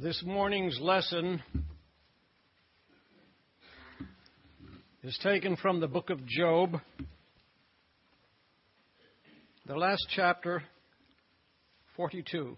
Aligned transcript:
This 0.00 0.22
morning's 0.24 0.78
lesson 0.80 1.42
is 5.02 5.18
taken 5.24 5.56
from 5.56 5.80
the 5.80 5.88
book 5.88 6.10
of 6.10 6.24
Job, 6.24 6.76
the 9.66 9.74
last 9.74 10.06
chapter, 10.14 10.62
42. 11.96 12.56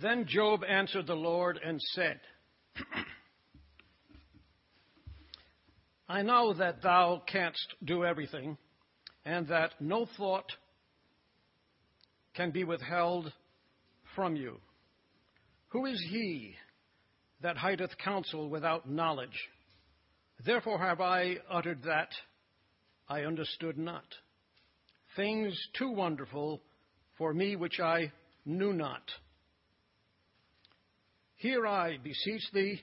Then 0.00 0.24
Job 0.26 0.64
answered 0.66 1.06
the 1.06 1.12
Lord 1.12 1.60
and 1.62 1.78
said, 1.92 2.20
I 6.08 6.22
know 6.22 6.54
that 6.54 6.80
thou 6.80 7.22
canst 7.26 7.74
do 7.84 8.02
everything, 8.02 8.56
and 9.26 9.46
that 9.48 9.72
no 9.78 10.06
thought 10.16 10.50
can 12.34 12.50
be 12.50 12.64
withheld 12.64 13.32
from 14.14 14.36
you. 14.36 14.60
Who 15.68 15.86
is 15.86 16.04
he 16.10 16.54
that 17.42 17.56
hideth 17.56 17.96
counsel 17.98 18.48
without 18.48 18.88
knowledge? 18.88 19.48
Therefore 20.44 20.78
have 20.78 21.00
I 21.00 21.36
uttered 21.50 21.82
that 21.84 22.10
I 23.08 23.22
understood 23.22 23.78
not. 23.78 24.04
Things 25.16 25.56
too 25.78 25.90
wonderful 25.90 26.60
for 27.18 27.32
me 27.32 27.56
which 27.56 27.80
I 27.80 28.12
knew 28.44 28.72
not. 28.72 29.02
Hear 31.36 31.66
I 31.66 31.98
beseech 31.98 32.42
thee, 32.52 32.80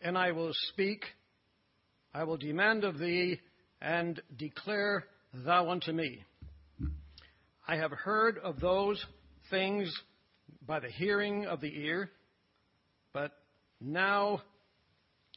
and 0.00 0.16
I 0.16 0.32
will 0.32 0.52
speak. 0.72 1.04
I 2.12 2.24
will 2.24 2.36
demand 2.36 2.84
of 2.84 2.98
thee, 2.98 3.40
and 3.80 4.20
declare 4.36 5.04
thou 5.44 5.70
unto 5.70 5.92
me. 5.92 6.24
I 7.66 7.76
have 7.76 7.92
heard 7.92 8.38
of 8.38 8.60
those 8.60 9.02
things 9.50 9.90
by 10.66 10.80
the 10.80 10.90
hearing 10.90 11.46
of 11.46 11.62
the 11.62 11.74
ear, 11.74 12.10
but 13.14 13.32
now 13.80 14.42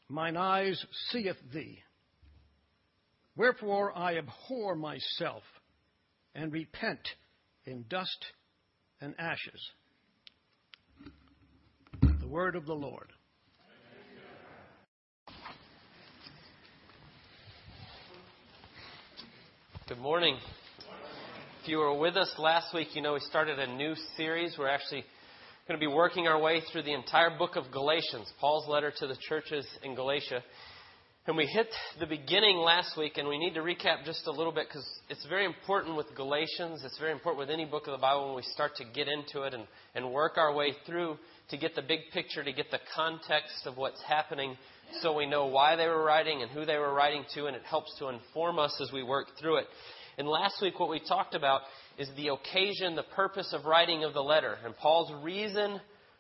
mine 0.10 0.36
eyes 0.36 0.84
seeth 1.12 1.38
thee. 1.54 1.80
Wherefore 3.38 3.98
I 3.98 4.18
abhor 4.18 4.76
myself 4.76 5.44
and 6.36 6.52
repent 6.52 7.08
in 7.66 7.86
dust 7.88 8.26
and 9.00 9.16
ashes. 9.18 9.72
The 12.02 12.28
word 12.28 12.58
of 12.58 12.66
the 12.66 12.74
Lord. 12.74 13.14
Good 19.88 20.00
morning. 20.00 20.38
If 21.68 21.72
you 21.72 21.80
were 21.80 21.98
with 21.98 22.16
us 22.16 22.34
last 22.38 22.74
week, 22.74 22.96
you 22.96 23.02
know 23.02 23.16
we 23.16 23.20
started 23.20 23.60
a 23.60 23.68
new 23.68 23.94
series. 24.16 24.56
We're 24.58 24.70
actually 24.70 25.04
going 25.68 25.78
to 25.78 25.86
be 25.86 25.94
working 25.94 26.26
our 26.26 26.40
way 26.40 26.62
through 26.72 26.84
the 26.84 26.94
entire 26.94 27.38
book 27.38 27.58
of 27.58 27.66
Galatians, 27.74 28.32
Paul's 28.40 28.70
letter 28.70 28.94
to 29.00 29.06
the 29.06 29.18
churches 29.28 29.68
in 29.84 29.94
Galatia. 29.94 30.42
And 31.28 31.36
we 31.36 31.46
hit 31.46 31.68
the 32.00 32.06
beginning 32.06 32.56
last 32.56 32.98
week, 32.98 33.18
and 33.18 33.28
we 33.28 33.38
need 33.38 33.54
to 33.56 33.60
recap 33.60 34.06
just 34.06 34.28
a 34.28 34.32
little 34.32 34.54
bit 34.54 34.70
because 34.70 34.88
it's 35.10 35.26
very 35.26 35.44
important 35.44 35.98
with 35.98 36.06
Galatians. 36.16 36.84
It's 36.86 36.98
very 37.00 37.12
important 37.12 37.40
with 37.40 37.50
any 37.50 37.66
book 37.66 37.86
of 37.88 37.92
the 37.92 38.02
Bible 38.02 38.28
when 38.28 38.38
we 38.38 38.44
start 38.44 38.78
to 38.78 38.86
get 38.86 39.10
into 39.10 39.42
it 39.42 39.54
and, 39.54 39.68
and 39.94 40.14
work 40.14 40.38
our 40.38 40.54
way 40.54 40.72
through 40.86 41.18
to 41.50 41.58
get 41.58 41.76
the 41.76 41.82
big 41.82 42.00
picture, 42.14 42.46
to 42.46 42.54
get 42.54 42.72
the 42.72 42.80
context 42.96 43.66
of 43.66 43.76
what's 43.76 44.02
happening 44.08 44.56
so 45.02 45.14
we 45.14 45.26
know 45.26 45.48
why 45.48 45.76
they 45.76 45.88
were 45.88 46.02
writing 46.02 46.44
and 46.44 46.52
who 46.52 46.64
they 46.64 46.78
were 46.78 46.94
writing 46.94 47.26
to, 47.34 47.48
and 47.48 47.58
it 47.58 47.64
helps 47.70 47.94
to 48.00 48.08
inform 48.08 48.58
us 48.58 48.80
as 48.82 48.94
we 48.94 49.04
work 49.04 49.28
through 49.38 49.58
it. 49.58 49.66
And 50.18 50.28
last 50.28 50.56
week, 50.64 50.80
what 50.80 50.90
we 50.90 51.00
talked 51.00 51.36
about 51.36 51.62
is 52.00 52.10
the 52.16 52.30
occasion, 52.30 52.96
the 52.96 53.04
purpose 53.16 53.54
of 53.54 53.66
writing 53.66 54.04
of 54.04 54.14
the 54.14 54.24
letter. 54.24 54.58
And 54.66 54.76
Paul's 54.76 55.14
reason 55.24 55.80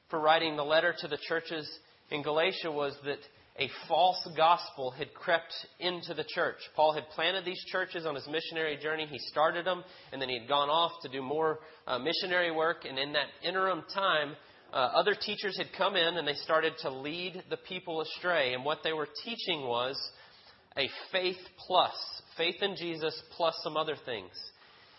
for 0.09 0.19
writing 0.19 0.55
the 0.55 0.63
letter 0.63 0.93
to 0.99 1.07
the 1.07 1.17
churches 1.27 1.67
in 2.11 2.21
Galatia 2.21 2.71
was 2.71 2.95
that 3.05 3.17
a 3.59 3.69
false 3.87 4.27
gospel 4.37 4.91
had 4.91 5.13
crept 5.15 5.51
into 5.79 6.13
the 6.13 6.23
church. 6.23 6.57
Paul 6.75 6.93
had 6.93 7.09
planted 7.15 7.43
these 7.43 7.63
churches 7.71 8.05
on 8.05 8.13
his 8.13 8.27
missionary 8.27 8.77
journey. 8.77 9.07
He 9.07 9.17
started 9.17 9.65
them, 9.65 9.83
and 10.11 10.21
then 10.21 10.29
he 10.29 10.37
had 10.39 10.47
gone 10.47 10.69
off 10.69 10.91
to 11.01 11.09
do 11.09 11.23
more 11.23 11.59
uh, 11.87 11.97
missionary 11.97 12.51
work. 12.51 12.85
And 12.87 12.99
in 12.99 13.13
that 13.13 13.27
interim 13.43 13.83
time, 13.95 14.35
uh, 14.71 14.75
other 14.75 15.15
teachers 15.15 15.57
had 15.57 15.67
come 15.75 15.95
in 15.95 16.17
and 16.17 16.27
they 16.27 16.35
started 16.35 16.73
to 16.81 16.91
lead 16.91 17.43
the 17.49 17.57
people 17.57 18.01
astray. 18.01 18.53
And 18.53 18.63
what 18.63 18.79
they 18.83 18.93
were 18.93 19.07
teaching 19.25 19.61
was 19.61 19.97
a 20.77 20.89
faith 21.11 21.37
plus 21.65 21.93
faith 22.37 22.61
in 22.61 22.75
Jesus 22.75 23.19
plus 23.35 23.55
some 23.63 23.75
other 23.75 23.95
things. 24.05 24.31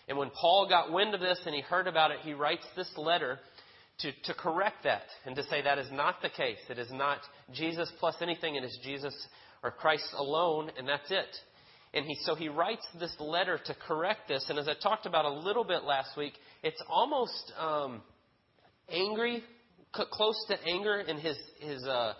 And 0.07 0.17
when 0.17 0.29
Paul 0.29 0.67
got 0.67 0.91
wind 0.91 1.13
of 1.13 1.21
this 1.21 1.39
and 1.45 1.55
he 1.55 1.61
heard 1.61 1.87
about 1.87 2.11
it, 2.11 2.19
he 2.21 2.33
writes 2.33 2.65
this 2.75 2.91
letter 2.97 3.39
to, 3.99 4.11
to 4.25 4.33
correct 4.33 4.83
that 4.83 5.03
and 5.25 5.35
to 5.35 5.43
say 5.43 5.61
that 5.61 5.77
is 5.77 5.91
not 5.91 6.21
the 6.21 6.29
case. 6.29 6.57
It 6.69 6.79
is 6.79 6.91
not 6.91 7.19
Jesus 7.53 7.91
plus 7.99 8.15
anything, 8.21 8.55
it 8.55 8.63
is 8.63 8.77
Jesus 8.83 9.13
or 9.63 9.71
Christ 9.71 10.07
alone, 10.17 10.71
and 10.77 10.87
that's 10.87 11.09
it. 11.11 11.35
And 11.93 12.05
he, 12.05 12.15
so 12.23 12.35
he 12.35 12.49
writes 12.49 12.85
this 12.99 13.15
letter 13.19 13.59
to 13.65 13.75
correct 13.87 14.27
this. 14.27 14.45
And 14.49 14.59
as 14.59 14.67
I 14.67 14.73
talked 14.81 15.05
about 15.05 15.25
a 15.25 15.33
little 15.33 15.63
bit 15.63 15.83
last 15.83 16.15
week, 16.17 16.33
it's 16.63 16.81
almost 16.87 17.51
um, 17.57 18.01
angry, 18.89 19.43
close 19.91 20.45
to 20.49 20.55
anger 20.67 20.99
in 20.99 21.17
his, 21.17 21.37
his 21.59 21.83
uh, 21.85 22.13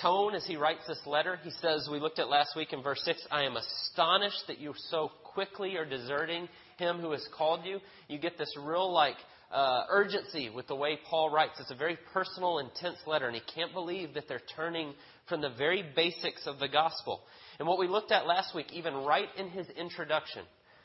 tone 0.00 0.34
as 0.34 0.44
he 0.46 0.56
writes 0.56 0.82
this 0.86 1.00
letter. 1.06 1.38
He 1.42 1.50
says, 1.50 1.88
we 1.90 2.00
looked 2.00 2.18
at 2.18 2.28
last 2.28 2.56
week 2.56 2.72
in 2.72 2.82
verse 2.82 3.02
6, 3.04 3.26
I 3.30 3.44
am 3.44 3.56
astonished 3.56 4.44
that 4.48 4.58
you 4.58 4.74
so 4.90 5.10
quickly 5.22 5.76
are 5.76 5.84
deserting 5.84 6.48
him 6.78 6.98
who 6.98 7.12
has 7.12 7.26
called 7.36 7.64
you. 7.64 7.78
You 8.08 8.18
get 8.18 8.38
this 8.38 8.54
real, 8.60 8.92
like, 8.92 9.16
uh, 9.52 9.84
urgency 9.88 10.50
with 10.50 10.66
the 10.66 10.74
way 10.74 10.98
Paul 11.08 11.30
writes. 11.30 11.60
It's 11.60 11.70
a 11.70 11.76
very 11.76 11.96
personal, 12.12 12.58
intense 12.58 12.98
letter, 13.06 13.26
and 13.26 13.36
he 13.36 13.42
can't 13.54 13.72
believe 13.72 14.14
that 14.14 14.28
they're 14.28 14.42
turning 14.56 14.94
from 15.28 15.40
the 15.40 15.50
very 15.50 15.84
basics 15.94 16.46
of 16.46 16.58
the 16.58 16.68
gospel. 16.68 17.20
And 17.58 17.68
what 17.68 17.78
we 17.78 17.86
looked 17.86 18.10
at 18.10 18.26
last 18.26 18.54
week, 18.54 18.72
even 18.72 18.94
right 18.94 19.28
in 19.36 19.48
his 19.48 19.68
introduction, 19.70 20.42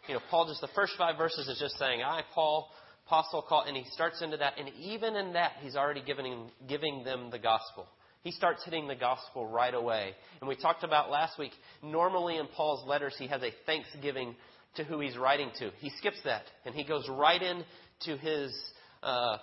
you 0.07 0.13
know, 0.13 0.21
Paul 0.29 0.47
just 0.47 0.61
the 0.61 0.69
first 0.75 0.93
five 0.97 1.17
verses 1.17 1.47
is 1.47 1.59
just 1.59 1.77
saying, 1.77 2.01
I, 2.03 2.21
Paul, 2.33 2.69
apostle, 3.07 3.41
call, 3.41 3.63
and 3.63 3.75
he 3.75 3.85
starts 3.91 4.21
into 4.21 4.37
that, 4.37 4.53
and 4.59 4.69
even 4.79 5.15
in 5.15 5.33
that, 5.33 5.53
he's 5.61 5.75
already 5.75 6.03
giving, 6.05 6.51
giving 6.67 7.03
them 7.03 7.31
the 7.31 7.39
gospel. 7.39 7.87
He 8.21 8.31
starts 8.31 8.63
hitting 8.65 8.87
the 8.87 8.95
gospel 8.95 9.47
right 9.47 9.73
away. 9.73 10.13
And 10.41 10.47
we 10.47 10.55
talked 10.55 10.83
about 10.83 11.09
last 11.09 11.39
week, 11.39 11.51
normally 11.81 12.37
in 12.37 12.47
Paul's 12.47 12.87
letters, 12.87 13.15
he 13.17 13.27
has 13.27 13.41
a 13.41 13.51
thanksgiving 13.65 14.35
to 14.75 14.83
who 14.83 14.99
he's 14.99 15.17
writing 15.17 15.49
to. 15.59 15.71
He 15.79 15.89
skips 15.97 16.19
that, 16.25 16.43
and 16.65 16.75
he 16.75 16.83
goes 16.83 17.07
right 17.09 17.41
into 17.41 18.17
his, 18.17 18.53
uh, 19.01 19.37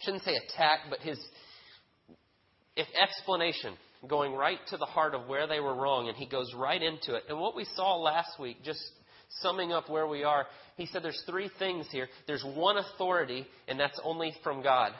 shouldn't 0.00 0.22
say 0.22 0.36
attack, 0.36 0.80
but 0.88 1.00
his 1.00 1.18
explanation, 2.76 3.74
going 4.08 4.32
right 4.32 4.58
to 4.68 4.76
the 4.76 4.86
heart 4.86 5.14
of 5.14 5.26
where 5.28 5.46
they 5.46 5.60
were 5.60 5.74
wrong, 5.74 6.08
and 6.08 6.16
he 6.16 6.26
goes 6.26 6.52
right 6.54 6.82
into 6.82 7.14
it. 7.14 7.24
And 7.28 7.38
what 7.38 7.56
we 7.56 7.66
saw 7.74 7.96
last 7.96 8.38
week, 8.38 8.58
just 8.64 8.80
summing 9.40 9.72
up 9.72 9.90
where 9.90 10.06
we 10.06 10.22
are, 10.22 10.46
he 10.76 10.86
said 10.86 11.02
there's 11.02 11.22
three 11.28 11.50
things 11.58 11.86
here. 11.90 12.08
There's 12.26 12.44
one 12.54 12.76
authority, 12.76 13.46
and 13.66 13.78
that's 13.78 13.98
only 14.04 14.34
from 14.42 14.62
God 14.62 14.92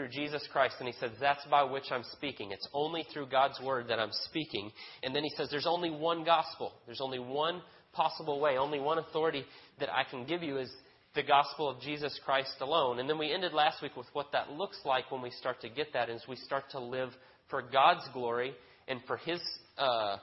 through 0.00 0.08
Jesus 0.08 0.46
Christ. 0.50 0.76
And 0.78 0.88
he 0.88 0.94
says, 0.98 1.10
That's 1.20 1.44
by 1.50 1.62
which 1.62 1.84
I'm 1.90 2.04
speaking. 2.12 2.52
It's 2.52 2.68
only 2.72 3.04
through 3.12 3.26
God's 3.26 3.60
word 3.60 3.88
that 3.88 3.98
I'm 3.98 4.12
speaking. 4.24 4.70
And 5.02 5.14
then 5.14 5.22
he 5.22 5.30
says, 5.36 5.48
There's 5.50 5.66
only 5.66 5.90
one 5.90 6.24
gospel. 6.24 6.72
There's 6.86 7.02
only 7.02 7.18
one 7.18 7.60
possible 7.92 8.40
way. 8.40 8.56
Only 8.56 8.80
one 8.80 8.98
authority 8.98 9.44
that 9.78 9.90
I 9.92 10.04
can 10.08 10.24
give 10.24 10.42
you 10.42 10.58
is 10.58 10.70
the 11.14 11.22
gospel 11.22 11.68
of 11.68 11.82
Jesus 11.82 12.18
Christ 12.24 12.54
alone. 12.60 12.98
And 12.98 13.10
then 13.10 13.18
we 13.18 13.30
ended 13.30 13.52
last 13.52 13.82
week 13.82 13.94
with 13.94 14.06
what 14.14 14.32
that 14.32 14.50
looks 14.52 14.78
like 14.86 15.10
when 15.10 15.20
we 15.20 15.30
start 15.30 15.60
to 15.60 15.68
get 15.68 15.92
that 15.92 16.08
is 16.08 16.22
we 16.26 16.36
start 16.36 16.64
to 16.70 16.80
live 16.80 17.10
for 17.50 17.60
God's 17.62 18.08
glory 18.14 18.54
and 18.88 19.00
for 19.06 19.18
His 19.18 19.40
uh, 19.76 20.16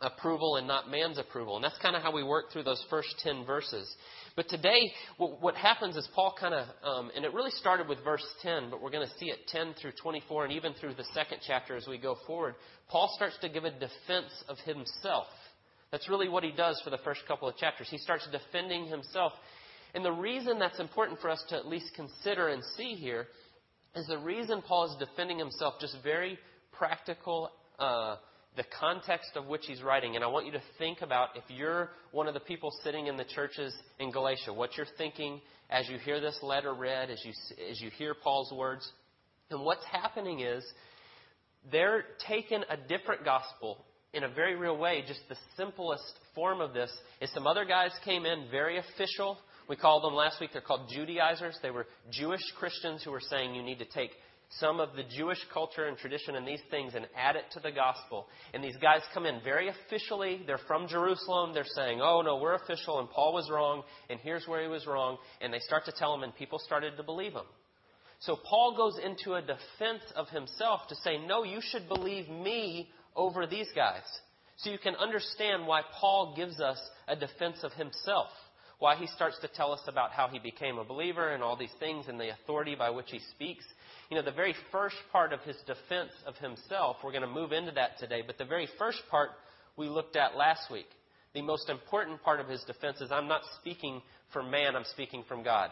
approval 0.00 0.56
and 0.56 0.66
not 0.66 0.90
man's 0.90 1.18
approval. 1.18 1.56
And 1.56 1.64
that's 1.64 1.78
kind 1.78 1.96
of 1.96 2.02
how 2.02 2.12
we 2.12 2.22
work 2.22 2.52
through 2.52 2.62
those 2.64 2.84
first 2.88 3.08
10 3.22 3.44
verses. 3.44 3.88
But 4.36 4.48
today, 4.48 4.92
what, 5.16 5.56
happens 5.56 5.96
is 5.96 6.08
Paul 6.14 6.34
kind 6.38 6.54
of, 6.54 6.66
um, 6.84 7.10
and 7.16 7.24
it 7.24 7.34
really 7.34 7.50
started 7.50 7.88
with 7.88 8.04
verse 8.04 8.24
10, 8.42 8.70
but 8.70 8.80
we're 8.80 8.90
going 8.90 9.06
to 9.06 9.18
see 9.18 9.26
it 9.26 9.38
10 9.48 9.74
through 9.80 9.92
24 10.00 10.44
and 10.44 10.52
even 10.52 10.74
through 10.74 10.94
the 10.94 11.04
second 11.12 11.38
chapter 11.44 11.74
as 11.74 11.86
we 11.88 11.98
go 11.98 12.16
forward. 12.26 12.54
Paul 12.88 13.12
starts 13.16 13.36
to 13.40 13.48
give 13.48 13.64
a 13.64 13.70
defense 13.70 14.32
of 14.48 14.56
himself. 14.58 15.26
That's 15.90 16.08
really 16.08 16.28
what 16.28 16.44
he 16.44 16.52
does 16.52 16.80
for 16.84 16.90
the 16.90 16.98
first 16.98 17.22
couple 17.26 17.48
of 17.48 17.56
chapters. 17.56 17.88
He 17.90 17.98
starts 17.98 18.28
defending 18.30 18.86
himself. 18.86 19.32
And 19.94 20.04
the 20.04 20.12
reason 20.12 20.58
that's 20.58 20.78
important 20.78 21.20
for 21.20 21.30
us 21.30 21.42
to 21.48 21.56
at 21.56 21.66
least 21.66 21.92
consider 21.96 22.48
and 22.48 22.62
see 22.76 22.94
here 22.94 23.26
is 23.96 24.06
the 24.06 24.18
reason 24.18 24.62
Paul 24.62 24.84
is 24.84 24.96
defending 25.04 25.38
himself, 25.38 25.74
just 25.80 25.96
very 26.04 26.38
practical 26.72 27.50
uh, 27.78 28.16
the 28.58 28.64
context 28.78 29.30
of 29.36 29.46
which 29.46 29.62
he's 29.66 29.82
writing. 29.82 30.16
And 30.16 30.24
I 30.24 30.26
want 30.26 30.44
you 30.44 30.52
to 30.52 30.62
think 30.78 31.00
about 31.00 31.30
if 31.36 31.44
you're 31.48 31.90
one 32.10 32.26
of 32.26 32.34
the 32.34 32.40
people 32.40 32.70
sitting 32.82 33.06
in 33.06 33.16
the 33.16 33.24
churches 33.24 33.72
in 33.98 34.10
Galatia, 34.10 34.52
what 34.52 34.76
you're 34.76 34.86
thinking 34.98 35.40
as 35.70 35.88
you 35.88 35.96
hear 35.98 36.20
this 36.20 36.38
letter 36.42 36.74
read, 36.74 37.08
as 37.08 37.24
you, 37.24 37.32
as 37.70 37.80
you 37.80 37.88
hear 37.90 38.14
Paul's 38.14 38.52
words. 38.52 38.90
And 39.50 39.64
what's 39.64 39.84
happening 39.84 40.40
is 40.40 40.64
they're 41.70 42.04
taking 42.26 42.62
a 42.68 42.76
different 42.76 43.24
gospel 43.24 43.84
in 44.12 44.24
a 44.24 44.28
very 44.28 44.56
real 44.56 44.76
way. 44.76 45.04
Just 45.06 45.20
the 45.28 45.36
simplest 45.56 46.12
form 46.34 46.60
of 46.60 46.74
this 46.74 46.90
is 47.20 47.32
some 47.32 47.46
other 47.46 47.64
guys 47.64 47.92
came 48.04 48.26
in, 48.26 48.46
very 48.50 48.78
official, 48.78 49.38
We 49.68 49.76
called 49.76 50.02
them 50.02 50.14
last 50.14 50.40
week, 50.40 50.50
they're 50.52 50.62
called 50.62 50.88
Judaizers. 50.90 51.58
They 51.62 51.70
were 51.70 51.86
Jewish 52.10 52.40
Christians 52.58 53.02
who 53.04 53.10
were 53.10 53.20
saying 53.20 53.54
you 53.54 53.62
need 53.62 53.78
to 53.80 53.84
take 53.84 54.12
some 54.60 54.80
of 54.80 54.96
the 54.96 55.02
Jewish 55.16 55.38
culture 55.52 55.86
and 55.86 55.96
tradition 55.98 56.34
and 56.34 56.46
these 56.46 56.62
things 56.70 56.94
and 56.94 57.06
add 57.16 57.36
it 57.36 57.44
to 57.52 57.60
the 57.60 57.70
gospel. 57.70 58.26
And 58.54 58.64
these 58.64 58.76
guys 58.80 59.02
come 59.12 59.26
in 59.26 59.40
very 59.44 59.68
officially. 59.68 60.40
They're 60.46 60.58
from 60.66 60.88
Jerusalem. 60.88 61.52
They're 61.52 61.64
saying, 61.64 62.00
oh, 62.00 62.22
no, 62.22 62.38
we're 62.38 62.54
official, 62.54 62.98
and 63.00 63.10
Paul 63.10 63.34
was 63.34 63.50
wrong, 63.50 63.82
and 64.08 64.18
here's 64.20 64.48
where 64.48 64.62
he 64.62 64.68
was 64.68 64.86
wrong. 64.86 65.18
And 65.40 65.52
they 65.52 65.58
start 65.58 65.84
to 65.84 65.92
tell 65.92 66.14
him, 66.14 66.22
and 66.22 66.34
people 66.34 66.58
started 66.58 66.96
to 66.96 67.02
believe 67.02 67.32
him. 67.32 67.46
So 68.20 68.36
Paul 68.48 68.74
goes 68.76 68.98
into 69.04 69.34
a 69.34 69.42
defense 69.42 70.02
of 70.16 70.28
himself 70.28 70.80
to 70.88 70.96
say, 70.96 71.18
no, 71.24 71.44
you 71.44 71.60
should 71.60 71.88
believe 71.88 72.28
me 72.28 72.88
over 73.14 73.46
these 73.46 73.68
guys. 73.76 74.02
So 74.56 74.70
you 74.70 74.78
can 74.78 74.96
understand 74.96 75.66
why 75.66 75.82
Paul 76.00 76.34
gives 76.36 76.58
us 76.60 76.80
a 77.06 77.14
defense 77.14 77.58
of 77.62 77.72
himself. 77.74 78.28
Why 78.78 78.94
he 78.94 79.08
starts 79.08 79.38
to 79.40 79.48
tell 79.48 79.72
us 79.72 79.80
about 79.88 80.12
how 80.12 80.28
he 80.28 80.38
became 80.38 80.78
a 80.78 80.84
believer 80.84 81.30
and 81.30 81.42
all 81.42 81.56
these 81.56 81.74
things 81.80 82.06
and 82.08 82.18
the 82.18 82.30
authority 82.30 82.76
by 82.76 82.90
which 82.90 83.10
he 83.10 83.20
speaks. 83.34 83.64
You 84.08 84.16
know, 84.16 84.22
the 84.22 84.30
very 84.30 84.54
first 84.70 84.96
part 85.10 85.32
of 85.32 85.40
his 85.40 85.56
defense 85.66 86.12
of 86.26 86.36
himself, 86.36 86.96
we're 87.02 87.12
going 87.12 87.22
to 87.22 87.28
move 87.28 87.52
into 87.52 87.72
that 87.72 87.98
today, 87.98 88.22
but 88.24 88.38
the 88.38 88.44
very 88.44 88.68
first 88.78 89.02
part 89.10 89.30
we 89.76 89.88
looked 89.88 90.16
at 90.16 90.36
last 90.36 90.70
week. 90.70 90.86
The 91.34 91.42
most 91.42 91.68
important 91.68 92.22
part 92.22 92.40
of 92.40 92.48
his 92.48 92.62
defense 92.64 93.00
is 93.00 93.10
I'm 93.10 93.28
not 93.28 93.42
speaking 93.60 94.00
for 94.32 94.42
man, 94.42 94.76
I'm 94.76 94.84
speaking 94.92 95.24
from 95.28 95.42
God. 95.42 95.70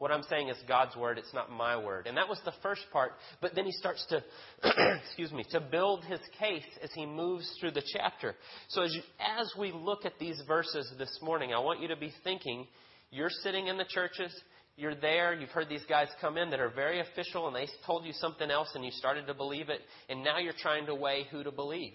What 0.00 0.10
I'm 0.10 0.22
saying 0.30 0.48
is 0.48 0.56
God's 0.66 0.96
word, 0.96 1.18
it's 1.18 1.34
not 1.34 1.52
my 1.52 1.76
word. 1.76 2.06
And 2.06 2.16
that 2.16 2.26
was 2.26 2.40
the 2.46 2.54
first 2.62 2.80
part. 2.90 3.12
But 3.42 3.54
then 3.54 3.66
he 3.66 3.72
starts 3.72 4.02
to, 4.08 4.24
excuse 5.04 5.30
me, 5.30 5.44
to 5.50 5.60
build 5.60 6.04
his 6.06 6.20
case 6.38 6.64
as 6.82 6.88
he 6.94 7.04
moves 7.04 7.46
through 7.60 7.72
the 7.72 7.82
chapter. 7.92 8.34
So 8.68 8.80
as, 8.80 8.94
you, 8.94 9.02
as 9.38 9.52
we 9.58 9.72
look 9.72 10.06
at 10.06 10.18
these 10.18 10.40
verses 10.48 10.90
this 10.96 11.18
morning, 11.20 11.52
I 11.52 11.58
want 11.58 11.82
you 11.82 11.88
to 11.88 11.96
be 11.96 12.14
thinking, 12.24 12.66
you're 13.10 13.28
sitting 13.42 13.66
in 13.66 13.76
the 13.76 13.84
churches, 13.84 14.34
you're 14.74 14.94
there, 14.94 15.34
you've 15.34 15.50
heard 15.50 15.68
these 15.68 15.84
guys 15.86 16.08
come 16.18 16.38
in 16.38 16.48
that 16.48 16.60
are 16.60 16.70
very 16.70 17.00
official 17.00 17.46
and 17.46 17.54
they 17.54 17.68
told 17.84 18.06
you 18.06 18.14
something 18.14 18.50
else 18.50 18.70
and 18.74 18.82
you 18.82 18.92
started 18.92 19.26
to 19.26 19.34
believe 19.34 19.68
it, 19.68 19.82
and 20.08 20.24
now 20.24 20.38
you're 20.38 20.54
trying 20.58 20.86
to 20.86 20.94
weigh 20.94 21.26
who 21.30 21.44
to 21.44 21.50
believe. 21.50 21.92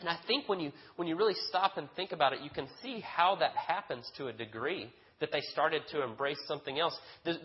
And 0.00 0.08
I 0.08 0.18
think 0.26 0.48
when 0.48 0.58
you, 0.58 0.72
when 0.96 1.06
you 1.06 1.14
really 1.14 1.36
stop 1.48 1.76
and 1.76 1.88
think 1.94 2.10
about 2.10 2.32
it, 2.32 2.40
you 2.42 2.50
can 2.50 2.66
see 2.82 2.98
how 2.98 3.36
that 3.36 3.52
happens 3.52 4.10
to 4.16 4.26
a 4.26 4.32
degree 4.32 4.90
that 5.20 5.32
they 5.32 5.40
started 5.52 5.82
to 5.92 6.02
embrace 6.02 6.38
something 6.46 6.78
else. 6.78 6.96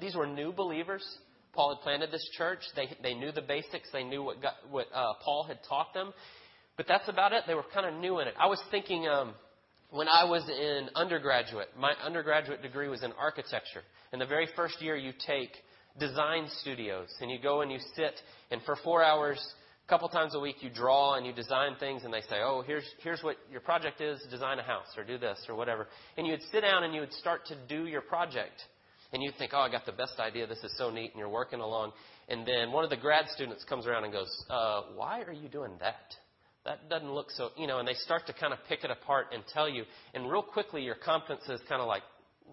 These 0.01 0.15
were 0.15 0.27
new 0.27 0.51
believers. 0.51 1.05
Paul 1.53 1.75
had 1.75 1.83
planted 1.83 2.11
this 2.11 2.27
church. 2.37 2.59
They, 2.75 2.87
they 3.03 3.13
knew 3.13 3.31
the 3.31 3.41
basics. 3.41 3.89
They 3.91 4.03
knew 4.03 4.23
what, 4.23 4.41
got, 4.41 4.53
what 4.69 4.87
uh, 4.93 5.13
Paul 5.23 5.45
had 5.47 5.59
taught 5.67 5.93
them. 5.93 6.13
But 6.77 6.87
that's 6.87 7.07
about 7.09 7.33
it. 7.33 7.43
They 7.47 7.53
were 7.53 7.65
kind 7.73 7.85
of 7.85 7.99
new 7.99 8.19
in 8.19 8.27
it. 8.27 8.33
I 8.39 8.47
was 8.47 8.61
thinking 8.71 9.07
um, 9.07 9.33
when 9.89 10.07
I 10.07 10.23
was 10.23 10.47
in 10.49 10.89
undergraduate, 10.95 11.69
my 11.77 11.93
undergraduate 12.03 12.61
degree 12.61 12.87
was 12.87 13.03
in 13.03 13.11
architecture. 13.13 13.83
And 14.11 14.21
the 14.21 14.25
very 14.25 14.47
first 14.55 14.81
year 14.81 14.95
you 14.95 15.11
take 15.25 15.51
design 15.99 16.47
studios 16.61 17.09
and 17.19 17.29
you 17.29 17.37
go 17.41 17.61
and 17.61 17.71
you 17.71 17.79
sit 17.95 18.13
and 18.49 18.61
for 18.63 18.77
four 18.83 19.03
hours 19.03 19.39
couple 19.91 20.07
times 20.07 20.33
a 20.35 20.39
week 20.39 20.55
you 20.61 20.69
draw 20.69 21.15
and 21.15 21.25
you 21.25 21.33
design 21.33 21.75
things 21.77 22.03
and 22.05 22.13
they 22.13 22.21
say, 22.21 22.37
oh, 22.41 22.63
here's, 22.65 22.85
here's 23.03 23.21
what 23.23 23.35
your 23.51 23.59
project 23.59 23.99
is, 23.99 24.21
design 24.31 24.57
a 24.57 24.63
house 24.63 24.87
or 24.95 25.03
do 25.03 25.17
this 25.17 25.37
or 25.49 25.55
whatever. 25.55 25.85
And 26.15 26.25
you 26.25 26.31
would 26.31 26.43
sit 26.49 26.61
down 26.61 26.85
and 26.85 26.93
you 26.93 27.01
would 27.01 27.11
start 27.11 27.45
to 27.47 27.57
do 27.67 27.87
your 27.87 27.99
project. 27.99 28.53
And 29.11 29.21
you'd 29.21 29.35
think, 29.35 29.51
oh, 29.53 29.59
I 29.59 29.69
got 29.69 29.85
the 29.85 29.91
best 29.91 30.17
idea. 30.17 30.47
This 30.47 30.63
is 30.63 30.73
so 30.77 30.91
neat. 30.91 31.11
And 31.11 31.19
you're 31.19 31.27
working 31.27 31.59
along. 31.59 31.91
And 32.29 32.47
then 32.47 32.71
one 32.71 32.85
of 32.85 32.89
the 32.89 32.95
grad 32.95 33.25
students 33.35 33.65
comes 33.65 33.85
around 33.85 34.05
and 34.05 34.13
goes, 34.13 34.45
uh, 34.49 34.83
why 34.95 35.23
are 35.23 35.33
you 35.33 35.49
doing 35.49 35.73
that? 35.81 36.15
That 36.63 36.89
doesn't 36.89 37.11
look 37.11 37.29
so, 37.31 37.49
you 37.57 37.67
know, 37.67 37.79
and 37.79 37.85
they 37.87 37.95
start 37.95 38.25
to 38.27 38.33
kind 38.33 38.53
of 38.53 38.59
pick 38.69 38.85
it 38.85 38.91
apart 38.91 39.27
and 39.33 39.43
tell 39.53 39.67
you. 39.67 39.83
And 40.13 40.31
real 40.31 40.43
quickly, 40.43 40.83
your 40.83 40.95
confidence 40.95 41.43
is 41.49 41.59
kind 41.67 41.81
of 41.81 41.89
like, 41.89 42.03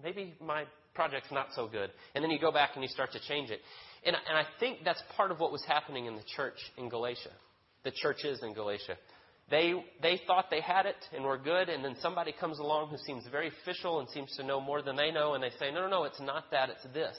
maybe 0.03 0.33
my 0.45 0.65
project's 0.93 1.31
not 1.31 1.47
so 1.55 1.69
good. 1.69 1.89
And 2.15 2.21
then 2.21 2.31
you 2.31 2.39
go 2.39 2.51
back 2.51 2.71
and 2.73 2.83
you 2.83 2.89
start 2.89 3.13
to 3.13 3.19
change 3.29 3.49
it. 3.49 3.61
And, 4.05 4.15
and 4.15 4.37
I 4.37 4.45
think 4.59 4.79
that's 4.83 5.01
part 5.15 5.31
of 5.31 5.39
what 5.39 5.51
was 5.51 5.63
happening 5.65 6.05
in 6.05 6.15
the 6.15 6.23
church 6.35 6.57
in 6.77 6.89
Galatia, 6.89 7.31
the 7.83 7.91
churches 7.91 8.39
in 8.43 8.53
Galatia. 8.53 8.97
They, 9.49 9.73
they 10.01 10.21
thought 10.27 10.45
they 10.51 10.61
had 10.61 10.85
it 10.85 10.95
and 11.13 11.23
were 11.23 11.37
good, 11.37 11.69
and 11.69 11.83
then 11.83 11.95
somebody 12.01 12.33
comes 12.39 12.59
along 12.59 12.89
who 12.89 12.97
seems 12.97 13.23
very 13.31 13.47
official 13.47 13.99
and 13.99 14.07
seems 14.09 14.35
to 14.37 14.43
know 14.43 14.61
more 14.61 14.81
than 14.81 14.95
they 14.95 15.11
know, 15.11 15.33
and 15.33 15.43
they 15.43 15.49
say, 15.59 15.71
no, 15.71 15.81
no, 15.81 15.89
no, 15.89 16.03
it's 16.03 16.21
not 16.21 16.51
that, 16.51 16.69
it's 16.69 16.93
this. 16.93 17.15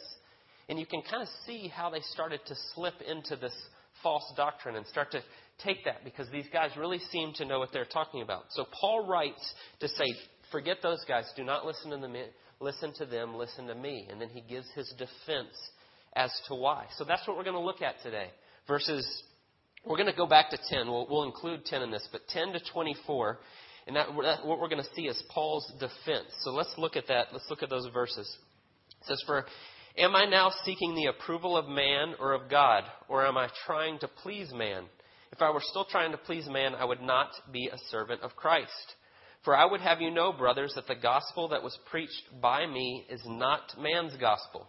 And 0.68 0.78
you 0.78 0.86
can 0.86 1.02
kind 1.02 1.22
of 1.22 1.28
see 1.46 1.66
how 1.66 1.90
they 1.90 2.00
started 2.12 2.40
to 2.46 2.54
slip 2.74 2.94
into 3.06 3.34
this 3.34 3.54
false 4.02 4.32
doctrine 4.36 4.76
and 4.76 4.86
start 4.86 5.10
to 5.10 5.22
take 5.64 5.84
that 5.84 6.04
because 6.04 6.28
these 6.30 6.46
guys 6.52 6.70
really 6.78 7.00
seem 7.10 7.32
to 7.34 7.44
know 7.44 7.58
what 7.58 7.70
they're 7.72 7.84
talking 7.84 8.22
about. 8.22 8.44
So 8.50 8.64
Paul 8.80 9.06
writes 9.06 9.54
to 9.80 9.88
say, 9.88 10.04
forget 10.52 10.78
those 10.82 11.04
guys, 11.06 11.24
do 11.36 11.42
not 11.44 11.66
listen 11.66 11.90
to 11.90 11.96
them, 11.96 12.14
listen 12.60 12.92
to 12.98 13.06
them, 13.06 13.34
listen 13.34 13.66
to 13.66 13.74
me. 13.74 14.06
And 14.10 14.20
then 14.20 14.28
he 14.28 14.40
gives 14.40 14.66
his 14.74 14.88
defense 14.96 15.56
as 16.14 16.32
to 16.48 16.54
why. 16.54 16.86
So 16.96 17.04
that's 17.04 17.26
what 17.26 17.36
we're 17.36 17.44
going 17.44 17.56
to 17.56 17.60
look 17.60 17.82
at 17.82 17.94
today. 18.02 18.28
Verses, 18.66 19.06
we're 19.84 19.96
going 19.96 20.10
to 20.10 20.16
go 20.16 20.26
back 20.26 20.50
to 20.50 20.58
10. 20.68 20.86
We'll, 20.86 21.06
we'll 21.08 21.24
include 21.24 21.64
10 21.64 21.82
in 21.82 21.90
this, 21.90 22.06
but 22.12 22.22
10 22.28 22.52
to 22.52 22.60
24. 22.72 23.38
And 23.86 23.96
that, 23.96 24.08
that, 24.22 24.46
what 24.46 24.60
we're 24.60 24.68
going 24.68 24.82
to 24.82 24.94
see 24.94 25.02
is 25.02 25.22
Paul's 25.30 25.70
defense. 25.80 26.28
So 26.40 26.50
let's 26.50 26.74
look 26.76 26.96
at 26.96 27.08
that. 27.08 27.28
Let's 27.32 27.46
look 27.48 27.62
at 27.62 27.70
those 27.70 27.88
verses. 27.92 28.28
It 29.00 29.06
says, 29.06 29.22
For 29.26 29.46
am 29.96 30.14
I 30.14 30.26
now 30.26 30.52
seeking 30.64 30.94
the 30.94 31.06
approval 31.06 31.56
of 31.56 31.66
man 31.66 32.14
or 32.20 32.32
of 32.32 32.50
God, 32.50 32.84
or 33.08 33.26
am 33.26 33.38
I 33.38 33.48
trying 33.66 33.98
to 34.00 34.08
please 34.22 34.52
man? 34.52 34.84
If 35.32 35.40
I 35.40 35.50
were 35.50 35.62
still 35.62 35.84
trying 35.84 36.12
to 36.12 36.18
please 36.18 36.46
man, 36.48 36.74
I 36.74 36.84
would 36.84 37.00
not 37.00 37.30
be 37.52 37.68
a 37.68 37.78
servant 37.90 38.20
of 38.22 38.36
Christ. 38.36 38.94
For 39.44 39.56
I 39.56 39.64
would 39.64 39.80
have 39.80 40.00
you 40.00 40.10
know, 40.10 40.32
brothers, 40.32 40.72
that 40.74 40.86
the 40.86 40.94
gospel 40.94 41.48
that 41.48 41.62
was 41.62 41.78
preached 41.90 42.40
by 42.42 42.66
me 42.66 43.06
is 43.08 43.22
not 43.24 43.62
man's 43.78 44.14
gospel. 44.20 44.68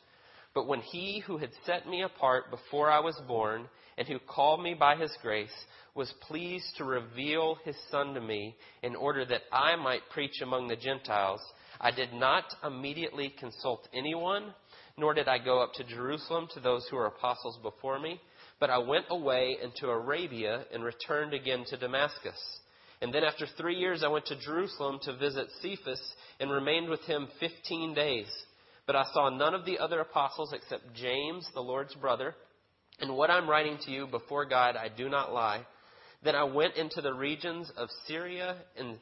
But 0.53 0.67
when 0.67 0.81
he 0.81 1.19
who 1.19 1.37
had 1.37 1.51
set 1.65 1.87
me 1.87 2.03
apart 2.03 2.51
before 2.51 2.89
I 2.91 2.99
was 2.99 3.19
born, 3.27 3.69
and 3.97 4.07
who 4.07 4.19
called 4.19 4.61
me 4.61 4.73
by 4.73 4.95
his 4.95 5.15
grace, 5.21 5.53
was 5.95 6.13
pleased 6.27 6.75
to 6.77 6.83
reveal 6.83 7.55
his 7.63 7.75
Son 7.89 8.13
to 8.13 8.21
me 8.21 8.55
in 8.83 8.95
order 8.95 9.25
that 9.25 9.43
I 9.51 9.75
might 9.75 10.09
preach 10.09 10.41
among 10.41 10.67
the 10.67 10.75
Gentiles, 10.75 11.41
I 11.79 11.91
did 11.91 12.13
not 12.13 12.45
immediately 12.63 13.33
consult 13.39 13.87
anyone, 13.93 14.53
nor 14.97 15.13
did 15.13 15.27
I 15.27 15.37
go 15.39 15.61
up 15.61 15.73
to 15.73 15.83
Jerusalem 15.83 16.47
to 16.53 16.59
those 16.59 16.87
who 16.87 16.95
were 16.95 17.07
apostles 17.07 17.57
before 17.61 17.99
me, 17.99 18.21
but 18.59 18.69
I 18.69 18.77
went 18.77 19.05
away 19.09 19.57
into 19.61 19.87
Arabia 19.87 20.65
and 20.73 20.83
returned 20.83 21.33
again 21.33 21.65
to 21.69 21.77
Damascus. 21.77 22.39
And 23.01 23.11
then 23.13 23.23
after 23.23 23.47
three 23.57 23.75
years, 23.75 24.03
I 24.03 24.09
went 24.09 24.27
to 24.27 24.39
Jerusalem 24.39 24.99
to 25.03 25.17
visit 25.17 25.47
Cephas 25.61 26.01
and 26.39 26.51
remained 26.51 26.89
with 26.89 27.01
him 27.01 27.27
fifteen 27.39 27.93
days. 27.95 28.27
But 28.91 29.07
I 29.07 29.13
saw 29.13 29.29
none 29.29 29.53
of 29.53 29.63
the 29.63 29.79
other 29.79 30.01
apostles 30.01 30.51
except 30.51 30.93
James, 30.95 31.47
the 31.53 31.61
Lord's 31.61 31.95
brother. 31.95 32.35
And 32.99 33.15
what 33.15 33.31
I'm 33.31 33.49
writing 33.49 33.77
to 33.85 33.89
you 33.89 34.05
before 34.05 34.43
God, 34.43 34.75
I 34.75 34.89
do 34.89 35.07
not 35.07 35.31
lie. 35.31 35.65
Then 36.25 36.35
I 36.35 36.43
went 36.43 36.75
into 36.75 36.99
the 36.99 37.13
regions 37.13 37.71
of 37.77 37.87
Syria 38.05 38.57
and 38.77 38.97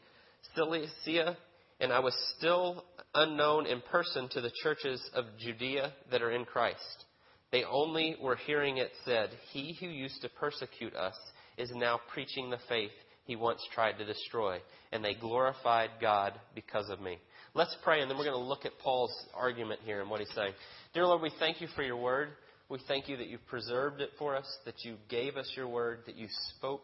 Cilicia, 0.54 1.36
and 1.80 1.92
I 1.92 2.02
was 2.02 2.16
still 2.38 2.86
unknown 3.16 3.66
in 3.66 3.82
person 3.82 4.30
to 4.30 4.42
the 4.42 4.52
churches 4.62 5.02
of 5.16 5.26
Judea 5.40 5.92
that 6.12 6.22
are 6.22 6.34
in 6.34 6.46
Christ. 6.46 7.06
They 7.52 7.64
only 7.64 8.16
were 8.22 8.36
hearing 8.36 8.78
it 8.78 8.92
said, 9.06 9.32
He 9.54 9.76
who 9.80 9.88
used 9.88 10.22
to 10.22 10.30
persecute 10.30 10.96
us 10.96 11.16
is 11.58 11.72
now 11.74 12.00
preaching 12.14 12.52
the 12.52 12.60
faith 12.70 12.92
he 13.24 13.36
once 13.36 13.62
tried 13.74 13.98
to 13.98 14.06
destroy. 14.06 14.60
And 14.92 15.04
they 15.04 15.16
glorified 15.16 15.90
God 16.00 16.40
because 16.54 16.92
of 16.92 17.02
me. 17.02 17.18
Let's 17.56 17.76
pray, 17.84 18.02
and 18.02 18.12
then 18.12 18.16
we're 18.16 18.26
going 18.26 18.40
to 18.40 18.48
look 18.48 18.66
at 18.66 18.78
Paul's 18.78 19.16
argument 19.34 19.80
here 19.84 20.02
and 20.02 20.10
what 20.10 20.20
he's 20.20 20.30
saying. 20.36 20.54
Dear 20.94 21.08
Lord, 21.08 21.24
we 21.24 21.32
thank 21.40 21.62
you 21.62 21.68
for 21.76 21.82
your 21.82 21.98
word. 21.98 22.30
We 22.70 22.78
thank 22.88 23.10
you 23.10 23.18
that 23.18 23.26
you 23.26 23.40
preserved 23.48 24.02
it 24.02 24.12
for 24.20 24.36
us, 24.36 24.46
that 24.66 24.76
you 24.86 24.98
gave 25.10 25.36
us 25.36 25.52
your 25.56 25.68
word, 25.68 26.02
that 26.06 26.16
you 26.16 26.28
spoke 26.56 26.84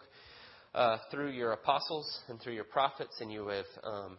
uh, 0.74 0.98
through 1.12 1.30
your 1.34 1.52
apostles 1.52 2.20
and 2.30 2.42
through 2.42 2.54
your 2.54 2.64
prophets, 2.64 3.16
and 3.22 3.32
you 3.32 3.48
have 3.50 3.66
um, 3.84 4.18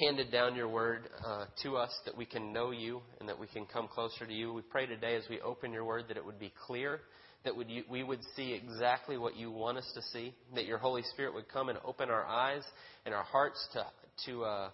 handed 0.00 0.32
down 0.32 0.56
your 0.56 0.68
word 0.68 1.10
uh, 1.26 1.44
to 1.62 1.76
us 1.76 1.94
that 2.06 2.16
we 2.16 2.24
can 2.24 2.50
know 2.50 2.70
you 2.70 3.02
and 3.20 3.28
that 3.28 3.38
we 3.38 3.46
can 3.46 3.66
come 3.66 3.88
closer 3.88 4.26
to 4.26 4.32
you. 4.32 4.54
We 4.54 4.62
pray 4.62 4.86
today 4.86 5.16
as 5.16 5.24
we 5.28 5.38
open 5.42 5.70
your 5.70 5.84
word 5.84 6.04
that 6.08 6.16
it 6.16 6.24
would 6.24 6.40
be 6.40 6.52
clear, 6.66 7.00
that 7.44 7.52
we 7.54 8.02
would 8.02 8.20
see 8.34 8.54
exactly 8.54 9.18
what 9.18 9.36
you 9.36 9.50
want 9.50 9.76
us 9.76 9.90
to 9.94 10.00
see, 10.14 10.32
that 10.54 10.64
your 10.64 10.78
Holy 10.78 11.02
Spirit 11.12 11.34
would 11.34 11.50
come 11.50 11.68
and 11.68 11.78
open 11.84 12.08
our 12.08 12.24
eyes 12.24 12.62
and 13.04 13.14
our 13.14 13.24
hearts 13.24 13.68
to, 13.74 13.86
to 14.24 14.44
uh, 14.44 14.70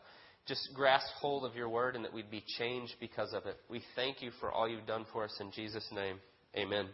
just 0.47 0.69
grasp 0.75 1.07
hold 1.21 1.45
of 1.45 1.57
your 1.57 1.69
word 1.69 1.97
and 1.97 2.05
that 2.05 2.13
we'd 2.13 2.31
be 2.31 2.45
changed 2.59 2.95
because 3.01 3.33
of 3.33 3.47
it. 3.47 3.57
We 3.71 3.83
thank 3.97 4.23
you 4.23 4.31
for 4.41 4.53
all 4.53 4.69
you've 4.69 4.87
done 4.87 5.07
for 5.13 5.25
us 5.25 5.37
in 5.41 5.51
Jesus' 5.53 5.89
name. 5.93 6.17
Amen. 6.57 6.89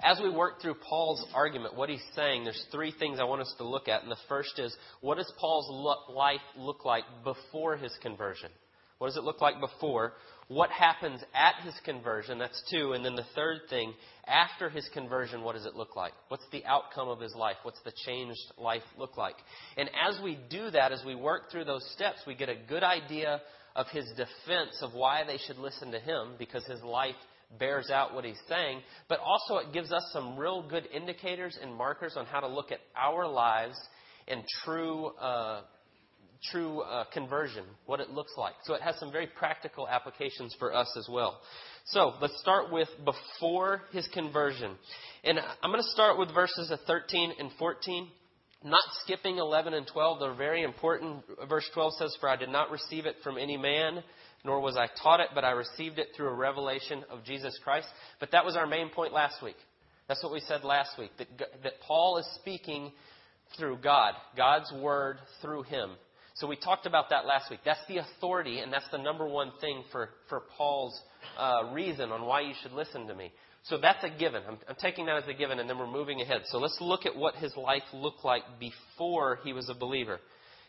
as 0.00 0.18
we 0.22 0.30
work 0.30 0.60
through 0.60 0.74
Paul's 0.74 1.26
argument, 1.34 1.76
what 1.76 1.88
he's 1.88 2.04
saying, 2.14 2.44
there's 2.44 2.66
three 2.70 2.92
things 2.98 3.18
I 3.18 3.24
want 3.24 3.42
us 3.42 3.54
to 3.58 3.64
look 3.64 3.88
at. 3.88 4.02
And 4.02 4.10
the 4.10 4.16
first 4.28 4.58
is, 4.58 4.76
what 5.00 5.16
does 5.16 5.32
Paul's 5.38 5.68
life 6.08 6.40
look 6.56 6.84
like 6.84 7.04
before 7.24 7.76
his 7.76 7.92
conversion? 8.02 8.50
What 8.98 9.08
does 9.08 9.16
it 9.16 9.24
look 9.24 9.40
like 9.40 9.60
before? 9.60 10.14
What 10.48 10.70
happens 10.70 11.20
at 11.34 11.64
his 11.64 11.74
conversion? 11.84 12.38
That's 12.38 12.62
two. 12.70 12.92
And 12.92 13.04
then 13.04 13.16
the 13.16 13.26
third 13.34 13.62
thing, 13.68 13.92
after 14.26 14.70
his 14.70 14.88
conversion, 14.94 15.42
what 15.42 15.54
does 15.54 15.66
it 15.66 15.74
look 15.74 15.96
like? 15.96 16.12
What's 16.28 16.46
the 16.52 16.64
outcome 16.64 17.08
of 17.08 17.20
his 17.20 17.34
life? 17.34 17.56
What's 17.62 17.80
the 17.84 17.92
changed 18.06 18.52
life 18.56 18.84
look 18.96 19.16
like? 19.16 19.36
And 19.76 19.90
as 20.08 20.18
we 20.22 20.38
do 20.48 20.70
that, 20.70 20.92
as 20.92 21.02
we 21.04 21.14
work 21.14 21.50
through 21.50 21.64
those 21.64 21.84
steps, 21.92 22.18
we 22.26 22.34
get 22.34 22.48
a 22.48 22.56
good 22.68 22.84
idea 22.84 23.40
of 23.74 23.86
his 23.88 24.06
defense 24.10 24.80
of 24.80 24.94
why 24.94 25.24
they 25.26 25.38
should 25.46 25.58
listen 25.58 25.90
to 25.90 25.98
him 25.98 26.34
because 26.38 26.64
his 26.64 26.82
life 26.82 27.16
bears 27.58 27.90
out 27.90 28.14
what 28.14 28.24
he's 28.24 28.40
saying. 28.48 28.80
But 29.08 29.20
also, 29.20 29.56
it 29.56 29.72
gives 29.72 29.92
us 29.92 30.02
some 30.12 30.38
real 30.38 30.66
good 30.68 30.86
indicators 30.94 31.58
and 31.60 31.74
markers 31.74 32.14
on 32.16 32.24
how 32.26 32.40
to 32.40 32.48
look 32.48 32.72
at 32.72 32.78
our 32.96 33.28
lives 33.28 33.76
and 34.28 34.42
true. 34.64 35.08
Uh, 35.16 35.62
true 36.50 36.80
uh, 36.80 37.04
conversion, 37.12 37.64
what 37.86 38.00
it 38.00 38.10
looks 38.10 38.32
like. 38.36 38.54
So 38.64 38.74
it 38.74 38.82
has 38.82 38.96
some 38.98 39.12
very 39.12 39.26
practical 39.26 39.88
applications 39.88 40.54
for 40.58 40.74
us 40.74 40.88
as 40.96 41.08
well. 41.10 41.40
So 41.86 42.14
let's 42.20 42.38
start 42.40 42.72
with 42.72 42.88
before 43.04 43.82
his 43.92 44.08
conversion. 44.12 44.72
And 45.24 45.38
I'm 45.62 45.70
going 45.70 45.82
to 45.82 45.90
start 45.90 46.18
with 46.18 46.34
verses 46.34 46.72
13 46.86 47.32
and 47.38 47.50
14. 47.58 48.08
Not 48.64 48.82
skipping 49.04 49.38
11 49.38 49.74
and 49.74 49.86
12, 49.86 50.18
they're 50.18 50.34
very 50.34 50.62
important. 50.62 51.22
Verse 51.48 51.68
12 51.74 51.92
says, 51.98 52.16
For 52.20 52.28
I 52.28 52.36
did 52.36 52.48
not 52.48 52.70
receive 52.70 53.06
it 53.06 53.16
from 53.22 53.38
any 53.38 53.56
man, 53.56 54.02
nor 54.44 54.60
was 54.60 54.76
I 54.76 54.88
taught 55.02 55.20
it, 55.20 55.28
but 55.34 55.44
I 55.44 55.50
received 55.50 55.98
it 55.98 56.08
through 56.16 56.28
a 56.28 56.34
revelation 56.34 57.04
of 57.10 57.22
Jesus 57.24 57.58
Christ. 57.62 57.86
But 58.18 58.32
that 58.32 58.44
was 58.44 58.56
our 58.56 58.66
main 58.66 58.88
point 58.88 59.12
last 59.12 59.42
week. 59.42 59.56
That's 60.08 60.22
what 60.22 60.32
we 60.32 60.40
said 60.40 60.64
last 60.64 60.98
week, 60.98 61.10
that, 61.18 61.28
that 61.62 61.72
Paul 61.86 62.18
is 62.18 62.26
speaking 62.40 62.92
through 63.58 63.78
God, 63.78 64.14
God's 64.36 64.72
word 64.72 65.18
through 65.42 65.62
him. 65.64 65.90
So 66.36 66.46
we 66.46 66.56
talked 66.56 66.84
about 66.84 67.08
that 67.10 67.24
last 67.24 67.50
week. 67.50 67.60
That's 67.64 67.80
the 67.88 67.96
authority, 67.96 68.58
and 68.58 68.70
that's 68.70 68.88
the 68.92 68.98
number 68.98 69.26
one 69.26 69.52
thing 69.58 69.84
for, 69.90 70.10
for 70.28 70.42
Paul's 70.58 70.98
uh, 71.38 71.70
reason 71.72 72.12
on 72.12 72.26
why 72.26 72.42
you 72.42 72.52
should 72.62 72.72
listen 72.72 73.06
to 73.06 73.14
me. 73.14 73.32
So 73.62 73.78
that's 73.78 74.04
a 74.04 74.10
given. 74.10 74.42
I'm, 74.46 74.58
I'm 74.68 74.76
taking 74.78 75.06
that 75.06 75.16
as 75.16 75.28
a 75.28 75.32
given, 75.32 75.58
and 75.60 75.68
then 75.68 75.78
we're 75.78 75.90
moving 75.90 76.20
ahead. 76.20 76.42
So 76.50 76.58
let's 76.58 76.76
look 76.78 77.06
at 77.06 77.16
what 77.16 77.36
his 77.36 77.56
life 77.56 77.82
looked 77.94 78.22
like 78.22 78.42
before 78.60 79.38
he 79.44 79.54
was 79.54 79.70
a 79.70 79.74
believer. 79.74 80.18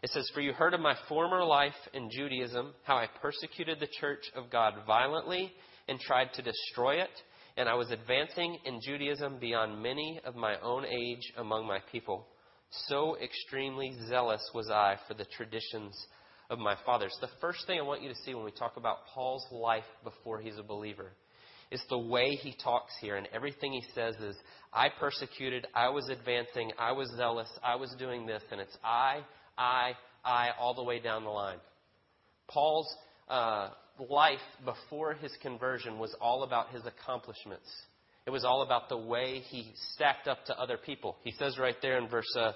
It 0.02 0.10
says, 0.12 0.30
For 0.34 0.40
you 0.40 0.54
heard 0.54 0.74
of 0.74 0.80
my 0.80 0.96
former 1.10 1.44
life 1.44 1.76
in 1.94 2.10
Judaism, 2.12 2.74
how 2.84 2.96
I 2.96 3.08
persecuted 3.22 3.82
the 3.82 3.90
church 4.00 4.24
of 4.38 4.50
God 4.50 4.74
violently 4.88 5.52
and 5.90 6.00
tried 6.00 6.32
to 6.36 6.42
destroy 6.42 7.02
it, 7.02 7.10
and 7.58 7.68
I 7.68 7.74
was 7.74 7.92
advancing 7.92 8.58
in 8.64 8.80
Judaism 8.82 9.38
beyond 9.38 9.84
many 9.84 10.22
of 10.24 10.36
my 10.36 10.58
own 10.62 10.86
age 10.86 11.34
among 11.38 11.68
my 11.68 11.80
people. 11.92 12.26
So 12.88 13.18
extremely 13.18 13.96
zealous 14.08 14.50
was 14.54 14.70
I 14.70 14.98
for 15.08 15.14
the 15.14 15.26
traditions 15.26 15.96
of 16.50 16.60
my 16.60 16.76
fathers. 16.86 17.16
The 17.22 17.30
first 17.42 17.66
thing 17.68 17.80
I 17.80 17.84
want 17.84 18.02
you 18.02 18.10
to 18.10 18.16
see 18.26 18.34
when 18.34 18.46
we 18.46 18.52
talk 18.52 18.78
about 18.78 19.08
Paul's 19.14 19.46
life 19.52 19.84
before 20.04 20.40
he's 20.40 20.58
a 20.58 20.64
believer 20.64 21.12
is 21.72 21.82
the 21.90 21.98
way 21.98 22.36
he 22.36 22.56
talks 22.64 22.94
here. 23.02 23.16
And 23.16 23.28
everything 23.34 23.74
he 23.74 23.84
says 23.94 24.16
is, 24.16 24.36
I 24.74 24.90
persecuted, 24.90 25.68
I 25.76 25.90
was 25.90 26.10
advancing, 26.10 26.72
I 26.78 26.94
was 26.94 27.10
zealous, 27.18 27.50
I 27.64 27.76
was 27.76 27.94
doing 28.00 28.26
this. 28.26 28.44
And 28.52 28.62
it's 28.62 28.78
I, 28.84 29.22
I, 29.58 29.94
I, 30.24 30.50
all 30.60 30.74
the 30.74 30.84
way 30.84 31.00
down 31.00 31.24
the 31.24 31.30
line. 31.30 31.58
Paul's 32.48 32.88
uh, 33.30 33.70
life 34.10 34.40
before 34.64 35.14
his 35.14 35.32
conversion 35.42 36.00
was 36.00 36.16
all 36.22 36.44
about 36.44 36.70
his 36.70 36.84
accomplishments. 36.86 37.70
It 38.28 38.32
was 38.32 38.44
all 38.44 38.62
about 38.62 38.90
the 38.90 38.98
way 38.98 39.40
he 39.40 39.72
stacked 39.94 40.28
up 40.28 40.44
to 40.48 40.60
other 40.60 40.76
people. 40.76 41.16
He 41.24 41.32
says 41.32 41.58
right 41.58 41.78
there 41.82 41.98
in 41.98 42.10
verse 42.10 42.28
uh, 42.38 42.52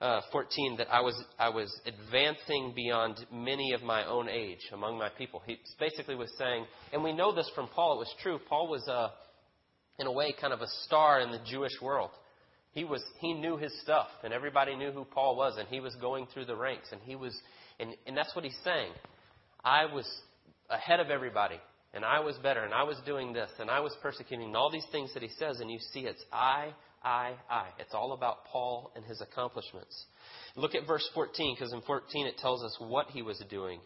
uh, 0.00 0.20
14 0.30 0.76
that 0.78 0.86
I 0.88 1.00
was, 1.00 1.20
I 1.36 1.48
was 1.48 1.68
advancing 1.84 2.72
beyond 2.76 3.18
many 3.32 3.72
of 3.72 3.82
my 3.82 4.06
own 4.06 4.28
age 4.28 4.60
among 4.72 4.98
my 4.98 5.08
people. 5.08 5.42
He 5.44 5.58
basically 5.80 6.14
was 6.14 6.30
saying, 6.38 6.64
and 6.92 7.02
we 7.02 7.12
know 7.12 7.34
this 7.34 7.50
from 7.56 7.66
Paul, 7.66 7.96
it 7.96 7.98
was 7.98 8.14
true. 8.22 8.38
Paul 8.48 8.68
was, 8.68 8.86
uh, 8.88 9.08
in 9.98 10.06
a 10.06 10.12
way, 10.12 10.32
kind 10.40 10.52
of 10.52 10.60
a 10.60 10.68
star 10.84 11.20
in 11.20 11.32
the 11.32 11.40
Jewish 11.44 11.72
world. 11.82 12.10
He, 12.70 12.84
was, 12.84 13.02
he 13.18 13.34
knew 13.34 13.56
his 13.56 13.72
stuff, 13.82 14.06
and 14.22 14.32
everybody 14.32 14.76
knew 14.76 14.92
who 14.92 15.04
Paul 15.04 15.34
was, 15.34 15.56
and 15.58 15.66
he 15.66 15.80
was 15.80 15.96
going 15.96 16.28
through 16.32 16.44
the 16.44 16.54
ranks, 16.54 16.86
and 16.92 17.00
he 17.04 17.16
was, 17.16 17.36
and, 17.80 17.96
and 18.06 18.16
that's 18.16 18.36
what 18.36 18.44
he's 18.44 18.56
saying. 18.62 18.92
I 19.64 19.86
was 19.86 20.08
ahead 20.70 21.00
of 21.00 21.10
everybody 21.10 21.56
and 21.92 22.04
I 22.04 22.20
was 22.20 22.36
better, 22.36 22.64
and 22.64 22.72
I 22.72 22.84
was 22.84 22.96
doing 23.04 23.32
this, 23.32 23.50
and 23.58 23.70
I 23.70 23.80
was 23.80 23.94
persecuting, 24.02 24.46
and 24.46 24.56
all 24.56 24.70
these 24.70 24.86
things 24.92 25.12
that 25.14 25.22
he 25.22 25.30
says, 25.38 25.60
and 25.60 25.70
you 25.70 25.78
see 25.92 26.00
it's 26.00 26.22
I, 26.32 26.72
I, 27.02 27.34
I. 27.50 27.68
It's 27.78 27.94
all 27.94 28.12
about 28.12 28.44
Paul 28.44 28.92
and 28.94 29.04
his 29.04 29.20
accomplishments. 29.20 30.04
Look 30.56 30.74
at 30.74 30.86
verse 30.86 31.08
14, 31.14 31.56
because 31.56 31.72
in 31.72 31.80
14 31.82 32.26
it 32.26 32.38
tells 32.38 32.62
us 32.62 32.76
what 32.78 33.06
he 33.10 33.22
was 33.22 33.42
doing. 33.50 33.80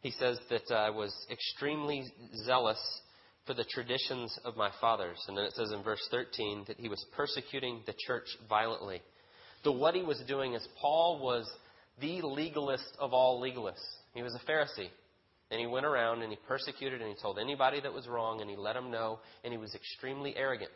He 0.00 0.10
says 0.12 0.38
that 0.50 0.70
I 0.70 0.88
uh, 0.88 0.92
was 0.92 1.14
extremely 1.30 2.04
zealous 2.44 2.78
for 3.46 3.54
the 3.54 3.64
traditions 3.64 4.38
of 4.44 4.56
my 4.56 4.70
fathers. 4.80 5.18
And 5.26 5.36
then 5.36 5.44
it 5.44 5.54
says 5.54 5.72
in 5.72 5.82
verse 5.82 6.06
13 6.10 6.64
that 6.68 6.78
he 6.78 6.88
was 6.88 7.04
persecuting 7.16 7.82
the 7.86 7.94
church 8.06 8.26
violently. 8.48 9.00
The 9.64 9.72
what 9.72 9.94
he 9.94 10.02
was 10.02 10.22
doing 10.28 10.52
is 10.52 10.66
Paul 10.80 11.18
was 11.20 11.50
the 12.00 12.20
legalist 12.22 12.96
of 13.00 13.12
all 13.12 13.42
legalists. 13.42 13.82
He 14.14 14.22
was 14.22 14.34
a 14.34 14.50
Pharisee. 14.50 14.90
And 15.50 15.60
he 15.60 15.66
went 15.66 15.86
around 15.86 16.22
and 16.22 16.30
he 16.30 16.38
persecuted 16.46 17.00
and 17.00 17.08
he 17.08 17.20
told 17.20 17.38
anybody 17.38 17.80
that 17.80 17.92
was 17.92 18.06
wrong 18.06 18.40
and 18.40 18.50
he 18.50 18.56
let 18.56 18.74
them 18.74 18.90
know 18.90 19.20
and 19.44 19.52
he 19.52 19.58
was 19.58 19.74
extremely 19.74 20.36
arrogant. 20.36 20.70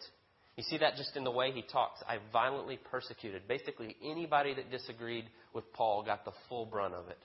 You 0.57 0.63
see 0.63 0.79
that 0.79 0.97
just 0.97 1.17
in 1.17 1.25
the 1.25 1.31
way 1.31 1.51
he 1.51 1.63
talks. 1.63 2.03
I 2.07 2.19
violently 2.33 2.79
persecuted. 2.91 3.49
Basically, 3.49 3.97
anybody 4.03 4.55
that 4.55 4.71
disagreed 4.71 5.25
with 5.55 5.71
Paul 5.73 6.03
got 6.03 6.25
the 6.25 6.33
full 6.49 6.67
brunt 6.67 6.95
of 6.95 7.09
it. 7.09 7.19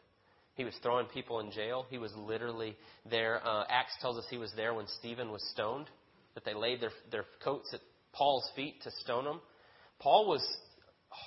He 0.56 0.64
was 0.64 0.74
throwing 0.82 1.06
people 1.08 1.40
in 1.40 1.52
jail. 1.52 1.86
He 1.90 1.98
was 1.98 2.12
literally 2.16 2.76
there. 3.10 3.46
Uh, 3.46 3.66
Acts 3.70 3.94
tells 4.02 4.18
us 4.18 4.26
he 4.30 4.38
was 4.38 4.52
there 4.56 4.74
when 4.74 4.88
Stephen 5.00 5.32
was 5.32 5.44
stoned, 5.52 5.88
that 6.34 6.46
they 6.46 6.54
laid 6.54 6.82
their, 6.82 6.92
their 7.12 7.26
coats 7.44 7.70
at 7.74 7.82
Paul's 8.12 8.50
feet 8.56 8.82
to 8.84 8.92
stone 9.04 9.26
him. 9.26 9.40
Paul 10.00 10.28
was 10.28 10.44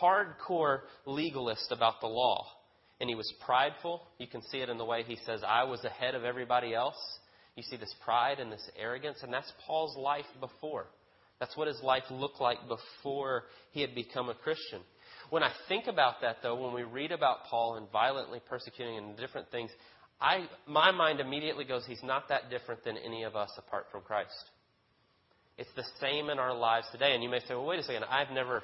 hardcore 0.03 0.81
legalist 1.07 1.71
about 1.71 2.01
the 2.01 2.07
law 2.07 2.47
and 3.01 3.09
he 3.09 3.15
was 3.15 3.33
prideful. 3.45 4.03
You 4.19 4.27
can 4.27 4.43
see 4.43 4.59
it 4.59 4.69
in 4.69 4.79
the 4.79 4.85
way 4.85 5.03
he 5.03 5.17
says, 5.27 5.43
I 5.47 5.65
was 5.65 5.85
ahead 5.85 6.15
of 6.15 6.25
everybody 6.25 6.75
else. 6.75 6.99
You 7.57 7.63
see 7.63 7.77
this 7.77 7.95
pride 8.05 8.39
and 8.39 8.53
this 8.53 8.71
arrogance, 8.79 9.19
and 9.23 9.33
that's 9.33 9.53
Paul's 9.67 9.97
life 9.97 10.27
before. 10.41 10.87
That's 11.41 11.57
what 11.57 11.69
his 11.69 11.81
life 11.83 12.05
looked 12.11 12.41
like 12.41 12.59
before 12.69 13.45
he 13.73 13.81
had 13.81 13.95
become 13.95 14.29
a 14.29 14.35
Christian. 14.35 14.81
When 15.31 15.43
I 15.43 15.53
think 15.69 15.87
about 15.87 16.21
that, 16.21 16.37
though, 16.43 16.61
when 16.63 16.75
we 16.75 16.83
read 16.83 17.13
about 17.13 17.45
Paul 17.49 17.77
and 17.77 17.91
violently 17.91 18.41
persecuting 18.49 18.99
and 18.99 19.17
different 19.17 19.51
things, 19.51 19.71
I, 20.21 20.49
my 20.67 20.91
mind 20.91 21.21
immediately 21.21 21.65
goes, 21.65 21.85
he's 21.87 22.03
not 22.03 22.29
that 22.29 22.51
different 22.51 22.85
than 22.85 22.99
any 22.99 23.23
of 23.23 23.37
us 23.37 23.51
apart 23.57 23.87
from 23.91 24.03
Christ. 24.03 24.51
It's 25.57 25.71
the 25.77 25.85
same 26.01 26.31
in 26.31 26.39
our 26.39 26.55
lives 26.55 26.87
today. 26.93 27.15
And 27.15 27.23
you 27.23 27.29
may 27.29 27.41
say, 27.41 27.55
well, 27.55 27.67
wait 27.67 27.81
a 27.81 27.83
second, 27.83 28.05
I've 28.05 28.31
never 28.31 28.63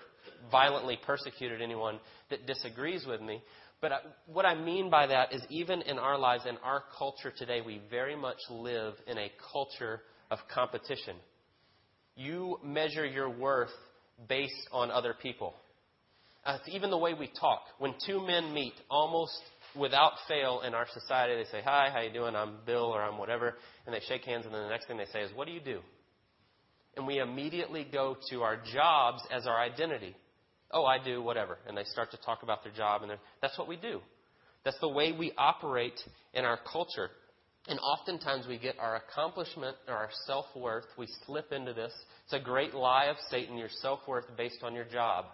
violently 0.50 0.98
persecuted 1.06 1.62
anyone 1.62 1.98
that 2.30 2.46
disagrees 2.46 3.06
with 3.06 3.20
me. 3.20 3.42
But 3.88 4.02
what 4.26 4.44
I 4.44 4.56
mean 4.56 4.90
by 4.90 5.06
that 5.06 5.32
is, 5.32 5.42
even 5.48 5.80
in 5.82 5.96
our 5.96 6.18
lives, 6.18 6.44
in 6.44 6.56
our 6.64 6.82
culture 6.98 7.32
today, 7.36 7.60
we 7.60 7.80
very 7.88 8.16
much 8.16 8.38
live 8.50 8.94
in 9.06 9.16
a 9.16 9.30
culture 9.52 10.00
of 10.28 10.40
competition. 10.52 11.14
You 12.16 12.58
measure 12.64 13.06
your 13.06 13.30
worth 13.30 13.70
based 14.28 14.68
on 14.72 14.90
other 14.90 15.14
people. 15.14 15.54
Uh, 16.44 16.58
it's 16.58 16.74
even 16.74 16.90
the 16.90 16.98
way 16.98 17.14
we 17.14 17.30
talk. 17.38 17.60
When 17.78 17.94
two 18.04 18.26
men 18.26 18.52
meet, 18.52 18.72
almost 18.90 19.40
without 19.78 20.14
fail 20.26 20.62
in 20.66 20.74
our 20.74 20.88
society, 20.92 21.36
they 21.36 21.48
say, 21.52 21.62
"Hi, 21.62 21.88
how 21.92 22.00
you 22.00 22.12
doing? 22.12 22.34
I'm 22.34 22.56
Bill, 22.66 22.86
or 22.86 23.00
I'm 23.00 23.18
whatever," 23.18 23.56
and 23.86 23.94
they 23.94 24.00
shake 24.00 24.24
hands, 24.24 24.46
and 24.46 24.52
then 24.52 24.64
the 24.64 24.68
next 24.68 24.86
thing 24.88 24.96
they 24.96 25.06
say 25.06 25.22
is, 25.22 25.32
"What 25.32 25.46
do 25.46 25.52
you 25.52 25.60
do?" 25.60 25.80
And 26.96 27.06
we 27.06 27.18
immediately 27.20 27.84
go 27.84 28.16
to 28.30 28.42
our 28.42 28.56
jobs 28.56 29.22
as 29.30 29.46
our 29.46 29.60
identity. 29.60 30.16
Oh, 30.70 30.84
I 30.84 31.02
do, 31.02 31.22
whatever. 31.22 31.58
And 31.66 31.76
they 31.76 31.84
start 31.84 32.10
to 32.10 32.16
talk 32.18 32.42
about 32.42 32.64
their 32.64 32.72
job, 32.72 33.02
and 33.02 33.12
that's 33.40 33.58
what 33.58 33.68
we 33.68 33.76
do. 33.76 34.00
That's 34.64 34.78
the 34.80 34.88
way 34.88 35.12
we 35.12 35.32
operate 35.38 35.98
in 36.34 36.44
our 36.44 36.58
culture. 36.70 37.10
And 37.68 37.78
oftentimes 37.80 38.46
we 38.46 38.58
get 38.58 38.78
our 38.78 38.96
accomplishment 38.96 39.76
or 39.88 39.94
our 39.94 40.10
self 40.26 40.46
worth, 40.54 40.86
we 40.96 41.08
slip 41.24 41.52
into 41.52 41.72
this. 41.72 41.92
It's 42.24 42.32
a 42.32 42.44
great 42.44 42.74
lie 42.74 43.06
of 43.06 43.16
Satan, 43.30 43.56
your 43.56 43.68
self 43.80 44.00
worth 44.06 44.24
based 44.36 44.62
on 44.62 44.74
your 44.74 44.84
job, 44.84 45.26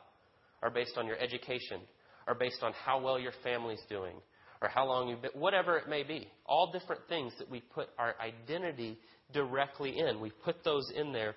or 0.63 0.71
based 0.71 0.97
on 0.97 1.07
your 1.07 1.19
education, 1.19 1.81
or 2.27 2.35
based 2.35 2.63
on 2.63 2.73
how 2.73 3.01
well 3.01 3.19
your 3.19 3.33
family's 3.43 3.83
doing, 3.89 4.15
or 4.63 4.69
how 4.69 4.87
long 4.87 5.09
you've 5.09 5.23
been, 5.23 5.33
whatever 5.33 5.77
it 5.77 5.89
may 5.89 6.03
be. 6.03 6.29
All 6.47 6.73
different 6.73 7.03
things 7.09 7.33
that 7.39 7.51
we 7.51 7.61
put 7.61 7.89
our 7.99 8.15
identity 8.21 8.99
directly 9.33 9.99
in. 9.99 10.21
We 10.21 10.31
put 10.31 10.65
those 10.65 10.91
in 10.95 11.13
there. 11.13 11.35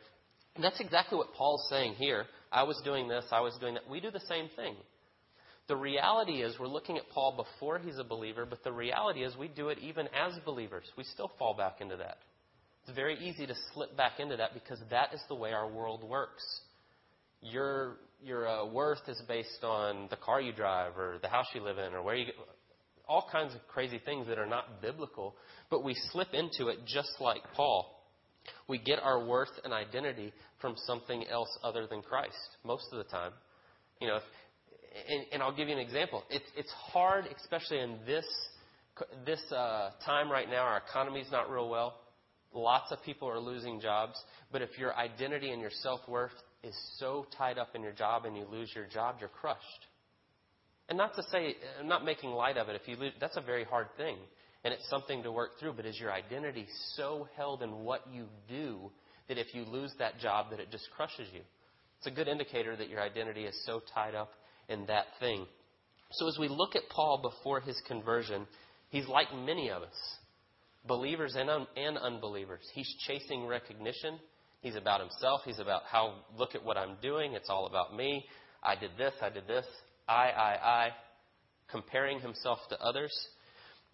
And 0.55 0.63
that's 0.63 0.79
exactly 0.79 1.17
what 1.17 1.33
Paul's 1.33 1.67
saying 1.69 1.95
here. 1.95 2.25
I 2.51 2.63
was 2.63 2.81
doing 2.85 3.07
this, 3.07 3.25
I 3.31 3.41
was 3.41 3.55
doing 3.59 3.73
that. 3.75 3.89
We 3.89 3.99
do 3.99 4.11
the 4.11 4.21
same 4.21 4.49
thing. 4.55 4.75
The 5.67 5.75
reality 5.75 6.43
is, 6.43 6.55
we're 6.59 6.67
looking 6.67 6.97
at 6.97 7.09
Paul 7.09 7.35
before 7.35 7.79
he's 7.79 7.97
a 7.97 8.03
believer, 8.03 8.45
but 8.45 8.63
the 8.63 8.71
reality 8.71 9.23
is, 9.23 9.35
we 9.35 9.47
do 9.47 9.69
it 9.69 9.79
even 9.79 10.07
as 10.09 10.33
believers. 10.45 10.85
We 10.97 11.03
still 11.03 11.31
fall 11.39 11.55
back 11.55 11.81
into 11.81 11.97
that. 11.97 12.17
It's 12.83 12.95
very 12.95 13.17
easy 13.17 13.47
to 13.47 13.55
slip 13.73 13.97
back 13.97 14.19
into 14.19 14.37
that 14.37 14.53
because 14.53 14.79
that 14.91 15.13
is 15.13 15.21
the 15.27 15.35
way 15.35 15.53
our 15.53 15.67
world 15.67 16.03
works. 16.03 16.43
your 17.41 17.97
your 18.23 18.47
uh, 18.47 18.65
worth 18.65 19.07
is 19.07 19.21
based 19.27 19.63
on 19.63 20.07
the 20.09 20.15
car 20.15 20.41
you 20.41 20.51
drive 20.53 20.97
or 20.97 21.19
the 21.21 21.27
house 21.27 21.45
you 21.53 21.61
live 21.61 21.77
in 21.77 21.93
or 21.93 22.01
where 22.01 22.15
you 22.15 22.31
all 23.07 23.27
kinds 23.31 23.53
of 23.53 23.61
crazy 23.67 23.99
things 24.03 24.25
that 24.27 24.39
are 24.39 24.47
not 24.47 24.81
biblical, 24.81 25.35
but 25.69 25.83
we 25.83 25.95
slip 26.11 26.29
into 26.33 26.69
it 26.69 26.79
just 26.87 27.11
like 27.19 27.41
Paul. 27.55 27.94
We 28.67 28.77
get 28.77 28.99
our 28.99 29.23
worth 29.23 29.49
and 29.63 29.73
identity 29.73 30.33
from 30.59 30.75
something 30.85 31.25
else 31.27 31.49
other 31.63 31.87
than 31.87 32.01
Christ 32.01 32.57
most 32.63 32.85
of 32.91 32.97
the 32.97 33.03
time. 33.05 33.31
You 34.01 34.07
know, 34.07 34.17
if, 34.17 34.23
and, 35.09 35.25
and, 35.33 35.43
I'll 35.43 35.55
give 35.55 35.67
you 35.67 35.73
an 35.73 35.79
example. 35.79 36.23
It's 36.29 36.45
it's 36.55 36.71
hard, 36.71 37.25
especially 37.41 37.79
in 37.79 37.97
this 38.05 38.25
this 39.25 39.41
uh, 39.51 39.91
time 40.05 40.31
right 40.31 40.49
now. 40.49 40.63
Our 40.63 40.81
economy's 40.87 41.27
not 41.31 41.49
real 41.49 41.69
well. 41.69 41.95
Lots 42.53 42.91
of 42.91 43.03
people 43.03 43.29
are 43.29 43.39
losing 43.39 43.81
jobs. 43.81 44.21
But 44.51 44.61
if 44.61 44.77
your 44.77 44.95
identity 44.95 45.51
and 45.51 45.61
your 45.61 45.71
self 45.81 45.99
worth 46.07 46.31
is 46.63 46.75
so 46.97 47.25
tied 47.37 47.57
up 47.57 47.75
in 47.75 47.81
your 47.81 47.91
job 47.91 48.25
and 48.25 48.35
you 48.37 48.45
lose 48.49 48.71
your 48.73 48.85
job, 48.85 49.17
you're 49.19 49.29
crushed. 49.29 49.87
And 50.87 50.97
not 50.97 51.15
to 51.15 51.23
say, 51.31 51.55
I'm 51.79 51.87
not 51.87 52.05
making 52.05 52.29
light 52.29 52.57
of 52.57 52.69
it. 52.69 52.75
If 52.75 52.87
you 52.87 52.95
lose, 52.95 53.13
that's 53.19 53.37
a 53.37 53.41
very 53.41 53.63
hard 53.63 53.87
thing, 53.97 54.17
and 54.65 54.73
it's 54.73 54.89
something 54.89 55.21
to 55.23 55.31
work 55.31 55.51
through. 55.59 55.73
But 55.73 55.85
is 55.85 55.97
your 55.99 56.11
identity 56.11 56.65
so 56.95 57.27
held 57.37 57.61
in 57.61 57.83
what 57.83 58.01
you 58.11 58.25
do 58.49 58.91
that 59.29 59.37
if 59.37 59.53
you 59.53 59.63
lose 59.63 59.93
that 59.99 60.19
job, 60.19 60.47
that 60.49 60.59
it 60.59 60.71
just 60.71 60.89
crushes 60.97 61.27
you? 61.31 61.41
It's 61.99 62.07
a 62.07 62.11
good 62.11 62.27
indicator 62.27 62.75
that 62.75 62.89
your 62.89 62.99
identity 62.99 63.45
is 63.45 63.55
so 63.65 63.81
tied 63.93 64.15
up 64.15 64.31
in 64.67 64.87
that 64.87 65.05
thing. 65.19 65.45
So 66.11 66.27
as 66.27 66.37
we 66.39 66.47
look 66.47 66.75
at 66.75 66.81
Paul 66.89 67.21
before 67.21 67.61
his 67.61 67.79
conversion, 67.87 68.47
he's 68.89 69.07
like 69.07 69.27
many 69.33 69.69
of 69.69 69.83
us, 69.83 70.17
believers 70.87 71.35
and, 71.37 71.49
un- 71.49 71.67
and 71.77 71.97
unbelievers. 71.97 72.61
He's 72.73 72.91
chasing 73.07 73.45
recognition. 73.45 74.19
He's 74.61 74.75
about 74.75 74.99
himself. 74.99 75.41
He's 75.45 75.59
about 75.59 75.83
how, 75.91 76.15
look 76.35 76.55
at 76.55 76.65
what 76.65 76.75
I'm 76.75 76.95
doing. 77.03 77.33
It's 77.33 77.49
all 77.49 77.67
about 77.67 77.95
me. 77.95 78.25
I 78.63 78.75
did 78.75 78.91
this. 78.97 79.13
I 79.21 79.29
did 79.29 79.47
this. 79.47 79.65
I, 80.07 80.29
I, 80.29 80.57
I, 80.63 80.89
comparing 81.69 82.19
himself 82.19 82.59
to 82.69 82.79
others. 82.79 83.11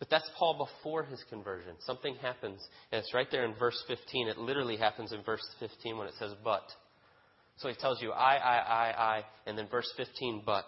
But 0.01 0.09
that's 0.09 0.27
Paul 0.35 0.67
before 0.67 1.03
his 1.03 1.23
conversion. 1.29 1.75
Something 1.85 2.15
happens, 2.15 2.59
and 2.91 2.99
it's 2.99 3.13
right 3.13 3.27
there 3.29 3.45
in 3.45 3.53
verse 3.53 3.79
15. 3.87 4.29
It 4.29 4.37
literally 4.39 4.75
happens 4.75 5.13
in 5.13 5.21
verse 5.21 5.47
15 5.59 5.95
when 5.95 6.07
it 6.07 6.15
says, 6.17 6.31
but. 6.43 6.63
So 7.57 7.69
he 7.69 7.75
tells 7.75 8.01
you, 8.01 8.11
I, 8.11 8.37
I, 8.37 8.57
I, 8.57 9.03
I, 9.17 9.23
and 9.45 9.55
then 9.55 9.67
verse 9.69 9.93
15, 9.97 10.41
but. 10.43 10.65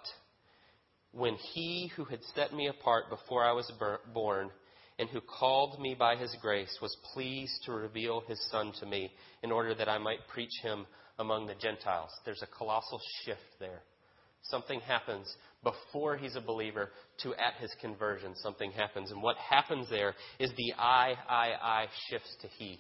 When 1.13 1.33
he 1.55 1.91
who 1.95 2.05
had 2.05 2.19
set 2.35 2.53
me 2.53 2.67
apart 2.67 3.05
before 3.09 3.43
I 3.43 3.53
was 3.53 3.71
born, 4.13 4.51
and 4.99 5.09
who 5.09 5.19
called 5.19 5.81
me 5.81 5.95
by 5.97 6.15
his 6.15 6.35
grace, 6.39 6.77
was 6.79 6.95
pleased 7.15 7.63
to 7.65 7.71
reveal 7.71 8.21
his 8.27 8.39
Son 8.51 8.71
to 8.81 8.85
me, 8.85 9.11
in 9.41 9.51
order 9.51 9.73
that 9.73 9.89
I 9.89 9.97
might 9.97 10.27
preach 10.31 10.53
him 10.61 10.85
among 11.17 11.47
the 11.47 11.55
Gentiles. 11.55 12.11
There's 12.23 12.43
a 12.43 12.57
colossal 12.57 13.01
shift 13.25 13.41
there. 13.59 13.81
Something 14.43 14.81
happens 14.81 15.33
before 15.63 16.17
he's 16.17 16.35
a 16.35 16.41
believer 16.41 16.89
to 17.23 17.33
at 17.35 17.55
his 17.59 17.71
conversion. 17.81 18.33
Something 18.35 18.71
happens. 18.71 19.11
And 19.11 19.23
what 19.23 19.37
happens 19.37 19.89
there 19.89 20.13
is 20.39 20.51
the 20.57 20.73
I, 20.77 21.13
I, 21.29 21.51
I 21.61 21.85
shifts 22.09 22.35
to 22.41 22.47
he. 22.47 22.79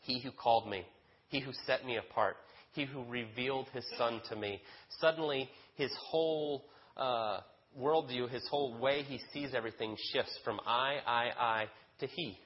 He 0.00 0.20
who 0.20 0.30
called 0.32 0.68
me. 0.68 0.84
He 1.28 1.40
who 1.40 1.52
set 1.66 1.86
me 1.86 1.96
apart. 1.96 2.36
He 2.72 2.84
who 2.84 3.04
revealed 3.04 3.68
his 3.72 3.84
son 3.96 4.20
to 4.30 4.36
me. 4.36 4.60
Suddenly, 5.00 5.48
his 5.76 5.92
whole 6.10 6.64
uh, 6.96 7.40
worldview, 7.78 8.28
his 8.28 8.46
whole 8.50 8.78
way 8.78 9.02
he 9.02 9.20
sees 9.32 9.54
everything 9.54 9.96
shifts 10.12 10.36
from 10.44 10.60
I, 10.66 10.96
I, 11.06 11.30
I 11.38 11.64
to 12.00 12.06
he. 12.06 12.38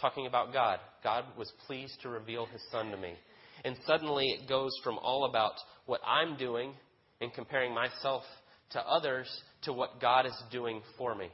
Talking 0.00 0.26
about 0.26 0.52
God. 0.52 0.78
God 1.02 1.24
was 1.38 1.50
pleased 1.66 2.02
to 2.02 2.10
reveal 2.10 2.46
his 2.46 2.60
son 2.70 2.90
to 2.90 2.96
me. 2.96 3.14
And 3.64 3.76
suddenly 3.86 4.26
it 4.26 4.48
goes 4.48 4.72
from 4.84 4.98
all 4.98 5.24
about 5.24 5.54
what 5.86 6.00
I'm 6.06 6.36
doing 6.36 6.74
and 7.20 7.32
comparing 7.32 7.74
myself 7.74 8.22
to 8.70 8.80
others 8.80 9.26
to 9.62 9.72
what 9.72 10.00
God 10.00 10.26
is 10.26 10.34
doing 10.50 10.82
for 10.98 11.14
me. 11.14 11.28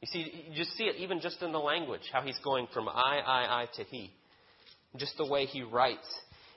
You 0.00 0.08
see, 0.10 0.44
you 0.48 0.56
just 0.56 0.76
see 0.76 0.84
it 0.84 0.96
even 0.96 1.20
just 1.20 1.42
in 1.42 1.52
the 1.52 1.58
language, 1.58 2.02
how 2.12 2.22
he's 2.22 2.38
going 2.42 2.68
from 2.72 2.88
I, 2.88 3.20
I, 3.24 3.62
I 3.62 3.66
to 3.76 3.84
he. 3.84 4.12
Just 4.96 5.16
the 5.18 5.26
way 5.26 5.44
he 5.44 5.62
writes. 5.62 6.08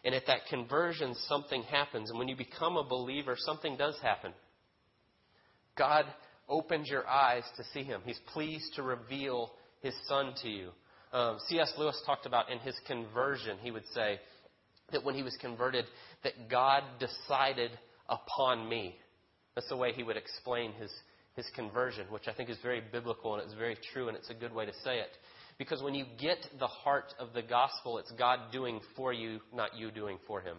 And 0.06 0.16
at 0.16 0.28
that 0.28 0.48
conversion, 0.50 1.14
something 1.28 1.64
happens. 1.64 2.10
And 2.10 2.18
when 2.18 2.28
you 2.28 2.36
become 2.36 2.78
a 2.78 2.84
believer, 2.84 3.36
something 3.38 3.78
does 3.78 3.98
happen. 4.02 4.34
God 5.78 6.06
opens 6.48 6.90
your 6.90 7.08
eyes 7.08 7.44
to 7.58 7.64
see 7.74 7.84
him. 7.84 8.02
He's 8.06 8.20
pleased 8.34 8.76
to 8.76 8.84
reveal 8.84 9.52
his 9.82 9.94
son 10.08 10.34
to 10.42 10.50
you. 10.50 10.70
Um, 11.12 11.38
C.S. 11.48 11.74
Lewis 11.78 12.02
talked 12.06 12.26
about 12.26 12.50
in 12.50 12.60
his 12.60 12.76
conversion, 12.88 13.58
he 13.62 13.72
would 13.72 13.86
say 13.94 14.20
that 14.92 15.04
when 15.04 15.16
he 15.16 15.24
was 15.24 15.38
converted, 15.40 15.86
that 16.24 16.50
God 16.50 16.84
decided 17.00 17.72
upon 18.10 18.68
me. 18.68 18.96
That's 19.56 19.70
the 19.70 19.78
way 19.78 19.94
he 19.94 20.04
would 20.04 20.18
explain 20.18 20.74
his, 20.74 20.92
his 21.36 21.46
conversion, 21.56 22.08
which 22.10 22.28
I 22.28 22.34
think 22.34 22.50
is 22.50 22.58
very 22.64 22.82
biblical 22.92 23.36
and 23.36 23.44
it's 23.44 23.54
very 23.54 23.78
true 23.94 24.08
and 24.08 24.18
it's 24.18 24.30
a 24.30 24.34
good 24.34 24.54
way 24.54 24.66
to 24.66 24.74
say 24.84 25.00
it. 25.00 25.10
Because 25.58 25.84
when 25.84 25.94
you 25.94 26.06
get 26.20 26.38
the 26.60 26.68
heart 26.68 27.14
of 27.20 27.34
the 27.34 27.44
gospel, 27.44 28.00
it's 28.00 28.12
God 28.18 28.40
doing 28.52 28.80
for 28.96 29.14
you, 29.14 29.40
not 29.54 29.78
you 29.78 29.92
doing 29.92 30.18
for 30.28 30.42
him. 30.42 30.58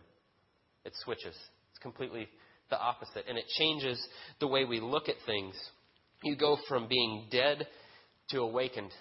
It 0.85 0.93
switches. 1.03 1.35
It's 1.71 1.79
completely 1.83 2.29
the 2.71 2.79
opposite. 2.79 3.25
And 3.29 3.37
it 3.37 3.47
changes 3.59 4.05
the 4.41 4.47
way 4.47 4.65
we 4.65 4.81
look 4.81 5.09
at 5.09 5.17
things. 5.27 5.55
You 6.23 6.37
go 6.37 6.57
from 6.69 6.89
being 6.89 7.27
dead 7.31 7.67
to 8.31 8.41
awakened. 8.41 8.93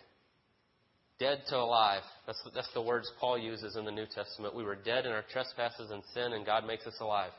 Dead 1.19 1.43
to 1.49 1.57
alive. 1.57 2.01
That's, 2.25 2.41
that's 2.55 2.73
the 2.73 2.81
words 2.81 3.09
Paul 3.19 3.37
uses 3.37 3.75
in 3.75 3.85
the 3.85 3.91
New 3.91 4.07
Testament. 4.13 4.55
We 4.55 4.63
were 4.63 4.75
dead 4.75 5.05
in 5.05 5.11
our 5.11 5.23
trespasses 5.31 5.91
and 5.91 6.03
sin, 6.13 6.33
and 6.33 6.45
God 6.45 6.65
makes 6.65 6.85
us 6.87 6.95
alive. 6.99 7.31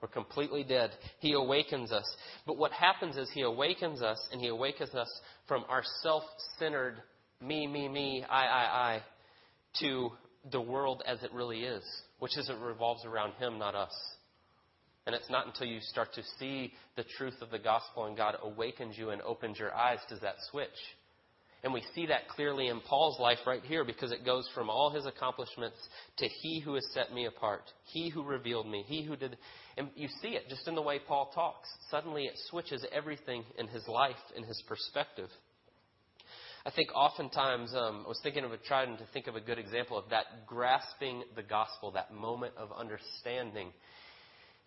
We're 0.00 0.08
completely 0.08 0.62
dead. 0.62 0.90
He 1.18 1.32
awakens 1.32 1.90
us. 1.90 2.08
But 2.46 2.56
what 2.56 2.72
happens 2.72 3.16
is 3.16 3.28
He 3.34 3.42
awakens 3.42 4.00
us, 4.00 4.18
and 4.30 4.40
He 4.40 4.48
awakens 4.48 4.94
us 4.94 5.10
from 5.46 5.64
our 5.68 5.82
self 6.02 6.22
centered 6.58 6.96
me, 7.40 7.66
me, 7.66 7.88
me, 7.88 8.24
I, 8.28 8.46
I, 8.46 8.64
I, 8.94 9.02
to 9.80 10.10
the 10.50 10.60
world 10.60 11.02
as 11.06 11.22
it 11.22 11.32
really 11.32 11.60
is, 11.60 11.82
which 12.18 12.36
is 12.36 12.48
it 12.48 12.56
revolves 12.58 13.04
around 13.04 13.32
Him, 13.34 13.58
not 13.58 13.74
us. 13.74 13.94
And 15.06 15.14
it's 15.14 15.30
not 15.30 15.46
until 15.46 15.66
you 15.66 15.80
start 15.80 16.12
to 16.14 16.22
see 16.38 16.74
the 16.96 17.04
truth 17.16 17.36
of 17.40 17.50
the 17.50 17.58
gospel 17.58 18.04
and 18.04 18.16
God 18.16 18.36
awakens 18.42 18.98
you 18.98 19.10
and 19.10 19.22
opens 19.22 19.58
your 19.58 19.74
eyes 19.74 20.00
does 20.08 20.20
that 20.20 20.34
switch. 20.50 20.68
And 21.64 21.72
we 21.72 21.82
see 21.94 22.06
that 22.06 22.28
clearly 22.28 22.68
in 22.68 22.80
Paul's 22.80 23.18
life 23.18 23.38
right 23.46 23.62
here 23.64 23.84
because 23.84 24.12
it 24.12 24.24
goes 24.24 24.48
from 24.54 24.70
all 24.70 24.90
his 24.90 25.06
accomplishments 25.06 25.76
to 26.18 26.28
he 26.28 26.60
who 26.60 26.74
has 26.74 26.86
set 26.92 27.12
me 27.12 27.24
apart, 27.24 27.62
he 27.84 28.10
who 28.10 28.22
revealed 28.22 28.68
me, 28.68 28.84
he 28.86 29.02
who 29.02 29.16
did. 29.16 29.38
And 29.78 29.88
you 29.94 30.08
see 30.20 30.30
it 30.30 30.48
just 30.48 30.66
in 30.66 30.74
the 30.74 30.82
way 30.82 30.98
Paul 30.98 31.30
talks. 31.34 31.68
Suddenly 31.90 32.24
it 32.24 32.34
switches 32.50 32.84
everything 32.92 33.44
in 33.58 33.68
his 33.68 33.86
life, 33.86 34.16
in 34.36 34.42
his 34.42 34.62
perspective. 34.66 35.28
I 36.66 36.70
think 36.70 36.88
oftentimes, 36.94 37.72
um, 37.74 38.02
I 38.04 38.08
was 38.08 38.20
thinking 38.22 38.44
of 38.44 38.52
a, 38.52 38.58
trying 38.58 38.96
to 38.98 39.04
think 39.12 39.28
of 39.28 39.36
a 39.36 39.40
good 39.40 39.58
example 39.58 39.96
of 39.96 40.10
that 40.10 40.46
grasping 40.46 41.22
the 41.36 41.42
gospel, 41.42 41.92
that 41.92 42.12
moment 42.12 42.54
of 42.58 42.70
understanding 42.72 43.72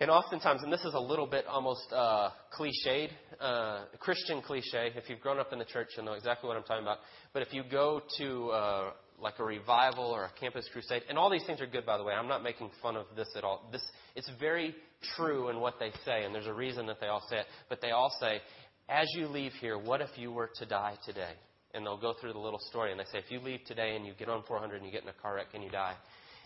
and 0.01 0.09
oftentimes, 0.09 0.63
and 0.63 0.73
this 0.73 0.83
is 0.83 0.95
a 0.95 0.99
little 0.99 1.27
bit 1.27 1.45
almost 1.45 1.93
uh, 1.93 2.29
cliched, 2.57 3.11
uh, 3.39 3.83
Christian 3.99 4.41
cliche. 4.41 4.89
If 4.95 5.07
you've 5.07 5.21
grown 5.21 5.37
up 5.37 5.53
in 5.53 5.59
the 5.59 5.65
church, 5.65 5.89
you'll 5.95 6.07
know 6.07 6.13
exactly 6.13 6.47
what 6.47 6.57
I'm 6.57 6.63
talking 6.63 6.81
about. 6.81 6.97
But 7.33 7.43
if 7.43 7.53
you 7.53 7.61
go 7.69 8.01
to 8.17 8.49
uh, 8.49 8.91
like 9.21 9.35
a 9.37 9.43
revival 9.43 10.05
or 10.05 10.25
a 10.25 10.31
campus 10.39 10.67
crusade, 10.73 11.03
and 11.07 11.19
all 11.19 11.29
these 11.29 11.45
things 11.45 11.61
are 11.61 11.67
good, 11.67 11.85
by 11.85 11.99
the 11.99 12.03
way. 12.03 12.15
I'm 12.15 12.27
not 12.27 12.41
making 12.41 12.71
fun 12.81 12.95
of 12.95 13.05
this 13.15 13.27
at 13.37 13.43
all. 13.43 13.69
This 13.71 13.83
it's 14.15 14.29
very 14.39 14.73
true 15.15 15.49
in 15.49 15.59
what 15.59 15.75
they 15.79 15.91
say, 16.05 16.23
and 16.23 16.33
there's 16.33 16.47
a 16.47 16.53
reason 16.53 16.85
that 16.87 16.99
they 16.99 17.07
all 17.07 17.23
say 17.29 17.37
it. 17.37 17.45
But 17.69 17.81
they 17.81 17.91
all 17.91 18.15
say, 18.19 18.41
as 18.89 19.07
you 19.15 19.27
leave 19.27 19.53
here, 19.53 19.77
what 19.77 20.01
if 20.01 20.09
you 20.15 20.31
were 20.31 20.49
to 20.55 20.65
die 20.65 20.95
today? 21.05 21.33
And 21.73 21.85
they'll 21.85 21.99
go 21.99 22.13
through 22.19 22.33
the 22.33 22.39
little 22.39 22.59
story, 22.69 22.91
and 22.91 22.99
they 22.99 23.05
say, 23.05 23.19
if 23.19 23.31
you 23.31 23.39
leave 23.39 23.61
today 23.65 23.95
and 23.95 24.05
you 24.05 24.13
get 24.17 24.29
on 24.29 24.43
400 24.47 24.75
and 24.75 24.85
you 24.85 24.91
get 24.91 25.03
in 25.03 25.09
a 25.09 25.21
car 25.21 25.35
wreck 25.35 25.47
and 25.53 25.63
you 25.63 25.69
die, 25.69 25.95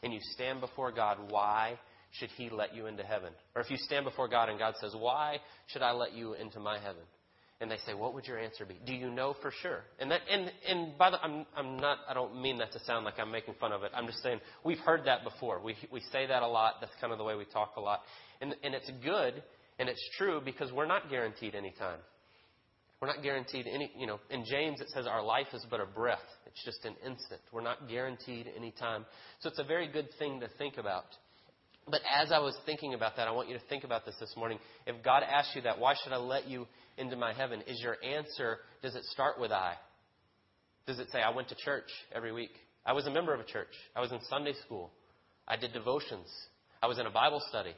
and 0.04 0.14
you 0.14 0.20
stand 0.34 0.62
before 0.62 0.92
God, 0.92 1.18
why? 1.30 1.80
should 2.20 2.30
he 2.38 2.50
let 2.50 2.74
you 2.74 2.88
into 2.88 3.04
heaven? 3.04 3.34
Or 3.56 3.62
if 3.62 3.70
you 3.70 3.78
stand 3.78 4.06
before 4.06 4.28
God 4.28 4.50
and 4.50 4.58
God 4.58 4.76
says, 4.80 4.96
Why 4.98 5.38
should 5.68 5.82
I 5.82 5.92
let 5.92 6.14
you 6.14 6.34
into 6.34 6.60
my 6.60 6.80
heaven? 6.80 7.04
And 7.62 7.72
they 7.72 7.78
say, 7.86 7.94
What 7.94 8.14
would 8.14 8.26
your 8.26 8.38
answer 8.38 8.66
be? 8.66 8.80
Do 8.86 8.94
you 8.94 9.10
know 9.10 9.36
for 9.42 9.52
sure? 9.62 9.84
And 10.00 10.12
that 10.12 10.22
and 10.30 10.52
and 10.68 10.98
by 10.98 11.10
the 11.10 11.22
I'm 11.22 11.46
I'm 11.56 11.78
not 11.78 12.00
I 12.08 12.14
don't 12.14 12.42
mean 12.42 12.58
that 12.58 12.74
to 12.74 12.80
sound 12.82 13.06
like 13.06 13.16
I'm 13.18 13.32
making 13.32 13.56
fun 13.60 13.72
of 13.72 13.84
it. 13.84 13.92
I'm 13.96 14.08
just 14.08 14.22
saying 14.22 14.40
we've 14.64 14.80
heard 14.80 15.06
that 15.06 15.24
before. 15.24 15.62
We 15.62 15.76
we 15.92 16.02
say 16.12 16.26
that 16.28 16.44
a 16.44 16.48
lot. 16.48 16.76
That's 16.82 16.92
kind 17.00 17.14
of 17.14 17.18
the 17.18 17.24
way 17.24 17.36
we 17.36 17.46
talk 17.46 17.74
a 17.78 17.82
lot. 17.82 18.02
And 18.42 18.56
and 18.64 18.74
it's 18.74 18.92
good 19.04 19.42
and 19.80 19.90
it's 19.90 20.04
true 20.18 20.42
because 20.44 20.72
we're 20.72 20.86
not 20.86 21.10
guaranteed 21.10 21.56
any 21.56 21.72
time. 21.72 22.00
We're 23.02 23.08
not 23.08 23.22
guaranteed 23.22 23.68
any, 23.68 23.92
you 23.98 24.08
know, 24.08 24.20
in 24.30 24.46
James 24.46 24.80
it 24.80 24.90
says 24.90 25.06
our 25.06 25.24
life 25.24 25.48
is 25.54 25.66
but 25.70 25.80
a 25.80 25.86
breath. 25.86 26.20
It's 26.46 26.64
just 26.64 26.86
an 26.86 26.96
instant. 27.06 27.42
We're 27.52 27.62
not 27.62 27.90
guaranteed 27.90 28.50
any 28.56 28.72
time. 28.72 29.06
So 29.42 29.50
it's 29.50 29.60
a 29.60 29.64
very 29.64 29.88
good 29.88 30.08
thing 30.18 30.40
to 30.40 30.48
think 30.58 30.78
about. 30.78 31.06
But 31.88 32.02
as 32.20 32.32
I 32.32 32.40
was 32.40 32.58
thinking 32.66 32.94
about 32.94 33.18
that, 33.18 33.28
I 33.28 33.32
want 33.32 33.48
you 33.48 33.56
to 33.56 33.64
think 33.70 33.84
about 33.84 34.06
this 34.06 34.16
this 34.20 34.34
morning. 34.36 34.58
If 34.88 35.04
God 35.04 35.24
asks 35.24 35.56
you 35.56 35.62
that, 35.64 35.78
why 35.78 35.94
should 36.04 36.14
I 36.14 36.18
let 36.18 36.48
you 36.48 36.68
into 36.98 37.16
my 37.16 37.34
heaven? 37.34 37.62
Is 37.68 37.82
your 37.82 37.98
answer, 38.04 38.60
does 38.82 38.96
it 38.96 39.04
start 39.06 39.40
with 39.40 39.52
I? 39.52 39.76
Does 40.88 41.00
it 41.00 41.10
say, 41.12 41.22
I 41.22 41.32
went 41.32 41.50
to 41.50 41.56
church 41.56 41.90
every 42.14 42.32
week? 42.32 42.52
I 42.86 42.94
was 42.94 43.08
a 43.08 43.12
member 43.12 43.34
of 43.34 43.40
a 43.40 43.46
church. 43.46 43.74
I 43.96 44.02
was 44.02 44.12
in 44.12 44.20
Sunday 44.30 44.54
school. 44.66 44.92
I 45.48 45.58
did 45.58 45.74
devotions. 45.74 46.28
I 46.82 46.88
was 46.88 47.00
in 47.00 47.06
a 47.06 47.12
Bible 47.12 47.42
study. 47.50 47.74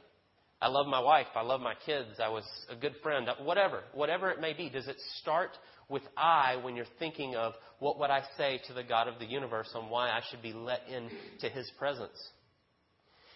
I 0.60 0.68
love 0.68 0.86
my 0.86 1.00
wife. 1.00 1.28
I 1.34 1.42
love 1.42 1.60
my 1.60 1.74
kids. 1.86 2.20
I 2.22 2.28
was 2.28 2.44
a 2.68 2.76
good 2.76 2.94
friend. 3.02 3.28
Uh, 3.28 3.36
whatever. 3.42 3.82
Whatever 3.94 4.30
it 4.30 4.40
may 4.40 4.52
be. 4.52 4.68
Does 4.68 4.88
it 4.88 4.96
start 5.20 5.50
with 5.88 6.02
I 6.16 6.56
when 6.62 6.76
you're 6.76 6.84
thinking 6.98 7.36
of 7.36 7.54
what 7.78 7.98
would 8.00 8.10
I 8.10 8.22
say 8.36 8.60
to 8.66 8.74
the 8.74 8.82
God 8.82 9.08
of 9.08 9.18
the 9.18 9.24
universe 9.24 9.70
on 9.74 9.88
why 9.88 10.08
I 10.08 10.20
should 10.30 10.42
be 10.42 10.52
let 10.52 10.80
into 10.88 11.48
his 11.48 11.70
presence? 11.78 12.18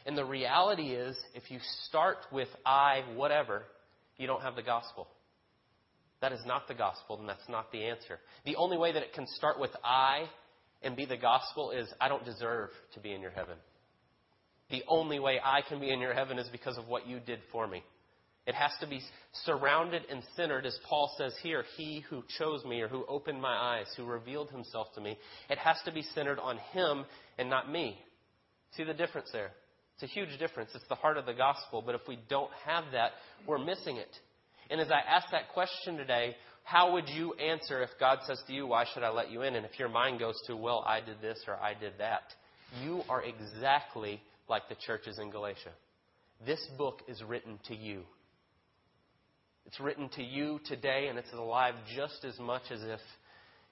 And 0.05 0.18
the 0.18 0.25
reality 0.25 0.90
is, 0.90 1.16
if 1.35 1.51
you 1.51 1.59
start 1.87 2.18
with 2.33 2.49
I, 2.66 3.05
whatever, 3.14 3.62
you 4.16 4.27
don't 4.27 4.42
have 4.42 4.57
the 4.57 4.62
gospel. 4.62 5.07
That 6.23 6.33
is 6.33 6.41
not 6.47 6.69
the 6.69 6.75
gospel, 6.75 7.19
and 7.19 7.29
that's 7.29 7.49
not 7.49 7.73
the 7.73 7.85
answer. 7.85 8.21
The 8.47 8.57
only 8.57 8.79
way 8.79 8.93
that 8.93 9.03
it 9.03 9.13
can 9.13 9.27
start 9.27 9.59
with 9.61 9.73
I 9.85 10.27
and 10.81 10.97
be 10.97 11.05
the 11.05 11.17
gospel 11.17 11.73
is 11.73 11.89
I 12.01 12.09
don't 12.09 12.25
deserve 12.25 12.71
to 12.95 13.01
be 13.01 13.13
in 13.13 13.21
your 13.21 13.33
heaven. 13.33 13.57
The 14.71 14.85
only 14.89 15.19
way 15.19 15.41
I 15.45 15.63
can 15.69 15.81
be 15.81 15.91
in 15.91 15.99
your 15.99 16.15
heaven 16.15 16.39
is 16.39 16.49
because 16.51 16.79
of 16.79 16.87
what 16.87 17.09
you 17.09 17.19
did 17.19 17.41
for 17.51 17.67
me. 17.67 17.83
It 18.47 18.55
has 18.55 18.71
to 18.81 18.87
be 18.87 19.01
surrounded 19.45 20.03
and 20.11 20.23
centered, 20.37 20.65
as 20.65 20.77
Paul 20.89 21.13
says 21.19 21.35
here, 21.43 21.65
He 21.77 22.05
who 22.09 22.23
chose 22.39 22.65
me 22.65 22.81
or 22.81 22.89
who 22.89 23.05
opened 23.07 23.43
my 23.43 23.55
eyes, 23.55 23.87
who 23.97 24.05
revealed 24.05 24.51
Himself 24.51 24.89
to 24.95 25.01
me. 25.01 25.19
It 25.51 25.59
has 25.59 25.77
to 25.85 25.93
be 25.93 26.03
centered 26.15 26.39
on 26.39 26.57
Him 26.73 27.05
and 27.37 27.51
not 27.51 27.71
me. 27.71 27.99
See 28.77 28.85
the 28.85 28.95
difference 28.95 29.29
there? 29.33 29.51
It's 29.95 30.05
a 30.05 30.15
huge 30.15 30.39
difference. 30.39 30.71
It's 30.75 30.89
the 30.89 30.95
heart 30.95 31.19
of 31.19 31.27
the 31.27 31.35
gospel, 31.35 31.83
but 31.85 31.95
if 31.95 32.03
we 32.09 32.19
don't 32.29 32.51
have 32.65 32.85
that, 32.93 33.13
we're 33.47 33.59
missing 33.59 33.97
it. 33.97 34.11
And 34.73 34.81
as 34.81 34.91
I 34.91 35.01
ask 35.01 35.31
that 35.33 35.51
question 35.53 35.99
today, 35.99 36.35
how 36.65 36.95
would 36.95 37.07
you 37.07 37.35
answer 37.35 37.83
if 37.83 37.91
God 38.01 38.21
says 38.27 38.43
to 38.47 38.55
you, 38.55 38.67
Why 38.67 38.87
should 38.93 39.03
I 39.03 39.11
let 39.11 39.31
you 39.31 39.43
in? 39.43 39.55
And 39.55 39.67
if 39.67 39.79
your 39.79 39.91
mind 39.91 40.19
goes 40.19 40.41
to, 40.47 40.57
Well, 40.57 40.83
I 40.87 41.01
did 41.01 41.21
this 41.21 41.39
or 41.47 41.57
I 41.57 41.75
did 41.75 41.93
that, 41.99 42.23
you 42.83 43.03
are 43.11 43.23
exactly 43.23 44.23
like 44.49 44.71
the 44.71 44.77
churches 44.87 45.19
in 45.19 45.31
Galatia. 45.31 45.73
This 46.47 46.67
book 46.79 47.03
is 47.07 47.23
written 47.23 47.59
to 47.69 47.77
you. 47.77 48.01
It's 49.67 49.79
written 49.79 50.09
to 50.17 50.23
you 50.23 50.59
today, 50.67 51.09
and 51.09 51.19
it's 51.19 51.33
alive 51.35 51.75
just 51.95 52.25
as 52.25 52.39
much 52.39 52.63
as 52.71 52.81
if 52.83 53.01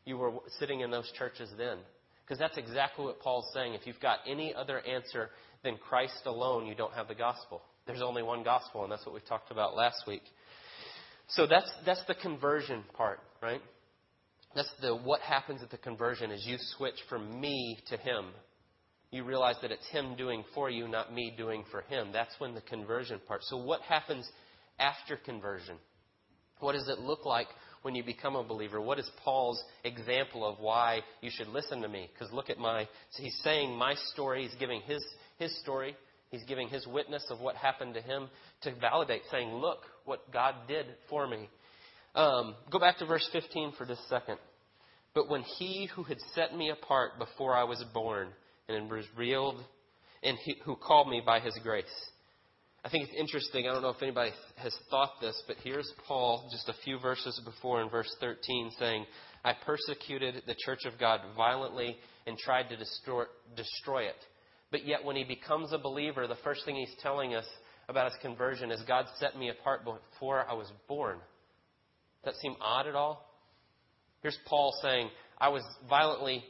you 0.05 0.19
were 0.19 0.33
sitting 0.59 0.81
in 0.81 0.91
those 0.91 1.11
churches 1.19 1.49
then. 1.57 1.79
Because 2.27 2.39
that's 2.39 2.59
exactly 2.59 3.07
what 3.07 3.21
Paul's 3.21 3.51
saying. 3.55 3.73
If 3.73 3.87
you've 3.87 4.01
got 4.01 4.19
any 4.29 4.55
other 4.55 4.81
answer 4.81 5.31
than 5.65 5.79
Christ 5.79 6.27
alone, 6.27 6.67
you 6.67 6.75
don't 6.75 6.93
have 6.93 7.09
the 7.09 7.15
gospel. 7.15 7.63
There's 7.87 8.03
only 8.03 8.23
one 8.23 8.45
gospel, 8.45 8.83
and 8.83 8.93
that's 8.93 9.07
what 9.07 9.15
we 9.15 9.21
talked 9.23 9.51
about 9.51 9.75
last 9.75 10.03
week. 10.07 10.23
So 11.31 11.47
that's, 11.47 11.71
that's 11.87 12.05
the 12.07 12.14
conversion 12.14 12.85
part, 12.95 13.21
right? 13.43 13.61
That's 14.55 14.71
the 14.81 14.97
what 14.97 15.21
happens 15.21 15.62
at 15.62 15.71
the 15.71 15.79
conversion 15.79 16.31
is 16.31 16.45
you 16.47 16.57
switch 16.77 16.97
from 17.09 17.40
me 17.40 17.79
to 17.88 17.97
him 17.97 18.27
you 19.11 19.25
realize 19.25 19.57
that 19.62 19.73
it's 19.73 19.87
Him 19.88 20.14
doing 20.16 20.45
for 20.55 20.71
you, 20.71 20.87
not 20.87 21.12
me 21.12 21.35
doing 21.37 21.64
for 21.71 21.83
Him. 21.83 22.11
That's 22.12 22.35
when 22.38 22.55
the 22.55 22.61
conversion 22.61 23.21
part. 23.27 23.43
So, 23.45 23.57
what 23.57 23.81
happens 23.83 24.29
after 24.79 25.16
conversion? 25.16 25.77
What 26.61 26.73
does 26.73 26.88
it 26.88 27.01
look 27.01 27.25
like 27.25 27.49
when 27.83 27.95
you 27.95 28.05
become 28.05 28.37
a 28.37 28.45
believer? 28.45 28.81
What 28.81 28.99
is 28.99 29.11
Paul's 29.25 29.62
example 29.83 30.47
of 30.47 30.61
why 30.61 31.01
you 31.23 31.31
should 31.33 31.49
listen 31.49 31.83
to 31.83 31.88
me? 31.88 32.09
Because 32.12 32.33
look 32.33 32.51
at 32.51 32.59
my. 32.59 32.85
So 33.12 33.23
he's 33.23 33.38
saying 33.43 33.77
my 33.77 33.95
story. 34.12 34.45
He's 34.47 34.59
giving 34.61 34.81
his, 34.83 35.05
his 35.38 35.59
story. 35.61 35.97
He's 36.31 36.45
giving 36.45 36.69
his 36.69 36.87
witness 36.87 37.25
of 37.31 37.40
what 37.40 37.57
happened 37.57 37.95
to 37.95 38.01
him 38.01 38.29
to 38.62 38.75
validate, 38.77 39.23
saying, 39.31 39.53
Look 39.53 39.81
what 40.05 40.33
God 40.33 40.55
did 40.69 40.87
for 41.09 41.27
me. 41.27 41.49
Um, 42.14 42.55
go 42.71 42.79
back 42.79 42.99
to 42.99 43.07
verse 43.07 43.29
15 43.33 43.73
for 43.77 43.85
just 43.85 44.03
a 44.03 44.09
second. 44.09 44.38
But 45.14 45.29
when 45.29 45.43
he 45.43 45.88
who 45.95 46.05
had 46.05 46.19
set 46.35 46.57
me 46.57 46.71
apart 46.71 47.19
before 47.19 47.57
I 47.57 47.64
was 47.64 47.85
born, 47.93 48.29
and 48.77 48.90
was 48.90 49.05
revealed, 49.16 49.62
and 50.23 50.37
he, 50.45 50.57
who 50.64 50.77
called 50.77 51.09
me 51.09 51.23
by 51.25 51.40
his 51.40 51.59
grace. 51.62 51.85
I 52.85 52.88
think 52.88 53.09
it's 53.09 53.19
interesting. 53.19 53.66
I 53.69 53.73
don't 53.73 53.83
know 53.83 53.90
if 53.90 54.03
anybody 54.03 54.31
has 54.57 54.75
thought 54.90 55.21
this, 55.21 55.40
but 55.47 55.57
here's 55.62 55.90
Paul 56.07 56.49
just 56.51 56.69
a 56.69 56.83
few 56.85 56.99
verses 56.99 57.40
before 57.45 57.83
in 57.83 57.90
verse 57.90 58.14
13 58.21 58.71
saying, 58.79 59.05
I 59.45 59.53
persecuted 59.66 60.43
the 60.47 60.55
church 60.64 60.81
of 60.87 60.99
God 60.99 61.21
violently 61.37 61.97
and 62.27 62.38
tried 62.38 62.69
to 62.71 62.77
destroy, 62.77 63.25
destroy 63.57 64.05
it. 64.05 64.16
But 64.70 64.87
yet, 64.87 65.04
when 65.04 65.16
he 65.16 65.24
becomes 65.24 65.72
a 65.72 65.78
believer, 65.78 66.26
the 66.26 66.37
first 66.44 66.64
thing 66.64 66.76
he's 66.76 66.94
telling 67.02 67.35
us 67.35 67.46
about 67.88 68.11
his 68.11 68.20
conversion 68.22 68.70
is 68.70 68.80
God 68.87 69.06
set 69.18 69.37
me 69.37 69.48
apart 69.48 69.85
before 69.85 70.46
I 70.48 70.54
was 70.54 70.70
born. 70.88 71.18
Does 72.24 72.35
that 72.35 72.40
seem 72.40 72.54
odd 72.61 72.87
at 72.87 72.94
all? 72.94 73.26
Here's 74.22 74.38
Paul 74.46 74.72
saying, 74.83 75.09
I 75.38 75.48
was 75.48 75.62
violently 75.88 76.44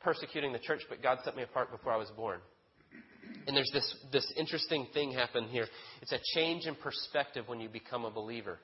persecuting 0.00 0.52
the 0.52 0.58
church, 0.58 0.82
but 0.88 1.02
God 1.02 1.18
set 1.24 1.36
me 1.36 1.44
apart 1.44 1.70
before 1.70 1.92
I 1.92 1.96
was 1.96 2.10
born. 2.16 2.40
And 3.46 3.56
there's 3.56 3.70
this, 3.72 3.96
this 4.12 4.32
interesting 4.36 4.86
thing 4.92 5.12
happen 5.12 5.44
here. 5.44 5.66
It's 6.00 6.12
a 6.12 6.18
change 6.34 6.66
in 6.66 6.74
perspective 6.74 7.44
when 7.46 7.60
you 7.60 7.68
become 7.68 8.04
a 8.04 8.10
believer. 8.10 8.58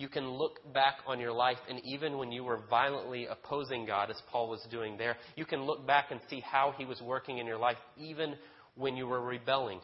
You 0.00 0.08
can 0.08 0.30
look 0.30 0.60
back 0.72 0.94
on 1.06 1.20
your 1.20 1.32
life, 1.32 1.58
and 1.68 1.78
even 1.84 2.16
when 2.16 2.32
you 2.32 2.42
were 2.42 2.60
violently 2.70 3.26
opposing 3.26 3.84
God, 3.84 4.08
as 4.08 4.16
Paul 4.32 4.48
was 4.48 4.66
doing 4.70 4.96
there, 4.96 5.18
you 5.36 5.44
can 5.44 5.64
look 5.64 5.86
back 5.86 6.06
and 6.10 6.18
see 6.30 6.40
how 6.40 6.72
he 6.78 6.86
was 6.86 7.02
working 7.02 7.36
in 7.36 7.44
your 7.46 7.58
life, 7.58 7.76
even 7.98 8.34
when 8.76 8.96
you 8.96 9.06
were 9.06 9.20
rebelling. 9.20 9.78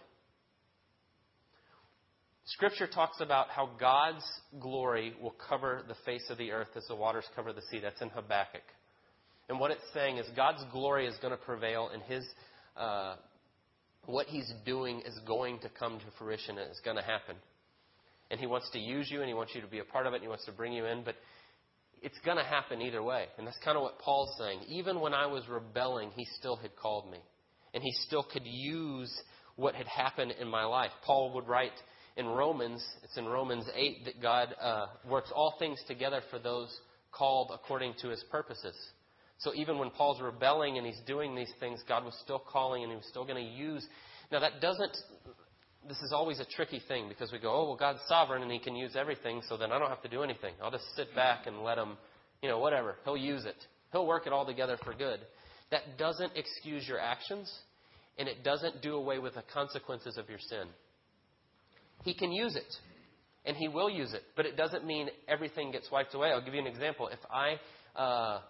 Scripture 2.47 2.87
talks 2.87 3.21
about 3.21 3.51
how 3.51 3.69
God's 3.79 4.25
glory 4.59 5.13
will 5.21 5.35
cover 5.51 5.83
the 5.87 5.97
face 6.07 6.25
of 6.31 6.39
the 6.39 6.51
earth 6.51 6.71
as 6.77 6.87
the 6.89 6.97
waters 6.97 7.27
cover 7.35 7.53
the 7.53 7.61
sea. 7.71 7.81
That's 7.83 8.01
in 8.01 8.09
Habakkuk. 8.09 8.63
And 9.51 9.61
what 9.61 9.71
it's 9.71 9.85
saying 9.93 10.17
is 10.17 10.25
God's 10.35 10.65
glory 10.73 11.07
is 11.07 11.17
going 11.21 11.33
to 11.33 11.45
prevail, 11.45 11.91
and 11.93 12.03
His 12.05 12.25
uh, 12.75 13.17
what 14.07 14.29
He's 14.29 14.51
doing 14.65 15.03
is 15.05 15.19
going 15.27 15.59
to 15.59 15.69
come 15.69 15.99
to 15.99 16.07
fruition. 16.19 16.57
It's 16.57 16.81
going 16.81 16.97
to 16.97 17.03
happen. 17.03 17.37
And 18.31 18.41
He 18.41 18.47
wants 18.47 18.71
to 18.71 18.79
use 18.79 19.11
you, 19.11 19.21
and 19.21 19.29
He 19.29 19.35
wants 19.35 19.55
you 19.55 19.61
to 19.61 19.67
be 19.67 19.79
a 19.79 19.85
part 19.85 20.07
of 20.07 20.13
it, 20.13 20.17
and 20.17 20.23
He 20.25 20.29
wants 20.29 20.47
to 20.47 20.53
bring 20.53 20.73
you 20.73 20.87
in. 20.87 21.05
But 21.05 21.15
it's 22.03 22.19
going 22.25 22.37
to 22.37 22.45
happen 22.45 22.83
either 22.83 23.03
way. 23.03 23.27
And 23.39 23.47
that's 23.47 23.59
kind 23.65 23.77
of 23.77 23.83
what 23.83 23.99
Paul's 23.99 24.35
saying. 24.39 24.61
Even 24.69 25.01
when 25.01 25.15
I 25.15 25.27
was 25.27 25.49
rebelling, 25.49 26.11
He 26.15 26.27
still 26.39 26.57
had 26.57 26.75
called 26.77 27.11
me, 27.11 27.19
and 27.75 27.83
He 27.83 27.93
still 28.07 28.23
could 28.23 28.47
use 28.47 29.13
what 29.57 29.75
had 29.75 29.87
happened 29.87 30.35
in 30.41 30.49
my 30.49 30.65
life. 30.65 30.91
Paul 31.05 31.33
would 31.35 31.49
write 31.49 31.73
in 32.17 32.27
Romans, 32.27 32.83
it's 33.03 33.17
in 33.17 33.27
Romans 33.27 33.67
8 33.75 34.05
that 34.07 34.23
God 34.23 34.55
uh, 34.61 34.87
works 35.09 35.31
all 35.35 35.55
things 35.59 35.79
together 35.87 36.23
for 36.31 36.39
those 36.39 36.75
called 37.13 37.51
according 37.53 37.95
to 38.03 38.09
his 38.09 38.23
purposes. 38.31 38.75
So 39.39 39.55
even 39.55 39.79
when 39.79 39.91
Paul's 39.91 40.21
rebelling 40.21 40.79
and 40.79 40.87
he's 40.87 41.01
doing 41.07 41.35
these 41.35 41.53
things, 41.61 41.83
God 41.87 42.05
was 42.05 42.17
still 42.23 42.39
calling 42.39 42.83
and 42.83 42.91
he 42.91 42.97
was 42.97 43.07
still 43.07 43.25
going 43.25 43.45
to 43.45 43.53
use. 43.53 43.87
Now, 44.33 44.41
that 44.41 44.61
doesn't, 44.61 44.97
this 45.89 45.99
is 45.99 46.13
always 46.13 46.41
a 46.41 46.45
tricky 46.45 46.81
thing 46.89 47.09
because 47.09 47.33
we 47.33 47.39
go, 47.39 47.53
oh, 47.53 47.65
well, 47.69 47.77
God's 47.77 48.01
sovereign 48.09 48.43
and 48.43 48.51
he 48.51 48.59
can 48.59 48.75
use 48.75 48.97
everything, 48.97 49.43
so 49.49 49.57
then 49.57 49.73
I 49.73 49.79
don't 49.79 49.89
have 49.89 50.03
to 50.03 50.09
do 50.09 50.23
anything. 50.23 50.55
I'll 50.63 50.71
just 50.71 50.85
sit 50.97 51.15
back 51.15 51.47
and 51.47 51.63
let 51.63 51.79
him, 51.79 51.97
you 52.43 52.49
know, 52.49 52.59
whatever. 52.59 52.97
He'll 53.05 53.17
use 53.17 53.45
it, 53.45 53.57
he'll 53.93 54.07
work 54.07 54.27
it 54.27 54.33
all 54.33 54.47
together 54.47 54.79
for 54.85 54.95
good. 54.95 55.21
That 55.71 55.99
doesn't 55.99 56.33
excuse 56.37 56.87
your 56.87 57.01
actions 57.01 57.53
and 58.19 58.29
it 58.29 58.45
doesn't 58.45 58.83
do 58.83 58.95
away 58.95 59.19
with 59.19 59.35
the 59.35 59.43
consequences 59.53 60.17
of 60.17 60.29
your 60.29 60.39
sin. 60.39 60.69
He 62.05 62.15
can 62.15 62.33
use 62.33 62.57
it 62.57 62.73
and 63.45 63.57
he 63.57 63.69
will 63.69 63.91
use 63.91 64.13
it, 64.13 64.23
but 64.37 64.47
it 64.47 64.57
doesn't 64.57 64.85
mean 64.85 65.09
everything 65.29 65.73
gets 65.73 65.91
wiped 65.91 66.15
away. 66.15 66.31
I'll 66.31 66.45
give 66.45 66.55
you 66.55 66.61
an 66.61 66.67
example. 66.67 67.09
If 67.09 67.19
I, 67.31 67.59
uh, 67.99 68.41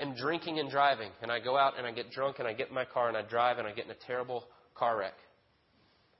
am 0.00 0.14
drinking 0.14 0.58
and 0.58 0.70
driving, 0.70 1.10
and 1.22 1.30
I 1.30 1.40
go 1.40 1.56
out 1.56 1.78
and 1.78 1.86
I 1.86 1.92
get 1.92 2.10
drunk 2.10 2.38
and 2.38 2.48
I 2.48 2.52
get 2.52 2.68
in 2.68 2.74
my 2.74 2.84
car 2.84 3.08
and 3.08 3.16
I 3.16 3.22
drive 3.22 3.58
and 3.58 3.66
I 3.66 3.72
get 3.72 3.84
in 3.84 3.90
a 3.90 4.06
terrible 4.06 4.44
car 4.74 4.98
wreck, 4.98 5.14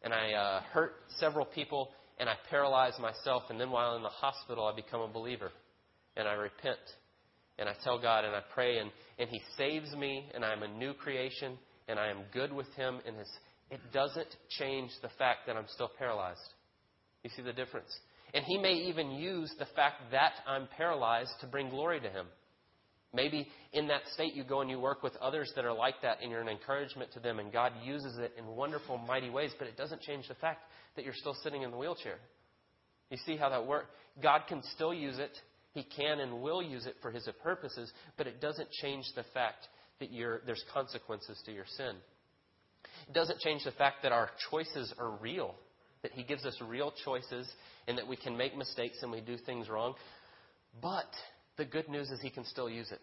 and 0.05 0.13
I 0.13 0.33
uh, 0.33 0.61
hurt 0.73 0.95
several 1.19 1.47
people 1.47 1.91
and 2.19 2.29
I 2.29 2.35
paralyze 2.51 2.93
myself, 3.01 3.45
and 3.51 3.61
then 3.61 3.71
while 3.71 3.97
in 3.97 4.03
the 4.03 4.09
hospital, 4.09 4.67
I 4.67 4.77
become 4.77 5.01
a 5.01 5.09
believer 5.09 5.51
and 6.17 6.29
I 6.29 6.35
repent 6.35 6.79
and 7.59 7.69
I 7.69 7.75
tell 7.85 8.01
God 8.01 8.25
and 8.25 8.35
I 8.35 8.41
pray, 8.55 8.79
and, 8.79 8.91
and 9.19 9.29
He 9.29 9.41
saves 9.57 9.95
me, 9.95 10.27
and 10.35 10.45
I'm 10.45 10.63
a 10.63 10.69
new 10.69 10.95
creation, 10.95 11.59
and 11.89 11.99
I 11.99 12.09
am 12.09 12.23
good 12.33 12.53
with 12.53 12.73
Him. 12.75 12.99
And 13.07 13.17
his, 13.17 13.29
it 13.71 13.81
doesn't 13.93 14.29
change 14.59 14.91
the 15.03 15.11
fact 15.19 15.47
that 15.47 15.57
I'm 15.57 15.67
still 15.69 15.91
paralyzed. 15.99 16.41
You 17.23 17.31
see 17.37 17.43
the 17.43 17.53
difference? 17.53 17.91
And 18.35 18.45
He 18.45 18.59
may 18.59 18.73
even 18.73 19.11
use 19.13 19.53
the 19.59 19.67
fact 19.77 20.11
that 20.11 20.33
I'm 20.47 20.67
paralyzed 20.77 21.33
to 21.41 21.47
bring 21.47 21.69
glory 21.69 22.01
to 22.01 22.09
Him. 22.09 22.27
Maybe 23.15 23.49
in 23.73 23.89
that 23.89 24.03
state 24.15 24.35
you 24.35 24.43
go 24.43 24.63
and 24.63 24.71
you 24.71 24.81
work 24.81 25.03
with 25.03 25.15
others 25.17 25.53
that 25.55 25.67
are 25.67 25.73
like 25.73 25.97
that 26.03 26.19
and 26.23 26.31
you're 26.31 26.41
an 26.41 26.49
encouragement 26.49 27.13
to 27.13 27.21
them 27.21 27.39
and 27.39 27.53
God 27.53 27.73
uses 27.85 28.19
it 28.19 28.33
in 28.39 28.47
wonderful, 28.47 28.97
mighty 28.97 29.29
ways, 29.29 29.51
but 29.59 29.69
it 29.69 29.77
doesn't 29.77 30.01
change 30.01 30.29
the 30.29 30.35
fact 30.35 30.63
that 30.97 31.05
you're 31.05 31.15
still 31.15 31.37
sitting 31.43 31.63
in 31.63 31.71
the 31.71 31.77
wheelchair. 31.77 32.17
You 33.11 33.19
see 33.27 33.37
how 33.37 33.51
that 33.51 33.67
works? 33.67 33.89
God 34.23 34.43
can 34.49 34.63
still 34.75 34.95
use 34.95 35.19
it. 35.19 35.37
He 35.73 35.85
can 35.85 36.21
and 36.21 36.41
will 36.41 36.63
use 36.63 36.87
it 36.87 36.97
for 37.03 37.11
His 37.11 37.29
purposes, 37.43 37.93
but 38.17 38.27
it 38.27 38.41
doesn't 38.41 38.71
change 38.71 39.05
the 39.15 39.25
fact 39.35 39.69
that 40.01 40.09
there's 40.47 40.65
consequences 40.73 41.41
to 41.45 41.53
your 41.53 41.67
sin. 41.77 41.95
It 43.09 43.15
doesn't 43.15 43.39
change 43.41 43.65
the 43.65 43.73
fact 43.73 44.03
that 44.03 44.13
our 44.13 44.31
choices 44.51 44.93
are 44.99 45.11
real, 45.11 45.55
that 46.03 46.13
He 46.13 46.23
gives 46.23 46.45
us 46.45 46.57
real 46.67 46.93
choices 47.05 47.47
and 47.87 47.99
that 47.99 48.09
we 48.09 48.17
can 48.17 48.37
make 48.37 48.57
mistakes 48.57 48.99
and 49.03 49.13
we 49.13 49.21
do 49.21 49.37
things 49.45 49.69
wrong. 49.69 49.95
But 50.81 51.11
the 51.57 51.65
good 51.65 51.89
news 51.89 52.09
is 52.11 52.21
he 52.21 52.31
can 52.31 52.45
still 52.45 52.71
use 52.71 52.91
it. 52.91 53.01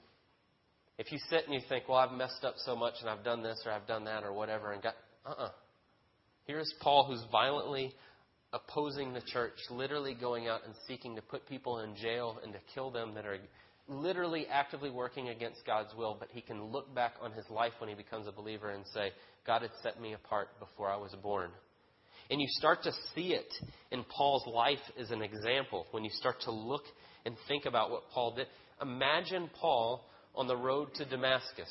If 0.97 1.11
you 1.11 1.19
sit 1.29 1.45
and 1.45 1.53
you 1.53 1.61
think, 1.69 1.87
well, 1.87 1.97
I've 1.97 2.11
messed 2.11 2.43
up 2.43 2.55
so 2.57 2.75
much 2.75 2.95
and 3.01 3.09
I've 3.09 3.23
done 3.23 3.41
this 3.41 3.61
or 3.65 3.71
I've 3.71 3.87
done 3.87 4.03
that 4.05 4.23
or 4.23 4.33
whatever, 4.33 4.71
and 4.73 4.83
got, 4.83 4.95
uh 5.25 5.29
uh-uh. 5.29 5.45
uh. 5.45 5.49
Here's 6.45 6.73
Paul 6.81 7.05
who's 7.05 7.23
violently 7.31 7.93
opposing 8.51 9.13
the 9.13 9.21
church, 9.21 9.53
literally 9.69 10.15
going 10.15 10.47
out 10.47 10.61
and 10.65 10.73
seeking 10.87 11.15
to 11.15 11.21
put 11.21 11.47
people 11.47 11.79
in 11.79 11.95
jail 11.95 12.39
and 12.43 12.51
to 12.53 12.59
kill 12.73 12.89
them 12.89 13.13
that 13.13 13.25
are 13.25 13.37
literally 13.87 14.47
actively 14.47 14.89
working 14.89 15.29
against 15.29 15.65
God's 15.65 15.93
will, 15.95 16.17
but 16.19 16.29
he 16.31 16.41
can 16.41 16.63
look 16.65 16.93
back 16.93 17.13
on 17.21 17.31
his 17.31 17.45
life 17.49 17.73
when 17.79 17.89
he 17.89 17.95
becomes 17.95 18.27
a 18.27 18.31
believer 18.31 18.71
and 18.71 18.83
say, 18.93 19.11
God 19.45 19.61
had 19.61 19.71
set 19.81 20.01
me 20.01 20.13
apart 20.13 20.49
before 20.59 20.89
I 20.89 20.97
was 20.97 21.15
born. 21.21 21.51
And 22.29 22.39
you 22.39 22.47
start 22.49 22.83
to 22.83 22.91
see 23.15 23.33
it 23.33 23.51
in 23.91 24.03
Paul's 24.03 24.45
life 24.47 24.77
as 24.99 25.09
an 25.09 25.21
example 25.21 25.87
when 25.91 26.03
you 26.03 26.11
start 26.13 26.41
to 26.41 26.51
look 26.51 26.83
and 27.25 27.35
think 27.47 27.65
about 27.65 27.91
what 27.91 28.03
Paul 28.13 28.35
did. 28.35 28.47
Imagine 28.81 29.49
Paul 29.59 30.05
on 30.35 30.47
the 30.47 30.55
road 30.55 30.89
to 30.95 31.05
Damascus. 31.05 31.69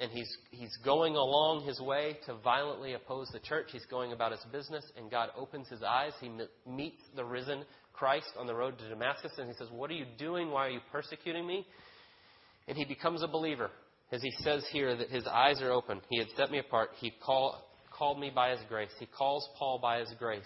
And 0.00 0.10
he's, 0.10 0.34
he's 0.50 0.76
going 0.82 1.14
along 1.14 1.66
his 1.66 1.78
way 1.78 2.16
to 2.24 2.34
violently 2.42 2.94
oppose 2.94 3.28
the 3.32 3.38
church. 3.38 3.66
He's 3.70 3.84
going 3.84 4.12
about 4.12 4.32
his 4.32 4.40
business, 4.50 4.84
and 4.96 5.10
God 5.10 5.28
opens 5.36 5.68
his 5.68 5.82
eyes. 5.82 6.12
He 6.20 6.30
meets 6.66 7.02
the 7.14 7.24
risen 7.24 7.64
Christ 7.92 8.30
on 8.38 8.46
the 8.46 8.54
road 8.54 8.78
to 8.78 8.88
Damascus, 8.88 9.32
and 9.36 9.46
he 9.46 9.54
says, 9.56 9.68
What 9.70 9.90
are 9.90 9.94
you 9.94 10.06
doing? 10.16 10.50
Why 10.50 10.68
are 10.68 10.70
you 10.70 10.80
persecuting 10.90 11.46
me? 11.46 11.66
And 12.66 12.78
he 12.78 12.86
becomes 12.86 13.22
a 13.22 13.28
believer. 13.28 13.70
As 14.10 14.22
he 14.22 14.32
says 14.38 14.64
here, 14.72 14.96
that 14.96 15.10
his 15.10 15.26
eyes 15.26 15.60
are 15.60 15.70
open. 15.70 16.00
He 16.08 16.18
had 16.18 16.28
set 16.36 16.50
me 16.50 16.58
apart. 16.58 16.90
He 16.98 17.12
call, 17.24 17.62
called 17.96 18.18
me 18.18 18.32
by 18.34 18.50
his 18.50 18.60
grace. 18.68 18.90
He 18.98 19.06
calls 19.06 19.46
Paul 19.58 19.78
by 19.80 20.00
his 20.00 20.12
grace. 20.18 20.42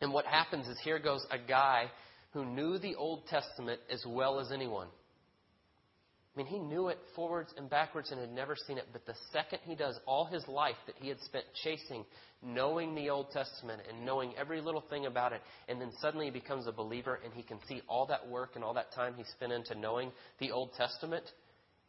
And 0.00 0.12
what 0.12 0.24
happens 0.24 0.66
is 0.66 0.78
here 0.82 0.98
goes 0.98 1.24
a 1.30 1.38
guy 1.38 1.90
who 2.38 2.44
knew 2.44 2.78
the 2.78 2.94
Old 2.94 3.26
Testament 3.26 3.80
as 3.92 4.04
well 4.06 4.38
as 4.38 4.52
anyone. 4.52 4.86
I 4.86 6.38
mean, 6.38 6.46
he 6.46 6.60
knew 6.60 6.86
it 6.86 6.98
forwards 7.16 7.52
and 7.56 7.68
backwards 7.68 8.12
and 8.12 8.20
had 8.20 8.30
never 8.30 8.54
seen 8.54 8.78
it. 8.78 8.84
But 8.92 9.04
the 9.06 9.14
second 9.32 9.58
he 9.64 9.74
does, 9.74 9.98
all 10.06 10.24
his 10.24 10.46
life 10.46 10.76
that 10.86 10.94
he 11.00 11.08
had 11.08 11.18
spent 11.22 11.44
chasing, 11.64 12.04
knowing 12.40 12.94
the 12.94 13.10
Old 13.10 13.32
Testament 13.32 13.82
and 13.88 14.06
knowing 14.06 14.34
every 14.38 14.60
little 14.60 14.84
thing 14.88 15.06
about 15.06 15.32
it, 15.32 15.40
and 15.68 15.80
then 15.80 15.90
suddenly 16.00 16.26
he 16.26 16.30
becomes 16.30 16.68
a 16.68 16.72
believer 16.72 17.18
and 17.24 17.34
he 17.34 17.42
can 17.42 17.58
see 17.66 17.82
all 17.88 18.06
that 18.06 18.28
work 18.28 18.50
and 18.54 18.62
all 18.62 18.74
that 18.74 18.94
time 18.94 19.14
he 19.16 19.24
spent 19.24 19.50
into 19.50 19.74
knowing 19.74 20.12
the 20.38 20.52
Old 20.52 20.70
Testament, 20.74 21.24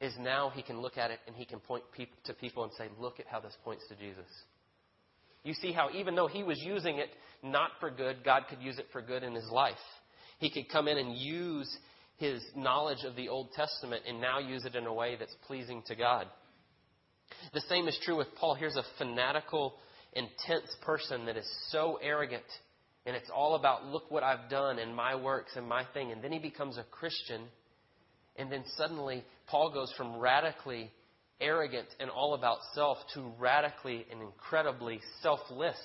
is 0.01 0.15
now 0.19 0.49
he 0.49 0.63
can 0.63 0.81
look 0.81 0.97
at 0.97 1.11
it 1.11 1.19
and 1.27 1.35
he 1.35 1.45
can 1.45 1.59
point 1.59 1.83
to 2.23 2.33
people 2.33 2.63
and 2.63 2.73
say, 2.73 2.87
Look 2.99 3.19
at 3.19 3.27
how 3.27 3.39
this 3.39 3.55
points 3.63 3.83
to 3.89 3.95
Jesus. 3.95 4.25
You 5.43 5.53
see 5.53 5.73
how 5.73 5.89
even 5.95 6.15
though 6.15 6.27
he 6.27 6.41
was 6.41 6.59
using 6.59 6.97
it 6.97 7.09
not 7.43 7.69
for 7.79 7.91
good, 7.91 8.23
God 8.25 8.45
could 8.49 8.63
use 8.63 8.79
it 8.79 8.87
for 8.91 9.03
good 9.03 9.21
in 9.21 9.35
his 9.35 9.47
life. 9.51 9.75
He 10.39 10.49
could 10.49 10.69
come 10.69 10.87
in 10.87 10.97
and 10.97 11.15
use 11.15 11.69
his 12.17 12.41
knowledge 12.55 13.03
of 13.05 13.15
the 13.15 13.29
Old 13.29 13.51
Testament 13.53 14.03
and 14.07 14.19
now 14.19 14.39
use 14.39 14.65
it 14.65 14.75
in 14.75 14.85
a 14.85 14.93
way 14.93 15.15
that's 15.17 15.35
pleasing 15.47 15.83
to 15.87 15.95
God. 15.95 16.27
The 17.53 17.61
same 17.61 17.87
is 17.87 17.97
true 18.03 18.17
with 18.17 18.33
Paul. 18.35 18.55
Here's 18.55 18.75
a 18.75 18.83
fanatical, 18.97 19.75
intense 20.13 20.75
person 20.81 21.25
that 21.25 21.37
is 21.37 21.47
so 21.69 21.99
arrogant, 22.01 22.43
and 23.05 23.15
it's 23.15 23.29
all 23.29 23.55
about, 23.55 23.85
look 23.85 24.09
what 24.09 24.23
I've 24.23 24.49
done 24.49 24.79
and 24.79 24.95
my 24.95 25.15
works 25.15 25.51
and 25.55 25.67
my 25.67 25.83
thing. 25.93 26.11
And 26.11 26.23
then 26.23 26.31
he 26.31 26.39
becomes 26.39 26.77
a 26.77 26.83
Christian, 26.83 27.43
and 28.35 28.51
then 28.51 28.63
suddenly 28.75 29.23
Paul 29.47 29.71
goes 29.71 29.93
from 29.95 30.17
radically 30.17 30.91
arrogant 31.41 31.87
and 31.99 32.09
all 32.09 32.33
about 32.33 32.57
self 32.73 32.97
to 33.13 33.31
radically 33.39 34.05
and 34.11 34.21
incredibly 34.21 34.99
selfless 35.21 35.77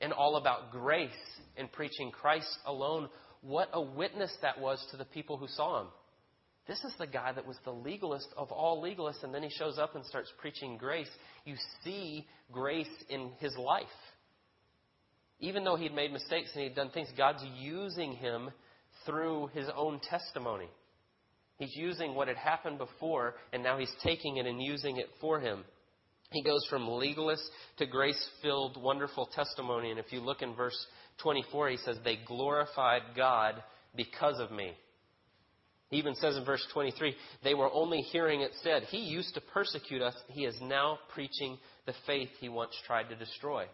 and 0.00 0.12
all 0.12 0.36
about 0.36 0.70
grace 0.70 1.10
and 1.56 1.70
preaching 1.72 2.10
Christ 2.10 2.58
alone 2.66 3.08
what 3.46 3.68
a 3.72 3.80
witness 3.80 4.32
that 4.42 4.60
was 4.60 4.84
to 4.90 4.96
the 4.96 5.04
people 5.04 5.36
who 5.36 5.46
saw 5.48 5.82
him. 5.82 5.88
This 6.66 6.82
is 6.82 6.94
the 6.98 7.06
guy 7.06 7.30
that 7.32 7.46
was 7.46 7.58
the 7.64 7.72
legalist 7.72 8.28
of 8.38 8.50
all 8.50 8.82
legalists, 8.82 9.22
and 9.22 9.34
then 9.34 9.42
he 9.42 9.50
shows 9.50 9.78
up 9.78 9.94
and 9.94 10.04
starts 10.06 10.32
preaching 10.38 10.78
grace. 10.78 11.10
You 11.44 11.56
see 11.84 12.26
grace 12.50 12.88
in 13.10 13.32
his 13.38 13.54
life. 13.56 13.84
Even 15.40 15.62
though 15.62 15.76
he'd 15.76 15.94
made 15.94 16.10
mistakes 16.10 16.50
and 16.54 16.64
he'd 16.64 16.74
done 16.74 16.88
things, 16.90 17.08
God's 17.18 17.44
using 17.58 18.12
him 18.12 18.50
through 19.04 19.50
his 19.52 19.66
own 19.76 20.00
testimony. 20.08 20.68
He's 21.58 21.76
using 21.76 22.14
what 22.14 22.28
had 22.28 22.38
happened 22.38 22.78
before, 22.78 23.34
and 23.52 23.62
now 23.62 23.78
he's 23.78 23.92
taking 24.02 24.38
it 24.38 24.46
and 24.46 24.62
using 24.62 24.96
it 24.96 25.10
for 25.20 25.40
him. 25.40 25.64
He 26.30 26.42
goes 26.42 26.66
from 26.68 26.88
legalist 26.88 27.48
to 27.78 27.86
grace 27.86 28.28
filled, 28.42 28.82
wonderful 28.82 29.26
testimony. 29.34 29.90
And 29.90 30.00
if 30.00 30.12
you 30.12 30.20
look 30.20 30.42
in 30.42 30.54
verse 30.54 30.86
24, 31.22 31.70
he 31.70 31.76
says, 31.78 31.96
They 32.04 32.18
glorified 32.26 33.02
God 33.16 33.62
because 33.96 34.40
of 34.40 34.50
me. 34.50 34.72
He 35.90 35.98
even 35.98 36.14
says 36.16 36.36
in 36.36 36.44
verse 36.44 36.66
23, 36.72 37.14
They 37.42 37.54
were 37.54 37.70
only 37.72 38.00
hearing 38.00 38.40
it 38.40 38.52
said. 38.62 38.84
He 38.84 38.98
used 38.98 39.34
to 39.34 39.40
persecute 39.40 40.02
us. 40.02 40.14
He 40.28 40.44
is 40.44 40.56
now 40.60 40.98
preaching 41.12 41.58
the 41.86 41.94
faith 42.06 42.30
he 42.40 42.48
once 42.48 42.72
tried 42.86 43.08
to 43.10 43.16
destroy. 43.16 43.66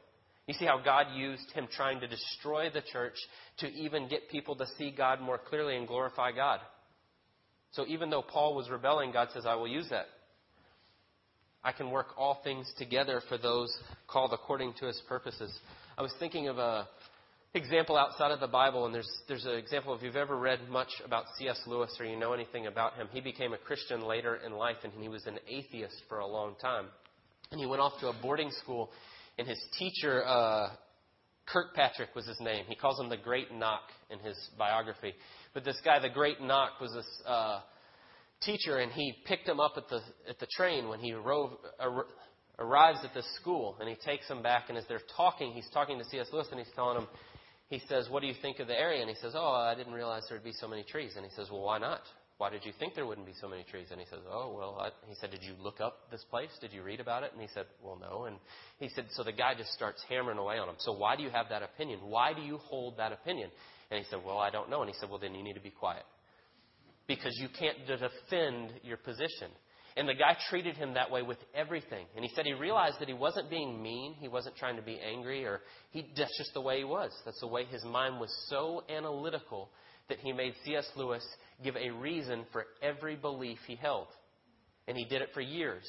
You 0.46 0.54
see 0.54 0.66
how 0.66 0.80
God 0.84 1.06
used 1.14 1.50
him 1.52 1.68
trying 1.74 2.00
to 2.00 2.08
destroy 2.08 2.70
the 2.70 2.82
church 2.92 3.14
to 3.58 3.68
even 3.68 4.08
get 4.08 4.28
people 4.30 4.56
to 4.56 4.66
see 4.76 4.90
God 4.90 5.20
more 5.20 5.38
clearly 5.38 5.76
and 5.76 5.86
glorify 5.86 6.32
God. 6.32 6.60
So 7.72 7.86
even 7.86 8.10
though 8.10 8.22
Paul 8.22 8.56
was 8.56 8.68
rebelling, 8.68 9.12
God 9.12 9.28
says, 9.32 9.46
I 9.46 9.54
will 9.54 9.68
use 9.68 9.88
that. 9.90 10.06
I 11.62 11.72
can 11.72 11.90
work 11.90 12.08
all 12.16 12.40
things 12.42 12.72
together 12.78 13.22
for 13.28 13.38
those 13.38 13.72
called 14.08 14.32
according 14.32 14.74
to 14.80 14.86
his 14.86 15.00
purposes. 15.08 15.56
I 15.96 16.02
was 16.02 16.12
thinking 16.18 16.48
of 16.48 16.58
a 16.58 16.88
example 17.54 17.96
outside 17.96 18.30
of 18.30 18.40
the 18.40 18.46
Bible, 18.46 18.86
and 18.86 18.94
there's, 18.94 19.10
there's 19.28 19.44
an 19.44 19.54
example 19.54 19.94
if 19.94 20.02
you've 20.02 20.16
ever 20.16 20.36
read 20.36 20.60
much 20.68 20.88
about 21.04 21.24
C.S. 21.38 21.60
Lewis 21.66 21.94
or 21.98 22.06
you 22.06 22.16
know 22.18 22.32
anything 22.32 22.66
about 22.66 22.94
him. 22.94 23.08
He 23.12 23.20
became 23.20 23.52
a 23.52 23.58
Christian 23.58 24.02
later 24.02 24.36
in 24.36 24.52
life, 24.52 24.76
and 24.84 24.92
he 24.92 25.08
was 25.08 25.26
an 25.26 25.38
atheist 25.48 26.02
for 26.08 26.18
a 26.18 26.26
long 26.26 26.54
time. 26.60 26.86
And 27.50 27.60
he 27.60 27.66
went 27.66 27.82
off 27.82 27.98
to 28.00 28.08
a 28.08 28.14
boarding 28.22 28.50
school, 28.62 28.90
and 29.38 29.48
his 29.48 29.60
teacher, 29.78 30.24
uh, 30.24 30.68
Kirkpatrick 31.46 32.14
was 32.14 32.26
his 32.26 32.38
name. 32.40 32.64
He 32.68 32.76
calls 32.76 33.00
him 33.00 33.08
the 33.08 33.16
Great 33.16 33.52
Knock 33.52 33.82
in 34.10 34.20
his 34.20 34.36
biography. 34.56 35.14
But 35.52 35.64
this 35.64 35.80
guy, 35.84 35.98
the 35.98 36.08
Great 36.08 36.40
Knock, 36.40 36.80
was 36.80 36.92
this 36.92 37.22
uh, 37.26 37.60
teacher, 38.42 38.78
and 38.78 38.92
he 38.92 39.14
picked 39.26 39.48
him 39.48 39.58
up 39.58 39.72
at 39.76 39.88
the 39.88 40.00
at 40.28 40.38
the 40.38 40.46
train 40.56 40.88
when 40.88 41.00
he 41.00 41.12
rove, 41.12 41.52
ar- 41.80 42.06
arrives 42.60 43.00
at 43.02 43.12
this 43.14 43.26
school, 43.40 43.76
and 43.80 43.88
he 43.88 43.96
takes 43.96 44.28
him 44.28 44.42
back. 44.42 44.68
And 44.68 44.78
as 44.78 44.84
they're 44.88 45.00
talking, 45.16 45.52
he's 45.52 45.68
talking 45.72 45.98
to 45.98 46.04
C.S. 46.04 46.28
Lewis, 46.32 46.46
and 46.50 46.60
he's 46.60 46.72
telling 46.76 46.98
him, 46.98 47.08
he 47.70 47.80
says, 47.88 48.08
What 48.10 48.20
do 48.20 48.26
you 48.26 48.34
think 48.42 48.58
of 48.58 48.66
the 48.66 48.78
area? 48.78 49.00
And 49.00 49.08
he 49.08 49.16
says, 49.22 49.32
Oh, 49.34 49.52
I 49.52 49.74
didn't 49.74 49.94
realize 49.94 50.24
there'd 50.28 50.44
be 50.44 50.52
so 50.52 50.68
many 50.68 50.82
trees. 50.82 51.12
And 51.16 51.24
he 51.24 51.30
says, 51.34 51.48
Well, 51.50 51.62
why 51.62 51.78
not? 51.78 52.00
Why 52.38 52.50
did 52.50 52.64
you 52.64 52.72
think 52.78 52.94
there 52.94 53.06
wouldn't 53.06 53.26
be 53.26 53.34
so 53.40 53.48
many 53.48 53.64
trees? 53.64 53.88
And 53.90 54.00
he 54.00 54.06
says, 54.10 54.20
Oh, 54.28 54.54
well, 54.56 54.76
I, 54.80 54.90
he 55.08 55.14
said, 55.20 55.30
Did 55.30 55.44
you 55.44 55.54
look 55.62 55.80
up 55.80 56.10
this 56.10 56.24
place? 56.30 56.50
Did 56.60 56.72
you 56.72 56.82
read 56.82 56.98
about 56.98 57.22
it? 57.22 57.32
And 57.32 57.40
he 57.40 57.48
said, 57.54 57.66
Well, 57.82 57.96
no. 58.00 58.24
And 58.24 58.36
he 58.80 58.88
said, 58.88 59.06
So 59.12 59.22
the 59.22 59.32
guy 59.32 59.54
just 59.56 59.72
starts 59.72 60.02
hammering 60.08 60.38
away 60.38 60.58
on 60.58 60.68
him. 60.68 60.74
So 60.78 60.92
why 60.92 61.14
do 61.14 61.22
you 61.22 61.30
have 61.30 61.46
that 61.50 61.62
opinion? 61.62 62.00
Why 62.02 62.34
do 62.34 62.42
you 62.42 62.58
hold 62.58 62.98
that 62.98 63.12
opinion? 63.12 63.50
And 63.90 63.98
he 63.98 64.10
said, 64.10 64.18
Well, 64.24 64.38
I 64.38 64.50
don't 64.50 64.68
know. 64.68 64.82
And 64.82 64.90
he 64.90 64.96
said, 64.98 65.08
Well, 65.08 65.20
then 65.20 65.34
you 65.34 65.44
need 65.44 65.54
to 65.54 65.60
be 65.60 65.70
quiet. 65.70 66.04
Because 67.06 67.38
you 67.40 67.48
can't 67.56 67.78
defend 67.86 68.72
your 68.82 68.96
position. 68.96 69.50
And 69.96 70.08
the 70.08 70.14
guy 70.14 70.36
treated 70.48 70.76
him 70.76 70.94
that 70.94 71.10
way 71.10 71.22
with 71.22 71.38
everything. 71.54 72.06
And 72.14 72.24
he 72.24 72.30
said 72.34 72.46
he 72.46 72.54
realized 72.54 73.00
that 73.00 73.08
he 73.08 73.14
wasn't 73.14 73.50
being 73.50 73.82
mean. 73.82 74.14
He 74.14 74.28
wasn't 74.28 74.56
trying 74.56 74.76
to 74.76 74.82
be 74.82 74.98
angry 75.00 75.44
or 75.44 75.60
he, 75.90 76.06
that's 76.16 76.36
just 76.38 76.54
the 76.54 76.60
way 76.60 76.78
he 76.78 76.84
was. 76.84 77.10
That's 77.24 77.40
the 77.40 77.48
way 77.48 77.64
his 77.64 77.84
mind 77.84 78.20
was 78.20 78.32
so 78.48 78.84
analytical 78.88 79.68
that 80.08 80.18
he 80.18 80.32
made 80.32 80.54
C.S. 80.64 80.88
Lewis 80.96 81.24
give 81.62 81.76
a 81.76 81.90
reason 81.90 82.44
for 82.52 82.66
every 82.82 83.16
belief 83.16 83.58
he 83.66 83.76
held. 83.76 84.06
And 84.86 84.96
he 84.96 85.04
did 85.04 85.22
it 85.22 85.30
for 85.34 85.40
years. 85.40 85.84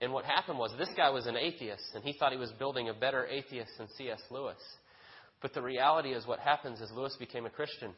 And 0.00 0.12
what 0.12 0.24
happened 0.24 0.58
was 0.58 0.72
this 0.78 0.90
guy 0.96 1.10
was 1.10 1.26
an 1.26 1.36
atheist 1.36 1.84
and 1.94 2.02
he 2.02 2.12
thought 2.12 2.32
he 2.32 2.38
was 2.38 2.52
building 2.58 2.88
a 2.88 2.94
better 2.94 3.26
atheist 3.26 3.70
than 3.78 3.88
C.S. 3.96 4.20
Lewis. 4.30 4.58
But 5.40 5.54
the 5.54 5.62
reality 5.62 6.10
is 6.10 6.26
what 6.26 6.38
happens 6.38 6.80
is 6.80 6.90
Lewis 6.94 7.16
became 7.18 7.46
a 7.46 7.50
Christian. 7.50 7.92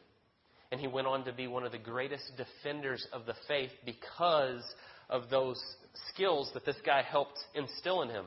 And 0.71 0.81
he 0.81 0.87
went 0.87 1.07
on 1.07 1.23
to 1.25 1.33
be 1.33 1.47
one 1.47 1.63
of 1.63 1.71
the 1.71 1.77
greatest 1.77 2.31
defenders 2.37 3.05
of 3.13 3.25
the 3.25 3.35
faith 3.47 3.71
because 3.85 4.63
of 5.09 5.29
those 5.29 5.61
skills 6.09 6.49
that 6.53 6.65
this 6.65 6.75
guy 6.85 7.01
helped 7.01 7.37
instill 7.53 8.01
in 8.01 8.09
him. 8.09 8.25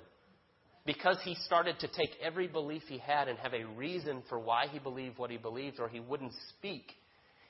Because 0.87 1.19
he 1.23 1.35
started 1.45 1.79
to 1.81 1.89
take 1.89 2.11
every 2.23 2.47
belief 2.47 2.83
he 2.89 2.99
had 2.99 3.29
and 3.29 3.39
have 3.39 3.53
a 3.53 3.65
reason 3.65 4.23
for 4.29 4.39
why 4.39 4.67
he 4.71 4.79
believed 4.79 5.19
what 5.19 5.31
he 5.31 5.37
believed, 5.37 5.81
or 5.81 5.89
he 5.89 6.01
wouldn't 6.01 6.33
speak. 6.57 6.93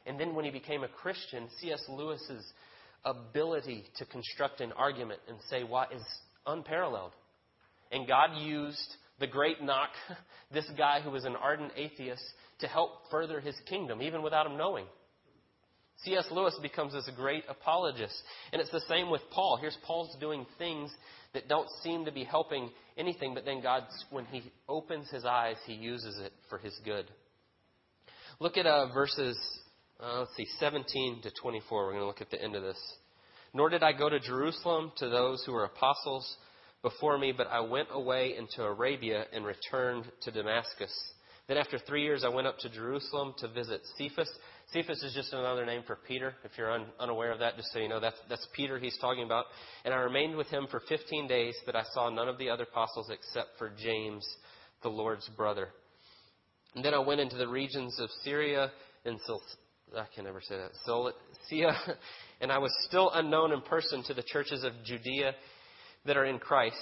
And 0.07 0.19
then 0.19 0.35
when 0.35 0.45
he 0.45 0.51
became 0.51 0.83
a 0.83 0.89
Christian, 0.89 1.49
C.S. 1.61 1.81
Lewis's 1.89 2.45
ability 3.05 3.85
to 3.99 4.07
construct 4.07 4.61
an 4.61 4.73
argument 4.73 5.21
and 5.29 5.39
say 5.49 5.63
what 5.63 5.93
is 5.93 6.03
unparalleled. 6.47 7.13
And 7.93 8.09
God 8.09 8.31
used 8.39 8.97
the 9.21 9.27
great 9.27 9.63
knock, 9.63 9.91
this 10.53 10.69
guy 10.77 11.01
who 11.01 11.11
was 11.11 11.25
an 11.25 11.37
ardent 11.37 11.73
atheist, 11.77 12.23
to 12.61 12.67
help 12.67 13.11
further 13.11 13.41
his 13.41 13.55
kingdom, 13.69 14.03
even 14.03 14.23
without 14.23 14.47
him 14.47 14.57
knowing. 14.57 14.87
C.S. 16.05 16.27
Lewis 16.31 16.59
becomes 16.63 16.93
this 16.93 17.11
great 17.17 17.45
apologist. 17.49 18.15
And 18.53 18.61
it's 18.61 18.71
the 18.71 18.83
same 18.89 19.11
with 19.11 19.23
Paul. 19.33 19.59
Here's 19.61 19.77
Paul's 19.85 20.17
doing 20.21 20.47
things 20.59 20.91
that 21.35 21.49
don't 21.49 21.69
seem 21.83 22.05
to 22.05 22.13
be 22.13 22.25
helping 22.25 22.71
anything, 22.97 23.35
but 23.35 23.45
then 23.45 23.61
God, 23.61 23.85
when 24.11 24.25
he 24.27 24.43
opens 24.69 25.11
his 25.11 25.25
eyes, 25.25 25.57
he 25.67 25.75
uses 25.75 26.19
it 26.19 26.33
for 26.49 26.59
his 26.59 26.79
good. 26.85 27.07
Look 28.41 28.57
at 28.57 28.67
uh, 28.67 28.93
verses, 28.95 29.37
uh, 30.01 30.21
let's 30.21 30.37
see, 30.37 30.47
17 30.61 31.23
to 31.23 31.31
24. 31.43 31.87
We're 31.87 31.93
going 31.93 32.03
to 32.03 32.07
look 32.07 32.21
at 32.21 32.31
the 32.31 32.43
end 32.43 32.55
of 32.55 32.63
this. 32.63 32.79
Nor 33.53 33.69
did 33.71 33.83
I 33.83 33.93
go 33.93 34.09
to 34.09 34.21
Jerusalem 34.21 34.93
to 34.99 35.09
those 35.09 35.43
who 35.45 35.53
were 35.53 35.65
apostles 35.65 36.37
before 36.83 37.19
me, 37.19 37.33
but 37.37 37.49
I 37.49 37.61
went 37.61 37.89
away 37.91 38.37
into 38.39 38.63
Arabia 38.63 39.25
and 39.33 39.45
returned 39.45 40.05
to 40.23 40.31
Damascus. 40.31 40.93
Then 41.49 41.57
after 41.57 41.79
three 41.79 42.03
years, 42.03 42.25
I 42.25 42.29
went 42.29 42.47
up 42.47 42.59
to 42.59 42.69
Jerusalem 42.69 43.35
to 43.39 43.49
visit 43.49 43.81
Cephas. 43.97 44.31
Cephas 44.73 45.03
is 45.03 45.15
just 45.15 45.33
another 45.33 45.65
name 45.65 45.83
for 45.87 45.97
Peter. 46.07 46.35
If 46.45 46.51
you're 46.59 46.71
un- 46.71 46.89
unaware 47.01 47.33
of 47.33 47.39
that, 47.39 47.57
just 47.57 47.73
so 47.73 47.79
you 47.79 47.89
know, 47.89 48.01
that's, 48.01 48.19
that's 48.29 48.47
Peter 48.55 48.79
he's 48.79 48.99
talking 48.99 49.25
about. 49.25 49.47
And 49.85 49.95
I 49.95 49.97
remained 49.99 50.37
with 50.37 50.49
him 50.49 50.67
for 50.71 50.81
15 50.89 51.27
days, 51.27 51.55
but 51.65 51.75
I 51.75 51.85
saw 51.95 52.11
none 52.11 52.29
of 52.29 52.37
the 52.37 52.51
other 52.51 52.65
apostles 52.65 53.11
except 53.11 53.57
for 53.57 53.73
James, 53.83 54.29
the 54.83 54.91
Lord's 54.91 55.27
brother. 55.37 55.69
And 56.75 56.85
then 56.85 56.93
I 56.93 56.99
went 56.99 57.21
into 57.21 57.37
the 57.37 57.49
regions 57.49 57.99
of 57.99 58.11
Syria 58.23 58.71
and 59.07 59.19
Sil- 59.25 59.41
I 59.97 60.05
can 60.15 60.25
never 60.25 60.43
say 60.43 60.57
that. 60.57 60.73
Cilicia, 60.85 61.97
and 62.43 62.53
I 62.53 62.59
was 62.59 62.73
still 62.87 63.11
unknown 63.15 63.53
in 63.53 63.63
person 63.63 64.03
to 64.05 64.15
the 64.15 64.23
churches 64.23 64.65
of 64.65 64.73
Judea 64.85 65.33
that 66.05 66.19
are 66.19 66.27
in 66.27 66.39
Christ. 66.39 66.77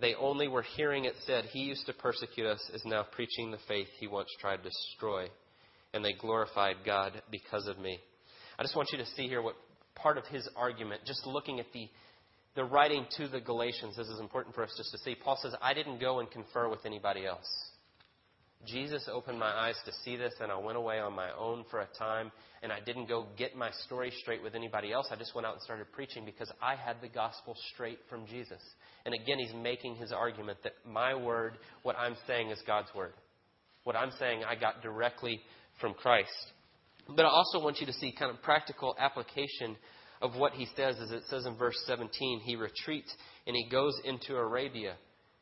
They 0.00 0.14
only 0.14 0.48
were 0.48 0.62
hearing 0.62 1.04
it 1.04 1.14
said, 1.26 1.44
He 1.52 1.60
used 1.60 1.86
to 1.86 1.92
persecute 1.92 2.46
us, 2.46 2.60
is 2.74 2.82
now 2.84 3.04
preaching 3.12 3.52
the 3.52 3.58
faith 3.68 3.88
he 4.00 4.08
once 4.08 4.28
tried 4.40 4.58
to 4.58 4.62
destroy. 4.64 5.28
And 5.92 6.04
they 6.04 6.12
glorified 6.12 6.76
God 6.86 7.22
because 7.30 7.66
of 7.66 7.78
me. 7.78 7.98
I 8.58 8.62
just 8.62 8.76
want 8.76 8.90
you 8.92 8.98
to 8.98 9.06
see 9.16 9.26
here 9.26 9.42
what 9.42 9.56
part 9.94 10.18
of 10.18 10.26
his 10.26 10.48
argument, 10.56 11.02
just 11.04 11.26
looking 11.26 11.60
at 11.60 11.66
the, 11.72 11.88
the 12.54 12.64
writing 12.64 13.06
to 13.16 13.28
the 13.28 13.40
Galatians, 13.40 13.96
this 13.96 14.08
is 14.08 14.20
important 14.20 14.54
for 14.54 14.62
us 14.62 14.70
just 14.76 14.92
to 14.92 14.98
see. 14.98 15.14
Paul 15.14 15.38
says, 15.42 15.54
I 15.60 15.74
didn't 15.74 16.00
go 16.00 16.20
and 16.20 16.30
confer 16.30 16.68
with 16.68 16.86
anybody 16.86 17.26
else. 17.26 17.48
Jesus 18.66 19.08
opened 19.10 19.38
my 19.38 19.50
eyes 19.50 19.76
to 19.86 19.92
see 20.04 20.16
this, 20.16 20.34
and 20.40 20.52
I 20.52 20.58
went 20.58 20.76
away 20.76 20.98
on 20.98 21.14
my 21.14 21.30
own 21.32 21.64
for 21.70 21.80
a 21.80 21.88
time, 21.98 22.30
and 22.62 22.70
I 22.70 22.78
didn't 22.80 23.08
go 23.08 23.26
get 23.38 23.56
my 23.56 23.70
story 23.86 24.12
straight 24.20 24.42
with 24.42 24.54
anybody 24.54 24.92
else. 24.92 25.06
I 25.10 25.16
just 25.16 25.34
went 25.34 25.46
out 25.46 25.54
and 25.54 25.62
started 25.62 25.90
preaching 25.92 26.26
because 26.26 26.52
I 26.60 26.76
had 26.76 26.96
the 27.00 27.08
gospel 27.08 27.56
straight 27.72 27.98
from 28.10 28.26
Jesus. 28.26 28.60
And 29.06 29.14
again, 29.14 29.38
he's 29.38 29.54
making 29.54 29.94
his 29.94 30.12
argument 30.12 30.58
that 30.64 30.74
my 30.86 31.14
word, 31.14 31.56
what 31.84 31.96
I'm 31.98 32.16
saying, 32.26 32.50
is 32.50 32.58
God's 32.66 32.94
word. 32.94 33.14
What 33.84 33.96
I'm 33.96 34.12
saying, 34.18 34.42
I 34.46 34.56
got 34.56 34.82
directly 34.82 35.40
from 35.80 35.94
Christ. 35.94 36.30
But 37.08 37.24
I 37.24 37.28
also 37.28 37.62
want 37.62 37.80
you 37.80 37.86
to 37.86 37.92
see 37.92 38.12
kind 38.12 38.30
of 38.30 38.42
practical 38.42 38.94
application 38.98 39.76
of 40.22 40.36
what 40.36 40.52
he 40.52 40.66
says, 40.76 40.96
as 41.02 41.10
it 41.10 41.22
says 41.28 41.46
in 41.46 41.56
verse 41.56 41.76
17, 41.86 42.40
he 42.40 42.56
retreats 42.56 43.12
and 43.46 43.56
he 43.56 43.68
goes 43.68 43.94
into 44.04 44.36
Arabia. 44.36 44.94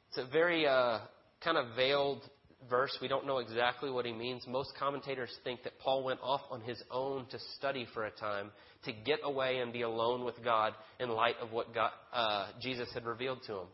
It's 0.08 0.18
a 0.18 0.30
very 0.30 0.66
uh, 0.66 1.00
kind 1.42 1.58
of 1.58 1.74
veiled 1.76 2.22
verse. 2.70 2.96
We 3.02 3.08
don't 3.08 3.26
know 3.26 3.38
exactly 3.38 3.90
what 3.90 4.06
he 4.06 4.12
means. 4.12 4.44
Most 4.46 4.70
commentators 4.78 5.30
think 5.44 5.62
that 5.64 5.78
Paul 5.80 6.04
went 6.04 6.20
off 6.22 6.42
on 6.50 6.60
his 6.60 6.82
own 6.90 7.26
to 7.30 7.38
study 7.56 7.86
for 7.92 8.06
a 8.06 8.10
time, 8.10 8.50
to 8.84 8.92
get 8.92 9.20
away 9.24 9.58
and 9.58 9.72
be 9.72 9.82
alone 9.82 10.24
with 10.24 10.42
God 10.42 10.74
in 11.00 11.08
light 11.08 11.36
of 11.42 11.52
what 11.52 11.74
God, 11.74 11.90
uh, 12.12 12.48
Jesus 12.62 12.88
had 12.94 13.04
revealed 13.04 13.40
to 13.46 13.54
him. 13.54 13.66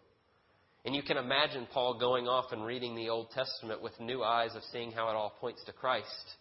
And 0.87 0.95
you 0.95 1.03
can 1.03 1.17
imagine 1.17 1.67
Paul 1.73 1.99
going 1.99 2.27
off 2.27 2.53
and 2.53 2.65
reading 2.65 2.95
the 2.95 3.09
Old 3.09 3.31
Testament 3.31 3.83
with 3.83 3.99
new 4.01 4.23
eyes 4.23 4.51
of 4.55 4.63
seeing 4.71 4.93
how 4.93 5.09
it 5.09 5.15
all 5.15 5.35
points 5.41 5.63
to 5.65 5.73
Christ 5.73 6.37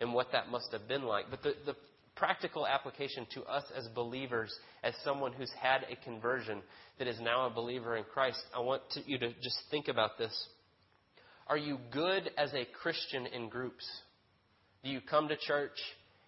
and 0.00 0.12
what 0.12 0.32
that 0.32 0.50
must 0.50 0.72
have 0.72 0.88
been 0.88 1.04
like. 1.04 1.26
But 1.30 1.42
the, 1.42 1.54
the 1.64 1.76
practical 2.16 2.66
application 2.66 3.26
to 3.34 3.42
us 3.44 3.64
as 3.76 3.86
believers, 3.94 4.52
as 4.82 4.94
someone 5.04 5.32
who's 5.32 5.52
had 5.60 5.82
a 5.90 6.04
conversion 6.04 6.62
that 6.98 7.06
is 7.06 7.20
now 7.20 7.46
a 7.46 7.50
believer 7.50 7.96
in 7.96 8.04
Christ, 8.04 8.40
I 8.54 8.60
want 8.60 8.82
to, 8.92 9.00
you 9.06 9.18
to 9.18 9.28
just 9.42 9.58
think 9.70 9.88
about 9.88 10.18
this. 10.18 10.32
Are 11.46 11.58
you 11.58 11.78
good 11.92 12.30
as 12.36 12.52
a 12.54 12.66
Christian 12.82 13.26
in 13.26 13.48
groups? 13.48 13.86
Do 14.82 14.90
you 14.90 15.00
come 15.00 15.28
to 15.28 15.36
church 15.36 15.78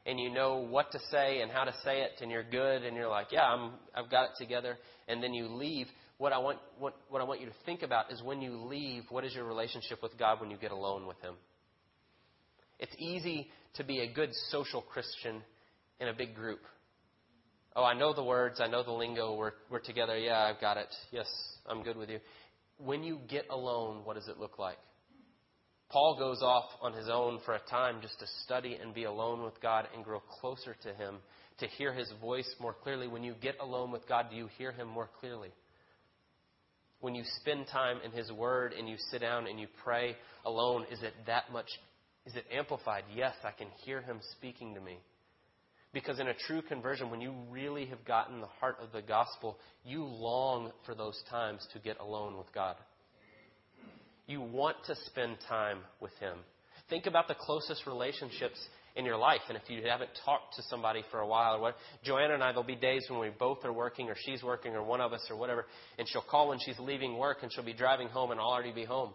and 0.07 0.19
you 0.19 0.31
know 0.31 0.67
what 0.69 0.93
to 0.93 0.99
say 1.11 1.41
and 1.41 1.51
how 1.51 1.65
to 1.65 1.75
say 1.85 2.03
it 2.03 2.13
and 2.21 2.31
you're 2.31 2.45
good 2.45 2.85
and 2.85 2.97
you're 2.97 3.09
like, 3.09 3.29
yeah, 3.33 3.43
I'm, 3.43 3.73
I've 3.95 4.11
got 4.11 4.25
it 4.25 4.31
together, 4.39 4.77
and 5.09 5.23
then 5.23 5.35
you 5.35 5.49
leave? 5.49 5.87
What 6.19 6.33
I, 6.33 6.39
want, 6.39 6.59
what, 6.79 6.97
what 7.09 7.21
I 7.21 7.25
want 7.25 7.41
you 7.41 7.47
to 7.47 7.53
think 7.65 7.83
about 7.83 8.13
is 8.13 8.23
when 8.23 8.41
you 8.41 8.57
leave, 8.57 9.05
what 9.11 9.25
is 9.25 9.35
your 9.35 9.45
relationship 9.45 10.03
with 10.03 10.19
God 10.19 10.41
when 10.41 10.51
you 10.51 10.57
get 10.57 10.73
alone 10.73 11.07
with 11.07 11.21
Him? 11.21 11.35
It's 12.79 12.95
easy 12.99 13.49
to 13.75 13.85
be 13.85 14.01
a 14.01 14.13
good 14.13 14.31
social 14.51 14.83
Christian 14.83 15.43
in 16.01 16.09
a 16.09 16.15
big 16.15 16.35
group. 16.35 16.61
Oh, 17.77 17.85
I 17.85 17.95
know 17.95 18.13
the 18.13 18.25
words, 18.25 18.61
I 18.61 18.67
know 18.67 18.83
the 18.83 18.93
lingo, 18.93 19.37
we're, 19.37 19.53
we're 19.71 19.81
together, 19.81 20.19
yeah, 20.19 20.51
I've 20.53 20.61
got 20.61 20.77
it, 20.77 20.89
yes, 21.13 21.27
I'm 21.67 21.83
good 21.83 21.97
with 21.97 22.09
you. 22.09 22.19
When 22.79 23.03
you 23.03 23.19
get 23.29 23.47
alone, 23.51 24.03
what 24.05 24.15
does 24.15 24.29
it 24.29 24.39
look 24.39 24.59
like? 24.59 24.79
Paul 25.91 26.17
goes 26.19 26.43
off 26.43 26.67
on 26.83 26.93
his 26.93 27.09
own 27.09 27.41
for 27.45 27.55
a 27.55 27.61
time 27.71 28.01
just 28.03 28.19
to 28.19 28.27
study 28.45 28.79
and 28.81 28.93
be 28.93 29.05
alone 29.05 29.43
with 29.43 29.61
God 29.63 29.89
and 29.95 30.05
grow 30.05 30.21
closer 30.41 30.77
to 30.83 30.93
Him, 30.93 31.17
to 31.61 31.67
hear 31.67 31.95
His 31.95 32.13
voice 32.21 32.49
more 32.61 32.75
clearly. 32.75 33.09
When 33.09 33.23
you 33.23 33.35
get 33.41 33.57
alone 33.61 33.91
with 33.91 34.07
God, 34.07 34.27
do 34.31 34.37
you 34.37 34.49
hear 34.59 34.71
Him 34.71 34.87
more 34.87 35.09
clearly? 35.19 35.49
When 37.01 37.15
you 37.15 37.23
spend 37.41 37.69
time 37.73 37.99
in 38.05 38.13
His 38.13 38.31
Word 38.31 38.75
and 38.77 38.89
you 38.89 38.97
sit 39.11 39.23
down 39.23 39.47
and 39.47 39.59
you 39.59 39.67
pray 39.83 40.17
alone, 40.45 40.85
is 40.93 41.03
it 41.03 41.15
that 41.27 41.45
much, 41.53 41.69
is 42.29 42.37
it 42.37 42.45
amplified? 42.55 43.05
Yes, 43.15 43.35
I 43.43 43.53
can 43.53 43.69
hear 43.85 44.03
Him 44.03 44.21
speaking 44.37 44.75
to 44.75 44.81
me. 44.81 44.99
Because 45.95 46.21
in 46.21 46.29
a 46.29 46.35
true 46.35 46.61
conversion, 46.61 47.11
when 47.11 47.23
you 47.23 47.33
really 47.51 47.87
have 47.87 48.05
gotten 48.05 48.43
the 48.43 48.47
heart 48.61 48.77
of 48.83 48.93
the 48.93 49.01
gospel, 49.01 49.57
you 49.85 50.05
long 50.05 50.71
for 50.85 50.95
those 50.95 51.19
times 51.31 51.67
to 51.73 51.79
get 51.79 51.99
alone 51.99 52.37
with 52.37 52.53
God. 52.55 52.77
You 54.27 54.43
want 54.43 54.77
to 54.87 54.95
spend 55.07 55.39
time 55.49 55.79
with 56.01 56.13
Him. 56.21 56.37
Think 56.91 57.07
about 57.07 57.29
the 57.29 57.35
closest 57.35 57.87
relationships 57.87 58.59
in 58.95 59.07
your 59.07 59.17
life. 59.17 59.41
And 59.49 59.57
if 59.57 59.63
you 59.71 59.83
haven't 59.89 60.11
talked 60.27 60.57
to 60.57 60.63
somebody 60.65 61.03
for 61.11 61.21
a 61.21 61.27
while, 61.27 61.55
or 61.55 61.61
what, 61.61 61.77
Joanna 62.05 62.35
and 62.35 62.43
I, 62.43 62.49
there'll 62.49 62.65
be 62.65 62.77
days 62.77 63.07
when 63.09 63.21
we 63.21 63.31
both 63.31 63.65
are 63.65 63.73
working, 63.73 64.11
or 64.11 64.15
she's 64.27 64.43
working, 64.43 64.75
or 64.75 64.83
one 64.83 65.01
of 65.01 65.15
us, 65.15 65.27
or 65.31 65.37
whatever, 65.37 65.65
and 65.99 66.07
she'll 66.07 66.21
call 66.21 66.49
when 66.49 66.59
she's 66.59 66.79
leaving 66.79 67.17
work, 67.17 67.39
and 67.43 67.51
she'll 67.51 67.65
be 67.65 67.73
driving 67.73 68.09
home, 68.09 68.33
and 68.33 68.39
I'll 68.39 68.49
already 68.49 68.73
be 68.73 68.85
home. 68.85 69.13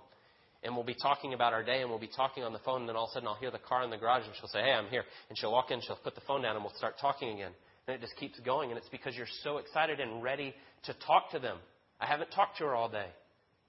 And 0.64 0.76
we'll 0.76 0.86
be 0.86 0.96
talking 0.96 1.34
about 1.34 1.54
our 1.54 1.64
day, 1.64 1.82
and 1.82 1.90
we'll 1.90 2.00
be 2.00 2.10
talking 2.16 2.44
on 2.44 2.54
the 2.54 2.60
phone, 2.60 2.82
and 2.82 2.90
then 2.90 2.96
all 2.96 3.06
of 3.06 3.10
a 3.10 3.14
sudden 3.14 3.28
I'll 3.28 3.36
hear 3.36 3.52
the 3.52 3.60
car 3.60 3.84
in 3.84 3.90
the 3.90 3.98
garage, 3.98 4.24
and 4.26 4.34
she'll 4.40 4.50
say, 4.50 4.62
Hey, 4.62 4.72
I'm 4.72 4.88
here. 4.88 5.04
And 5.30 5.38
she'll 5.38 5.52
walk 5.52 5.72
in, 5.72 5.82
she'll 5.82 5.98
put 5.98 6.16
the 6.16 6.22
phone 6.22 6.42
down, 6.42 6.56
and 6.56 6.64
we'll 6.64 6.74
start 6.78 6.96
talking 7.00 7.30
again. 7.30 7.52
And 7.88 7.96
it 7.96 8.02
just 8.02 8.16
keeps 8.16 8.40
going, 8.40 8.70
and 8.70 8.78
it's 8.78 8.90
because 8.90 9.16
you're 9.16 9.28
so 9.44 9.58
excited 9.58 10.00
and 10.00 10.24
ready 10.24 10.54
to 10.86 10.94
talk 11.06 11.32
to 11.32 11.40
them. 11.40 11.58
I 12.00 12.06
haven't 12.06 12.32
talked 12.32 12.58
to 12.60 12.64
her 12.66 12.76
all 12.76 12.90
day. 12.90 13.08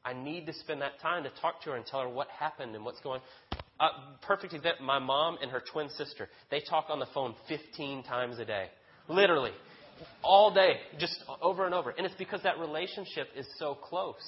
I 0.04 0.12
need 0.12 0.46
to 0.46 0.52
spend 0.52 0.83
that 0.83 1.00
time 1.00 1.24
to 1.24 1.30
talk 1.40 1.62
to 1.62 1.70
her 1.70 1.76
and 1.76 1.87
tell 1.87 2.00
her 2.00 2.09
what 2.09 2.28
happened 2.28 2.74
and 2.74 2.85
what's 2.85 3.00
going 3.00 3.20
on. 3.20 3.59
Uh, 3.80 3.88
perfect 4.22 4.52
example, 4.52 4.85
my 4.85 4.98
mom 4.98 5.38
and 5.42 5.50
her 5.50 5.62
twin 5.72 5.88
sister, 5.90 6.28
they 6.50 6.61
talk 6.68 6.87
on 6.90 7.00
the 7.00 7.07
phone 7.12 7.35
15 7.48 8.04
times 8.04 8.38
a 8.38 8.44
day. 8.44 8.66
Literally. 9.09 9.50
All 10.22 10.52
day, 10.52 10.76
just 10.98 11.24
over 11.40 11.64
and 11.64 11.74
over. 11.74 11.90
And 11.90 12.07
it's 12.07 12.14
because 12.16 12.42
that 12.42 12.59
relationship 12.59 13.28
is 13.37 13.46
so 13.59 13.74
close. 13.74 14.22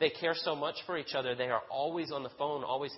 They 0.00 0.10
care 0.10 0.34
so 0.34 0.54
much 0.54 0.76
for 0.86 0.96
each 0.96 1.14
other. 1.14 1.34
They 1.34 1.48
are 1.48 1.62
always 1.70 2.12
on 2.12 2.22
the 2.22 2.30
phone, 2.38 2.64
always. 2.64 2.92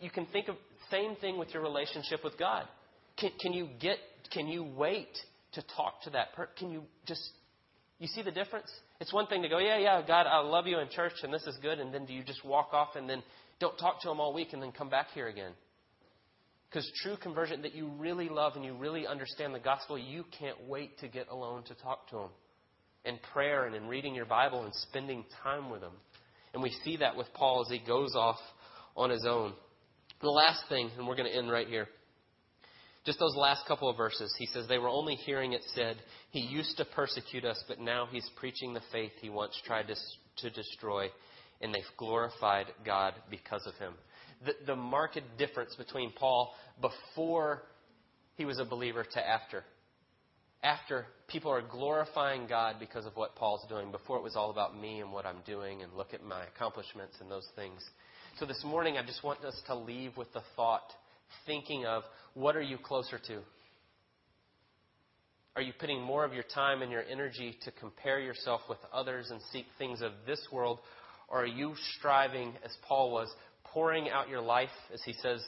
You 0.00 0.10
can 0.10 0.26
think 0.26 0.48
of 0.48 0.56
same 0.90 1.16
thing 1.16 1.38
with 1.38 1.52
your 1.52 1.62
relationship 1.62 2.22
with 2.22 2.38
God. 2.38 2.66
Can, 3.18 3.30
can 3.40 3.52
you 3.52 3.68
get, 3.80 3.98
can 4.32 4.46
you 4.46 4.64
wait 4.64 5.08
to 5.52 5.62
talk 5.76 6.02
to 6.02 6.10
that 6.10 6.34
person? 6.34 6.52
Can 6.58 6.70
you 6.70 6.82
just, 7.06 7.22
you 7.98 8.06
see 8.06 8.22
the 8.22 8.30
difference? 8.30 8.70
It's 9.00 9.12
one 9.12 9.26
thing 9.26 9.42
to 9.42 9.48
go, 9.48 9.58
yeah, 9.58 9.78
yeah, 9.78 10.02
God, 10.06 10.26
I 10.26 10.40
love 10.40 10.66
you 10.66 10.78
in 10.78 10.88
church 10.90 11.14
and 11.22 11.32
this 11.32 11.46
is 11.46 11.56
good, 11.62 11.78
and 11.78 11.92
then 11.92 12.04
do 12.04 12.12
you 12.12 12.22
just 12.22 12.44
walk 12.44 12.70
off 12.72 12.96
and 12.96 13.08
then 13.08 13.22
don't 13.58 13.76
talk 13.78 14.02
to 14.02 14.10
him 14.10 14.20
all 14.20 14.34
week 14.34 14.48
and 14.52 14.62
then 14.62 14.72
come 14.72 14.90
back 14.90 15.08
here 15.14 15.28
again? 15.28 15.52
Because 16.68 16.90
true 17.02 17.16
conversion 17.16 17.62
that 17.62 17.74
you 17.74 17.90
really 17.96 18.28
love 18.28 18.52
and 18.56 18.64
you 18.64 18.74
really 18.74 19.06
understand 19.06 19.54
the 19.54 19.60
gospel, 19.60 19.96
you 19.96 20.24
can't 20.38 20.68
wait 20.68 20.98
to 20.98 21.08
get 21.08 21.28
alone 21.28 21.62
to 21.64 21.74
talk 21.74 22.08
to 22.10 22.18
him. 22.18 22.30
In 23.04 23.18
prayer 23.32 23.66
and 23.66 23.74
in 23.74 23.86
reading 23.86 24.14
your 24.14 24.26
Bible 24.26 24.64
and 24.64 24.74
spending 24.74 25.24
time 25.42 25.70
with 25.70 25.80
him. 25.80 25.92
And 26.56 26.62
we 26.62 26.74
see 26.86 26.96
that 26.96 27.18
with 27.18 27.26
Paul 27.34 27.60
as 27.60 27.70
he 27.70 27.86
goes 27.86 28.14
off 28.16 28.38
on 28.96 29.10
his 29.10 29.26
own. 29.28 29.52
The 30.22 30.30
last 30.30 30.62
thing, 30.70 30.90
and 30.96 31.06
we're 31.06 31.14
going 31.14 31.30
to 31.30 31.36
end 31.36 31.50
right 31.50 31.68
here. 31.68 31.86
Just 33.04 33.18
those 33.18 33.36
last 33.36 33.66
couple 33.68 33.90
of 33.90 33.96
verses. 33.98 34.34
He 34.38 34.46
says, 34.46 34.66
They 34.66 34.78
were 34.78 34.88
only 34.88 35.16
hearing 35.16 35.52
it 35.52 35.60
said, 35.74 35.96
He 36.30 36.40
used 36.40 36.78
to 36.78 36.86
persecute 36.86 37.44
us, 37.44 37.62
but 37.68 37.78
now 37.78 38.08
He's 38.10 38.26
preaching 38.36 38.72
the 38.72 38.80
faith 38.90 39.12
He 39.20 39.28
once 39.28 39.52
tried 39.66 39.88
to, 39.88 39.96
to 40.38 40.48
destroy, 40.50 41.08
and 41.60 41.74
they've 41.74 41.82
glorified 41.98 42.68
God 42.86 43.12
because 43.30 43.66
of 43.66 43.74
Him. 43.74 43.92
The, 44.46 44.54
the 44.64 44.76
marked 44.76 45.20
difference 45.36 45.74
between 45.76 46.10
Paul 46.12 46.54
before 46.80 47.64
he 48.36 48.46
was 48.46 48.58
a 48.58 48.64
believer 48.64 49.04
to 49.04 49.28
after. 49.28 49.62
After, 50.66 51.06
people 51.28 51.52
are 51.52 51.62
glorifying 51.62 52.48
God 52.48 52.76
because 52.80 53.06
of 53.06 53.14
what 53.14 53.36
Paul's 53.36 53.64
doing. 53.68 53.92
Before, 53.92 54.16
it 54.16 54.24
was 54.24 54.34
all 54.34 54.50
about 54.50 54.76
me 54.76 54.98
and 55.00 55.12
what 55.12 55.24
I'm 55.24 55.38
doing, 55.46 55.82
and 55.82 55.92
look 55.92 56.12
at 56.12 56.24
my 56.24 56.42
accomplishments 56.44 57.14
and 57.20 57.30
those 57.30 57.46
things. 57.54 57.80
So 58.40 58.46
this 58.46 58.60
morning, 58.64 58.98
I 58.98 59.06
just 59.06 59.22
want 59.22 59.44
us 59.44 59.54
to 59.68 59.76
leave 59.76 60.16
with 60.16 60.32
the 60.32 60.42
thought 60.56 60.92
thinking 61.46 61.86
of 61.86 62.02
what 62.34 62.56
are 62.56 62.62
you 62.62 62.78
closer 62.78 63.16
to? 63.28 63.38
Are 65.54 65.62
you 65.62 65.72
putting 65.78 66.02
more 66.02 66.24
of 66.24 66.34
your 66.34 66.42
time 66.52 66.82
and 66.82 66.90
your 66.90 67.04
energy 67.04 67.56
to 67.64 67.70
compare 67.70 68.18
yourself 68.18 68.62
with 68.68 68.78
others 68.92 69.30
and 69.30 69.40
seek 69.52 69.66
things 69.78 70.02
of 70.02 70.10
this 70.26 70.48
world? 70.50 70.80
Or 71.28 71.44
are 71.44 71.46
you 71.46 71.74
striving, 71.96 72.54
as 72.64 72.76
Paul 72.88 73.12
was, 73.12 73.32
pouring 73.66 74.10
out 74.10 74.28
your 74.28 74.42
life, 74.42 74.68
as 74.92 75.00
he 75.04 75.12
says 75.22 75.44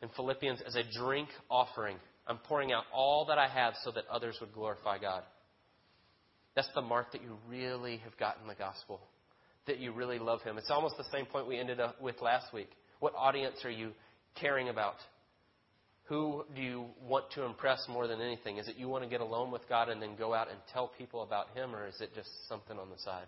in 0.00 0.10
Philippians, 0.14 0.60
as 0.64 0.76
a 0.76 0.84
drink 0.96 1.28
offering? 1.50 1.96
I'm 2.30 2.38
pouring 2.38 2.70
out 2.70 2.84
all 2.94 3.24
that 3.26 3.38
I 3.38 3.48
have 3.48 3.74
so 3.82 3.90
that 3.90 4.04
others 4.08 4.36
would 4.40 4.54
glorify 4.54 4.98
God. 4.98 5.24
That's 6.54 6.68
the 6.76 6.80
mark 6.80 7.10
that 7.10 7.22
you 7.22 7.36
really 7.48 7.96
have 7.98 8.16
gotten 8.18 8.46
the 8.46 8.54
gospel, 8.54 9.00
that 9.66 9.80
you 9.80 9.92
really 9.92 10.20
love 10.20 10.40
Him. 10.42 10.56
It's 10.56 10.70
almost 10.70 10.96
the 10.96 11.04
same 11.12 11.26
point 11.26 11.48
we 11.48 11.58
ended 11.58 11.80
up 11.80 12.00
with 12.00 12.22
last 12.22 12.54
week. 12.54 12.70
What 13.00 13.14
audience 13.16 13.56
are 13.64 13.70
you 13.70 13.90
caring 14.36 14.68
about? 14.68 14.94
Who 16.04 16.44
do 16.54 16.62
you 16.62 16.86
want 17.04 17.32
to 17.32 17.42
impress 17.42 17.84
more 17.88 18.06
than 18.06 18.20
anything? 18.20 18.58
Is 18.58 18.68
it 18.68 18.76
you 18.76 18.88
want 18.88 19.02
to 19.02 19.10
get 19.10 19.20
alone 19.20 19.50
with 19.50 19.68
God 19.68 19.88
and 19.88 20.00
then 20.00 20.14
go 20.16 20.32
out 20.32 20.48
and 20.50 20.58
tell 20.72 20.92
people 20.96 21.22
about 21.22 21.48
Him, 21.56 21.74
or 21.74 21.88
is 21.88 22.00
it 22.00 22.14
just 22.14 22.30
something 22.48 22.78
on 22.78 22.90
the 22.90 22.98
side? 23.04 23.26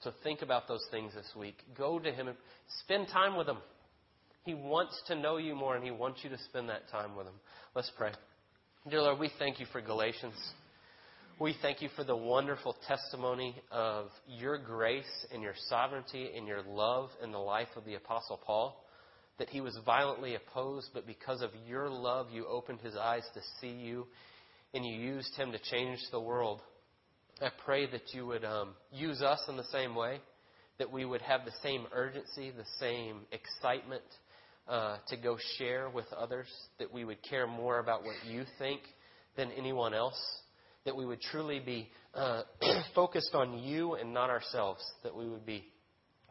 So 0.00 0.12
think 0.24 0.42
about 0.42 0.66
those 0.66 0.84
things 0.90 1.14
this 1.14 1.30
week. 1.38 1.56
Go 1.78 2.00
to 2.00 2.10
Him 2.10 2.26
and 2.26 2.36
spend 2.82 3.06
time 3.08 3.36
with 3.36 3.48
Him. 3.48 3.58
He 4.44 4.52
wants 4.52 5.00
to 5.06 5.14
know 5.14 5.38
you 5.38 5.54
more, 5.54 5.74
and 5.74 5.82
He 5.82 5.90
wants 5.90 6.20
you 6.22 6.28
to 6.28 6.38
spend 6.38 6.68
that 6.68 6.90
time 6.90 7.16
with 7.16 7.26
Him. 7.26 7.34
Let's 7.74 7.90
pray. 7.96 8.12
Dear 8.88 9.00
Lord, 9.00 9.18
we 9.18 9.30
thank 9.38 9.58
you 9.58 9.64
for 9.72 9.80
Galatians. 9.80 10.34
We 11.40 11.56
thank 11.62 11.80
you 11.80 11.88
for 11.96 12.04
the 12.04 12.14
wonderful 12.14 12.76
testimony 12.86 13.56
of 13.72 14.08
your 14.28 14.58
grace 14.58 15.26
and 15.32 15.42
your 15.42 15.54
sovereignty 15.68 16.30
and 16.36 16.46
your 16.46 16.62
love 16.62 17.08
in 17.22 17.32
the 17.32 17.38
life 17.38 17.68
of 17.74 17.86
the 17.86 17.94
Apostle 17.94 18.38
Paul. 18.44 18.84
That 19.38 19.48
he 19.48 19.62
was 19.62 19.76
violently 19.84 20.36
opposed, 20.36 20.90
but 20.92 21.06
because 21.06 21.40
of 21.40 21.50
your 21.66 21.88
love, 21.88 22.26
you 22.30 22.46
opened 22.46 22.80
his 22.82 22.96
eyes 22.96 23.24
to 23.32 23.40
see 23.60 23.72
you 23.72 24.06
and 24.74 24.84
you 24.84 24.94
used 24.94 25.34
him 25.36 25.52
to 25.52 25.58
change 25.70 25.98
the 26.12 26.20
world. 26.20 26.60
I 27.40 27.48
pray 27.64 27.90
that 27.90 28.12
you 28.12 28.26
would 28.26 28.44
um, 28.44 28.74
use 28.92 29.22
us 29.22 29.40
in 29.48 29.56
the 29.56 29.64
same 29.72 29.96
way, 29.96 30.20
that 30.78 30.92
we 30.92 31.04
would 31.04 31.22
have 31.22 31.46
the 31.46 31.52
same 31.62 31.86
urgency, 31.92 32.52
the 32.52 32.66
same 32.78 33.22
excitement 33.32 34.02
uh, 34.68 34.96
to 35.08 35.16
go 35.16 35.36
share 35.58 35.90
with 35.90 36.06
others, 36.12 36.46
that 36.78 36.92
we 36.92 37.04
would 37.04 37.22
care 37.22 37.46
more 37.46 37.78
about 37.78 38.04
what 38.04 38.16
you 38.26 38.44
think 38.58 38.80
than 39.36 39.50
anyone 39.52 39.94
else, 39.94 40.18
that 40.84 40.96
we 40.96 41.04
would 41.04 41.20
truly 41.20 41.60
be 41.60 41.88
uh, 42.14 42.42
focused 42.94 43.34
on 43.34 43.58
you 43.58 43.94
and 43.94 44.14
not 44.14 44.30
ourselves, 44.30 44.82
that 45.02 45.14
we 45.14 45.28
would 45.28 45.44
be 45.44 45.64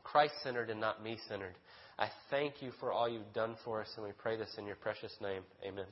Christ 0.04 0.34
centered 0.44 0.70
and 0.70 0.80
not 0.80 1.04
me 1.04 1.18
centered. 1.28 1.56
I 1.98 2.10
thank 2.30 2.62
you 2.62 2.72
for 2.80 2.92
all 2.92 3.08
you've 3.08 3.34
done 3.34 3.56
for 3.64 3.82
us, 3.82 3.88
and 3.96 4.06
we 4.06 4.12
pray 4.14 4.36
this 4.38 4.56
in 4.58 4.66
your 4.66 4.76
precious 4.78 5.16
name. 5.22 5.44
Amen. 5.66 5.86